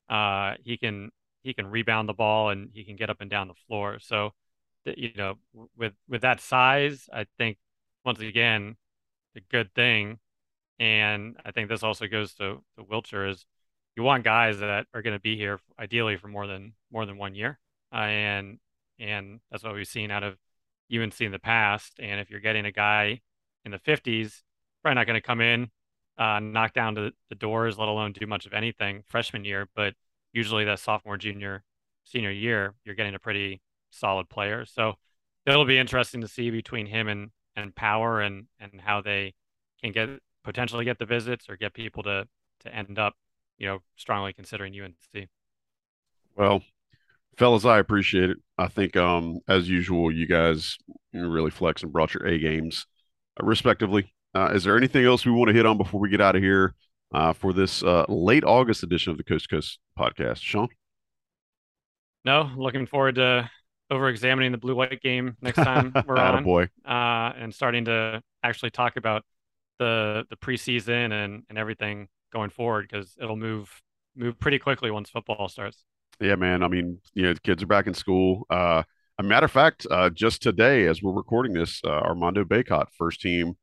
Uh, 0.08 0.54
he 0.62 0.76
can 0.76 1.10
he 1.42 1.54
can 1.54 1.66
rebound 1.66 2.08
the 2.08 2.14
ball 2.14 2.50
and 2.50 2.70
he 2.72 2.84
can 2.84 2.96
get 2.96 3.10
up 3.10 3.20
and 3.20 3.30
down 3.30 3.48
the 3.48 3.54
floor. 3.66 3.98
So, 4.00 4.32
you 4.84 5.12
know, 5.16 5.34
with 5.76 5.94
with 6.08 6.22
that 6.22 6.40
size, 6.40 7.08
I 7.12 7.26
think 7.38 7.58
once 8.04 8.20
again, 8.20 8.76
a 9.36 9.40
good 9.40 9.74
thing. 9.74 10.18
And 10.78 11.36
I 11.44 11.52
think 11.52 11.68
this 11.68 11.82
also 11.82 12.06
goes 12.06 12.34
to, 12.34 12.62
to 12.76 12.84
Wilcher 12.84 13.30
is 13.30 13.46
you 13.96 14.02
want 14.02 14.24
guys 14.24 14.58
that 14.58 14.86
are 14.92 15.02
going 15.02 15.14
to 15.14 15.20
be 15.20 15.36
here 15.36 15.60
ideally 15.78 16.16
for 16.16 16.28
more 16.28 16.46
than 16.46 16.74
more 16.90 17.06
than 17.06 17.16
one 17.16 17.34
year, 17.34 17.58
uh, 17.92 17.98
and 17.98 18.58
and 18.98 19.40
that's 19.50 19.62
what 19.64 19.74
we've 19.74 19.86
seen 19.86 20.10
out 20.10 20.24
of 20.24 20.36
UNC 20.92 21.20
in 21.20 21.32
the 21.32 21.38
past. 21.38 21.92
And 21.98 22.20
if 22.20 22.30
you're 22.30 22.40
getting 22.40 22.64
a 22.66 22.72
guy 22.72 23.20
in 23.64 23.70
the 23.70 23.78
50s, 23.78 24.42
probably 24.84 24.96
not 24.96 25.06
going 25.06 25.20
to 25.20 25.26
come 25.26 25.40
in, 25.40 25.70
uh, 26.18 26.38
knock 26.40 26.74
down 26.74 26.94
the, 26.94 27.12
the 27.30 27.34
doors, 27.34 27.78
let 27.78 27.88
alone 27.88 28.12
do 28.12 28.26
much 28.26 28.46
of 28.46 28.52
anything 28.52 29.02
freshman 29.06 29.44
year. 29.44 29.68
But 29.74 29.94
usually 30.32 30.64
that 30.66 30.78
sophomore, 30.78 31.16
junior, 31.16 31.64
senior 32.04 32.30
year, 32.30 32.74
you're 32.84 32.94
getting 32.94 33.14
a 33.14 33.18
pretty 33.18 33.62
solid 33.90 34.28
player. 34.28 34.64
So 34.66 34.94
it'll 35.46 35.64
be 35.64 35.78
interesting 35.78 36.20
to 36.20 36.28
see 36.28 36.50
between 36.50 36.86
him 36.86 37.08
and 37.08 37.30
and 37.56 37.74
Powell 37.74 38.18
and 38.18 38.46
and 38.58 38.80
how 38.80 39.00
they 39.00 39.34
can 39.82 39.92
get 39.92 40.10
potentially 40.42 40.84
get 40.84 40.98
the 40.98 41.06
visits 41.06 41.48
or 41.48 41.56
get 41.56 41.72
people 41.72 42.02
to 42.02 42.26
to 42.60 42.74
end 42.74 42.98
up, 42.98 43.14
you 43.58 43.66
know, 43.66 43.78
strongly 43.96 44.32
considering 44.32 44.78
UNC. 44.78 45.28
Well, 46.36 46.62
fellas, 47.36 47.64
I 47.64 47.78
appreciate 47.78 48.30
it. 48.30 48.38
I 48.58 48.68
think, 48.68 48.96
um, 48.96 49.40
as 49.48 49.68
usual, 49.68 50.10
you 50.10 50.26
guys 50.26 50.78
really 51.12 51.50
flex 51.50 51.82
and 51.82 51.92
brought 51.92 52.14
your 52.14 52.26
A 52.26 52.38
games, 52.38 52.86
uh, 53.40 53.46
respectively. 53.46 54.13
Uh, 54.34 54.50
is 54.52 54.64
there 54.64 54.76
anything 54.76 55.04
else 55.04 55.24
we 55.24 55.32
want 55.32 55.48
to 55.48 55.54
hit 55.54 55.66
on 55.66 55.78
before 55.78 56.00
we 56.00 56.08
get 56.08 56.20
out 56.20 56.34
of 56.34 56.42
here 56.42 56.74
uh, 57.12 57.32
for 57.32 57.52
this 57.52 57.82
uh, 57.82 58.04
late 58.08 58.44
August 58.44 58.82
edition 58.82 59.12
of 59.12 59.16
the 59.16 59.24
Coast 59.24 59.48
to 59.48 59.56
Coast 59.56 59.78
podcast? 59.98 60.42
Sean? 60.42 60.68
No, 62.24 62.50
looking 62.56 62.86
forward 62.86 63.16
to 63.16 63.48
over 63.90 64.08
examining 64.08 64.50
the 64.50 64.58
blue 64.58 64.74
white 64.74 65.00
game 65.02 65.36
next 65.40 65.56
time 65.56 65.92
we're 66.06 66.16
on. 66.16 66.42
boy. 66.42 66.64
Uh, 66.84 67.32
and 67.38 67.54
starting 67.54 67.84
to 67.84 68.22
actually 68.42 68.70
talk 68.70 68.96
about 68.96 69.24
the 69.78 70.24
the 70.30 70.36
preseason 70.36 71.12
and, 71.12 71.42
and 71.48 71.58
everything 71.58 72.08
going 72.32 72.50
forward 72.50 72.88
because 72.90 73.16
it'll 73.20 73.36
move 73.36 73.70
move 74.16 74.38
pretty 74.40 74.58
quickly 74.58 74.90
once 74.90 75.10
football 75.10 75.48
starts. 75.48 75.84
Yeah, 76.20 76.36
man. 76.36 76.62
I 76.62 76.68
mean, 76.68 76.98
you 77.12 77.24
know, 77.24 77.34
the 77.34 77.40
kids 77.40 77.62
are 77.62 77.66
back 77.66 77.86
in 77.86 77.94
school. 77.94 78.46
Uh, 78.48 78.82
a 79.18 79.22
matter 79.22 79.44
of 79.44 79.52
fact, 79.52 79.86
uh, 79.90 80.10
just 80.10 80.42
today, 80.42 80.86
as 80.86 81.02
we're 81.02 81.12
recording 81.12 81.52
this, 81.52 81.80
uh, 81.84 81.90
Armando 81.90 82.44
Bacot, 82.44 82.86
first 82.96 83.20
team 83.20 83.56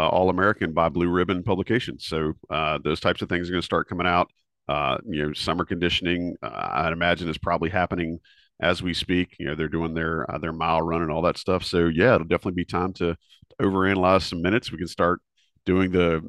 All 0.00 0.30
American 0.30 0.72
by 0.72 0.88
Blue 0.88 1.08
Ribbon 1.08 1.42
Publications. 1.42 2.06
So 2.06 2.34
uh, 2.50 2.78
those 2.82 3.00
types 3.00 3.22
of 3.22 3.28
things 3.28 3.48
are 3.48 3.52
going 3.52 3.62
to 3.62 3.66
start 3.66 3.88
coming 3.88 4.06
out. 4.06 4.30
Uh, 4.68 4.98
you 5.06 5.22
know, 5.22 5.32
summer 5.34 5.64
conditioning, 5.64 6.36
uh, 6.42 6.50
I'd 6.72 6.92
imagine, 6.92 7.28
is 7.28 7.38
probably 7.38 7.70
happening 7.70 8.18
as 8.60 8.82
we 8.82 8.94
speak. 8.94 9.36
You 9.38 9.46
know, 9.46 9.54
they're 9.54 9.68
doing 9.68 9.94
their 9.94 10.30
uh, 10.30 10.38
their 10.38 10.52
mile 10.52 10.82
run 10.82 11.02
and 11.02 11.10
all 11.10 11.22
that 11.22 11.38
stuff. 11.38 11.64
So 11.64 11.86
yeah, 11.86 12.14
it'll 12.14 12.26
definitely 12.26 12.62
be 12.62 12.64
time 12.64 12.92
to, 12.94 13.14
to 13.14 13.56
overanalyze 13.60 14.22
some 14.22 14.42
minutes. 14.42 14.72
We 14.72 14.78
can 14.78 14.88
start 14.88 15.20
doing 15.66 15.90
the 15.90 16.22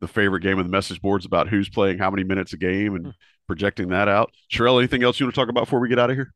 the 0.00 0.08
favorite 0.08 0.40
game 0.40 0.58
of 0.58 0.64
the 0.64 0.70
message 0.70 1.00
boards 1.00 1.24
about 1.24 1.48
who's 1.48 1.68
playing 1.68 1.98
how 1.98 2.10
many 2.10 2.24
minutes 2.24 2.52
a 2.52 2.56
game 2.56 2.94
and 2.94 3.14
projecting 3.46 3.88
that 3.88 4.08
out. 4.08 4.30
Sherrell, 4.52 4.78
anything 4.78 5.02
else 5.02 5.18
you 5.18 5.26
want 5.26 5.34
to 5.34 5.40
talk 5.40 5.48
about 5.48 5.64
before 5.64 5.80
we 5.80 5.88
get 5.88 5.98
out 5.98 6.10
of 6.10 6.16
here? 6.16 6.32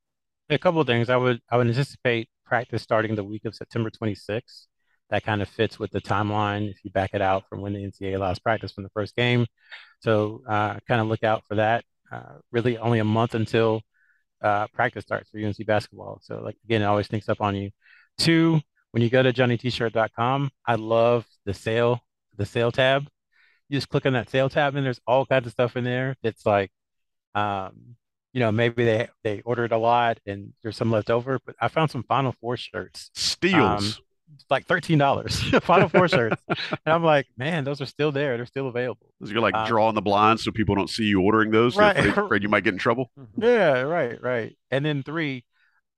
A 0.51 0.59
couple 0.59 0.81
of 0.81 0.87
things. 0.87 1.11
I 1.11 1.17
would 1.17 1.41
I 1.51 1.57
would 1.57 1.67
anticipate 1.67 2.29
practice 2.45 2.83
starting 2.83 3.15
the 3.15 3.25
week 3.25 3.45
of 3.45 3.55
September 3.55 3.91
26th. 3.91 4.67
That 5.11 5.25
kind 5.25 5.41
of 5.41 5.49
fits 5.49 5.79
with 5.79 5.91
the 5.91 6.01
timeline 6.01 6.71
if 6.71 6.85
you 6.85 6.91
back 6.91 7.11
it 7.15 7.23
out 7.23 7.49
from 7.49 7.61
when 7.61 7.73
the 7.73 7.81
NCAA 7.81 8.19
last 8.19 8.43
practice 8.43 8.73
from 8.73 8.85
the 8.85 8.91
first 8.91 9.17
game. 9.17 9.47
So 10.01 10.43
uh, 10.47 10.79
kind 10.87 11.01
of 11.01 11.07
look 11.07 11.25
out 11.25 11.45
for 11.49 11.57
that. 11.57 11.85
Uh, 12.13 12.39
really, 12.53 12.79
only 12.79 12.99
a 12.99 13.05
month 13.05 13.35
until 13.35 13.83
uh, 14.43 14.67
practice 14.69 15.05
starts 15.05 15.31
for 15.31 15.39
UNC 15.39 15.65
basketball. 15.67 16.21
So 16.23 16.41
like 16.41 16.57
again, 16.65 16.83
it 16.83 16.87
always 16.87 17.07
sneaks 17.07 17.29
up 17.29 17.41
on 17.41 17.57
you. 17.57 17.71
Two, 18.19 18.61
when 18.91 19.03
you 19.03 19.11
go 19.11 19.23
to 19.23 19.33
johnnytshirt.com, 19.33 20.51
I 20.67 20.75
love 20.75 21.27
the 21.45 21.55
sale 21.55 22.01
the 22.37 22.47
sale 22.47 22.71
tab. 22.73 23.09
You 23.69 23.77
just 23.77 23.89
click 23.89 24.07
on 24.07 24.13
that 24.15 24.31
sale 24.31 24.49
tab, 24.49 24.77
and 24.77 24.87
there's 24.87 25.01
all 25.07 25.27
kinds 25.27 25.47
of 25.47 25.53
stuff 25.53 25.77
in 25.77 25.85
there. 25.85 26.17
It's 26.23 26.47
like 26.47 26.71
um, 27.35 27.97
you 28.33 28.41
know, 28.41 28.53
maybe 28.53 28.85
they 28.85 29.09
they 29.25 29.41
ordered 29.43 29.73
a 29.73 29.79
lot 29.79 30.19
and 30.27 30.53
there's 30.63 30.77
some 30.77 30.91
left 30.91 31.11
over. 31.11 31.39
But 31.45 31.57
I 31.61 31.69
found 31.69 31.91
some 31.91 32.03
Final 32.03 32.33
Four 32.41 32.57
shirts, 32.57 33.11
steals, 33.15 33.99
um, 33.99 34.05
like 34.51 34.67
thirteen 34.67 34.99
dollars. 34.99 35.41
Final 35.63 35.89
Four 35.89 36.09
shirts, 36.09 36.43
and 36.49 36.59
I'm 36.87 37.05
like, 37.05 37.27
man, 37.37 37.65
those 37.65 37.81
are 37.81 37.87
still 37.87 38.13
there. 38.13 38.37
They're 38.37 38.47
still 38.47 38.69
available. 38.69 39.13
You're 39.21 39.41
like 39.41 39.55
um, 39.55 39.67
drawing 39.67 39.95
the 39.95 40.03
blinds 40.03 40.45
so 40.45 40.51
people 40.53 40.75
don't 40.75 40.91
see 40.91 41.05
you 41.05 41.21
ordering 41.21 41.51
those. 41.51 41.77
Right. 41.77 41.97
Afraid, 41.97 42.19
afraid 42.25 42.43
you 42.43 42.49
might 42.49 42.65
get 42.65 42.75
in 42.75 42.79
trouble. 42.79 43.11
Yeah, 43.37 43.83
right, 43.83 44.21
right. 44.21 44.57
And 44.71 44.85
then 44.85 45.03
three, 45.03 45.45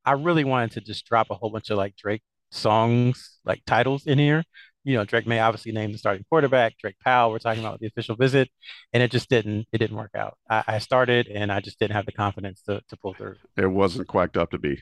I 0.04 0.12
really 0.12 0.44
wanted 0.44 0.72
to 0.72 0.80
just 0.82 1.06
drop 1.06 1.30
a 1.30 1.34
whole 1.34 1.50
bunch 1.50 1.70
of 1.70 1.78
like 1.78 1.96
Drake 1.96 2.22
songs, 2.50 3.38
like 3.44 3.62
titles 3.66 4.06
in 4.06 4.18
here 4.18 4.44
you 4.84 4.96
know, 4.96 5.04
Drake 5.04 5.26
Maye 5.26 5.40
obviously 5.40 5.72
named 5.72 5.94
the 5.94 5.98
starting 5.98 6.24
quarterback. 6.28 6.78
Drake 6.78 6.96
Powell, 7.04 7.30
we're 7.30 7.38
talking 7.38 7.60
about 7.62 7.80
the 7.80 7.86
official 7.86 8.16
visit, 8.16 8.48
and 8.92 9.02
it 9.02 9.10
just 9.10 9.28
didn't 9.28 9.66
it 9.72 9.78
didn't 9.78 9.96
work 9.96 10.12
out. 10.14 10.38
I, 10.48 10.64
I 10.66 10.78
started 10.78 11.28
and 11.28 11.52
I 11.52 11.60
just 11.60 11.78
didn't 11.78 11.94
have 11.94 12.06
the 12.06 12.12
confidence 12.12 12.62
to 12.62 12.80
to 12.88 12.96
pull 12.96 13.14
through. 13.14 13.36
It 13.56 13.66
wasn't 13.66 14.08
quacked 14.08 14.36
up 14.36 14.50
to 14.52 14.58
be. 14.58 14.80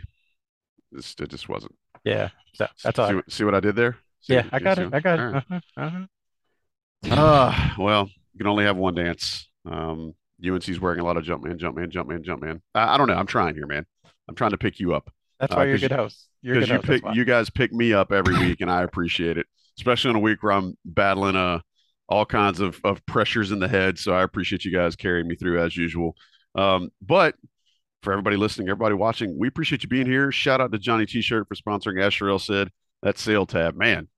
It, 0.93 1.15
it 1.21 1.29
just 1.29 1.49
wasn't. 1.49 1.75
Yeah, 2.09 2.31
so 2.55 2.66
that's 2.83 2.99
all. 2.99 3.09
See, 3.11 3.21
see 3.29 3.44
what 3.44 3.55
I 3.55 3.61
did 3.61 3.77
there? 3.77 3.97
See 4.21 4.35
yeah, 4.35 4.44
I 4.53 4.59
got 4.61 4.79
it. 4.79 4.88
I 4.92 5.01
got 5.01 5.18
it. 5.18 5.23
right. 5.23 5.42
Uh-huh, 5.51 5.61
uh-huh. 5.77 6.07
Ah, 7.11 7.75
well, 7.79 8.09
you 8.33 8.38
can 8.38 8.47
only 8.47 8.64
have 8.64 8.77
one 8.77 8.94
dance. 8.94 9.49
Um, 9.64 10.14
UNC's 10.44 10.81
wearing 10.81 11.01
a 11.01 11.05
lot 11.05 11.16
of 11.16 11.25
jump 11.25 11.44
man, 11.44 11.59
jump 11.59 11.77
man, 11.77 11.90
jump 11.90 12.09
man, 12.09 12.23
jump 12.23 12.42
man. 12.42 12.62
I, 12.75 12.94
I 12.94 12.97
don't 12.99 13.09
know. 13.09 13.14
I'm 13.14 13.27
trying 13.27 13.55
here, 13.55 13.66
man. 13.66 13.85
I'm 14.29 14.35
trying 14.35 14.51
to 14.53 14.59
pick 14.59 14.79
you 14.79 14.94
up 14.94 15.11
That's 15.40 15.53
Uh, 15.53 15.57
why 15.57 15.64
you're 15.64 15.77
a 15.77 15.79
good 15.79 15.92
host. 15.92 16.29
You're 16.42 16.59
good 16.61 16.68
you 16.68 16.75
host. 16.77 16.87
pick 16.87 17.03
you 17.14 17.25
guys 17.25 17.51
pick 17.51 17.73
me 17.73 17.92
up 17.92 18.12
every 18.12 18.38
week, 18.38 18.61
and 18.61 18.71
I 18.71 18.83
appreciate 18.83 19.38
it, 19.38 19.47
especially 19.79 20.11
on 20.11 20.16
a 20.16 20.21
week 20.21 20.42
where 20.42 20.53
I'm 20.53 20.77
battling 20.85 21.37
uh 21.37 21.61
all 22.09 22.25
kinds 22.27 22.61
of 22.61 22.81
of 22.85 23.05
pressures 23.07 23.51
in 23.53 23.59
the 23.59 23.68
head. 23.68 23.99
So 23.99 24.12
I 24.12 24.23
appreciate 24.23 24.64
you 24.64 24.73
guys 24.73 24.97
carrying 24.97 25.29
me 25.29 25.37
through 25.37 25.61
as 25.62 25.77
usual. 25.77 26.14
Um, 26.55 26.90
but 27.03 27.35
for 28.03 28.13
everybody 28.13 28.37
listening, 28.37 28.69
everybody 28.69 28.95
watching, 28.95 29.39
we 29.39 29.49
appreciate 29.49 29.83
you 29.83 29.89
being 29.89 30.07
here. 30.07 30.31
Shout 30.31 30.61
out 30.61 30.73
to 30.73 30.79
Johnny 30.79 31.07
T-shirt 31.07 31.47
for 31.49 31.55
sponsoring. 31.55 32.03
As 32.03 32.13
Sherrell 32.13 32.41
said, 32.41 32.71
that 33.03 33.19
sale 33.19 33.47
tab, 33.47 33.77
man. 33.77 34.09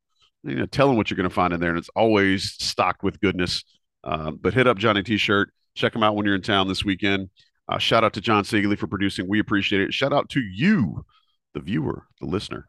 You 0.43 0.57
know, 0.57 0.67
tell 0.67 0.89
them 0.89 0.97
what 0.97 1.11
you're 1.11 1.17
going 1.17 1.29
to 1.29 1.35
find 1.35 1.53
in 1.53 1.61
there, 1.61 1.71
and 1.71 1.79
it's 1.79 1.91
always 1.95 2.57
stocked 2.59 3.03
with 3.03 3.21
goodness. 3.21 3.63
Um, 4.05 4.39
but 4.41 4.55
hit 4.55 4.67
up 4.67 4.79
Johnny 4.79 5.03
T-shirt. 5.03 5.53
Check 5.75 5.93
them 5.93 6.03
out 6.03 6.17
when 6.17 6.27
you're 6.27 6.35
in 6.35 6.43
town 6.43 6.69
this 6.69 6.85
weekend. 6.85 7.31
Uh, 7.69 7.79
shout 7.79 8.05
out 8.05 8.15
to 8.15 8.21
John 8.21 8.45
Sigley 8.45 8.77
for 8.77 8.87
producing. 8.87 9.29
We 9.29 9.39
appreciate 9.39 9.83
it. 9.83 9.95
Shout 9.95 10.13
out 10.13 10.29
to 10.31 10.41
you, 10.41 11.05
the 11.55 11.61
viewer, 11.61 12.05
the 12.21 12.27
listener, 12.27 12.67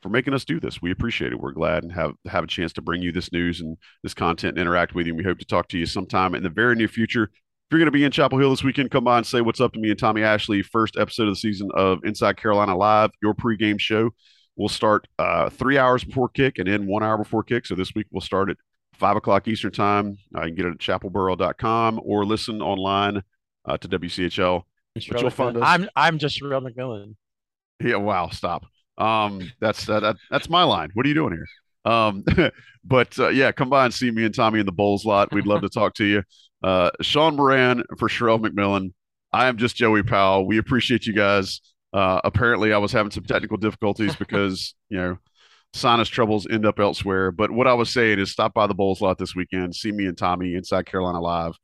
for 0.00 0.08
making 0.08 0.32
us 0.32 0.44
do 0.44 0.58
this. 0.58 0.80
We 0.80 0.90
appreciate 0.90 1.32
it. 1.32 1.40
We're 1.40 1.52
glad 1.52 1.82
and 1.82 1.92
have 1.92 2.12
have 2.26 2.44
a 2.44 2.48
chance 2.48 2.72
to 2.74 2.82
bring 2.82 3.02
you 3.02 3.12
this 3.12 3.32
news 3.32 3.60
and 3.60 3.76
this 4.02 4.14
content 4.14 4.52
and 4.52 4.60
interact 4.60 4.94
with 4.94 5.06
you. 5.06 5.12
And 5.12 5.18
we 5.18 5.24
hope 5.24 5.38
to 5.40 5.44
talk 5.44 5.68
to 5.68 5.78
you 5.78 5.86
sometime 5.86 6.34
in 6.34 6.42
the 6.42 6.48
very 6.48 6.76
near 6.76 6.88
future. 6.88 7.30
If 7.68 7.72
you're 7.72 7.80
going 7.80 7.92
to 7.92 7.98
be 7.98 8.04
in 8.04 8.10
Chapel 8.10 8.38
Hill 8.38 8.48
this 8.48 8.64
weekend, 8.64 8.90
come 8.90 9.04
by 9.04 9.18
and 9.18 9.26
say 9.26 9.42
what's 9.42 9.60
up 9.60 9.74
to 9.74 9.78
me 9.78 9.90
and 9.90 9.98
Tommy 9.98 10.22
Ashley. 10.22 10.62
First 10.62 10.96
episode 10.96 11.24
of 11.24 11.32
the 11.34 11.36
season 11.36 11.68
of 11.74 12.02
Inside 12.02 12.38
Carolina 12.38 12.74
Live, 12.74 13.10
your 13.22 13.34
pregame 13.34 13.78
show. 13.78 14.08
We'll 14.56 14.70
start 14.70 15.06
uh, 15.18 15.50
three 15.50 15.76
hours 15.76 16.02
before 16.02 16.30
kick 16.30 16.56
and 16.56 16.66
then 16.66 16.86
one 16.86 17.02
hour 17.02 17.18
before 17.18 17.42
kick. 17.42 17.66
So 17.66 17.74
this 17.74 17.94
week 17.94 18.06
we'll 18.10 18.22
start 18.22 18.48
at 18.48 18.56
five 18.94 19.16
o'clock 19.18 19.46
Eastern 19.48 19.70
time. 19.70 20.16
Uh, 20.34 20.44
you 20.44 20.46
can 20.46 20.54
get 20.54 20.64
it 20.64 20.70
at 20.70 20.78
chapelboro.com 20.78 22.00
or 22.02 22.24
listen 22.24 22.62
online 22.62 23.22
uh, 23.66 23.76
to 23.76 23.86
WCHL. 23.86 24.62
But 24.94 25.20
you'll 25.20 25.28
find 25.28 25.58
us- 25.58 25.62
I'm 25.66 25.90
I'm 25.94 26.16
just 26.16 26.40
Sherrell 26.40 26.66
McMillan. 26.66 27.16
Yeah, 27.84 27.96
wow, 27.96 28.28
stop. 28.28 28.64
Um, 28.96 29.52
that's 29.60 29.84
that, 29.84 30.00
that 30.00 30.16
that's 30.30 30.48
my 30.48 30.62
line. 30.62 30.88
What 30.94 31.04
are 31.04 31.08
you 31.10 31.14
doing 31.14 31.34
here? 31.34 31.92
Um, 31.92 32.24
but 32.84 33.18
uh, 33.18 33.28
yeah, 33.28 33.52
come 33.52 33.68
by 33.68 33.84
and 33.84 33.92
see 33.92 34.10
me 34.10 34.24
and 34.24 34.34
Tommy 34.34 34.58
in 34.58 34.64
the 34.64 34.72
Bowles 34.72 35.04
lot. 35.04 35.34
We'd 35.34 35.46
love 35.46 35.60
to 35.60 35.68
talk 35.68 35.92
to 35.96 36.04
you. 36.06 36.22
Uh, 36.62 36.90
Sean 37.00 37.36
Moran 37.36 37.84
for 37.98 38.08
Sherrell 38.08 38.40
McMillan. 38.40 38.92
I 39.32 39.46
am 39.48 39.56
just 39.58 39.76
Joey 39.76 40.02
Powell. 40.02 40.46
We 40.46 40.58
appreciate 40.58 41.06
you 41.06 41.12
guys. 41.12 41.60
Uh, 41.92 42.20
apparently, 42.24 42.72
I 42.72 42.78
was 42.78 42.92
having 42.92 43.10
some 43.10 43.24
technical 43.24 43.56
difficulties 43.56 44.16
because 44.18 44.74
you 44.88 44.98
know 44.98 45.18
sinus 45.74 46.08
troubles 46.08 46.46
end 46.50 46.66
up 46.66 46.80
elsewhere. 46.80 47.30
But 47.30 47.50
what 47.50 47.66
I 47.66 47.74
was 47.74 47.90
saying 47.90 48.18
is, 48.18 48.32
stop 48.32 48.54
by 48.54 48.66
the 48.66 48.74
Bowles 48.74 49.00
lot 49.00 49.18
this 49.18 49.34
weekend. 49.36 49.74
See 49.74 49.92
me 49.92 50.06
and 50.06 50.16
Tommy 50.16 50.54
inside 50.54 50.86
Carolina 50.86 51.20
Live. 51.20 51.54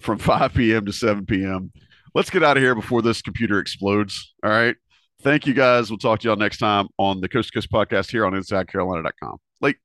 from 0.00 0.18
5 0.20 0.54
p.m. 0.54 0.84
to 0.86 0.92
7 0.92 1.26
p.m. 1.26 1.72
Let's 2.14 2.28
get 2.30 2.42
out 2.42 2.56
of 2.56 2.62
here 2.62 2.74
before 2.74 3.00
this 3.02 3.22
computer 3.22 3.58
explodes. 3.58 4.34
All 4.44 4.50
right. 4.50 4.76
Thank 5.22 5.46
you 5.46 5.54
guys. 5.54 5.88
We'll 5.88 5.98
talk 5.98 6.18
to 6.20 6.28
y'all 6.28 6.36
next 6.36 6.58
time 6.58 6.88
on 6.98 7.20
the 7.20 7.28
Coast 7.28 7.50
to 7.52 7.54
Coast 7.54 7.70
podcast 7.70 8.10
here 8.10 8.26
on 8.26 8.32
InsideCarolina.com. 8.32 9.36
Late. 9.60 9.76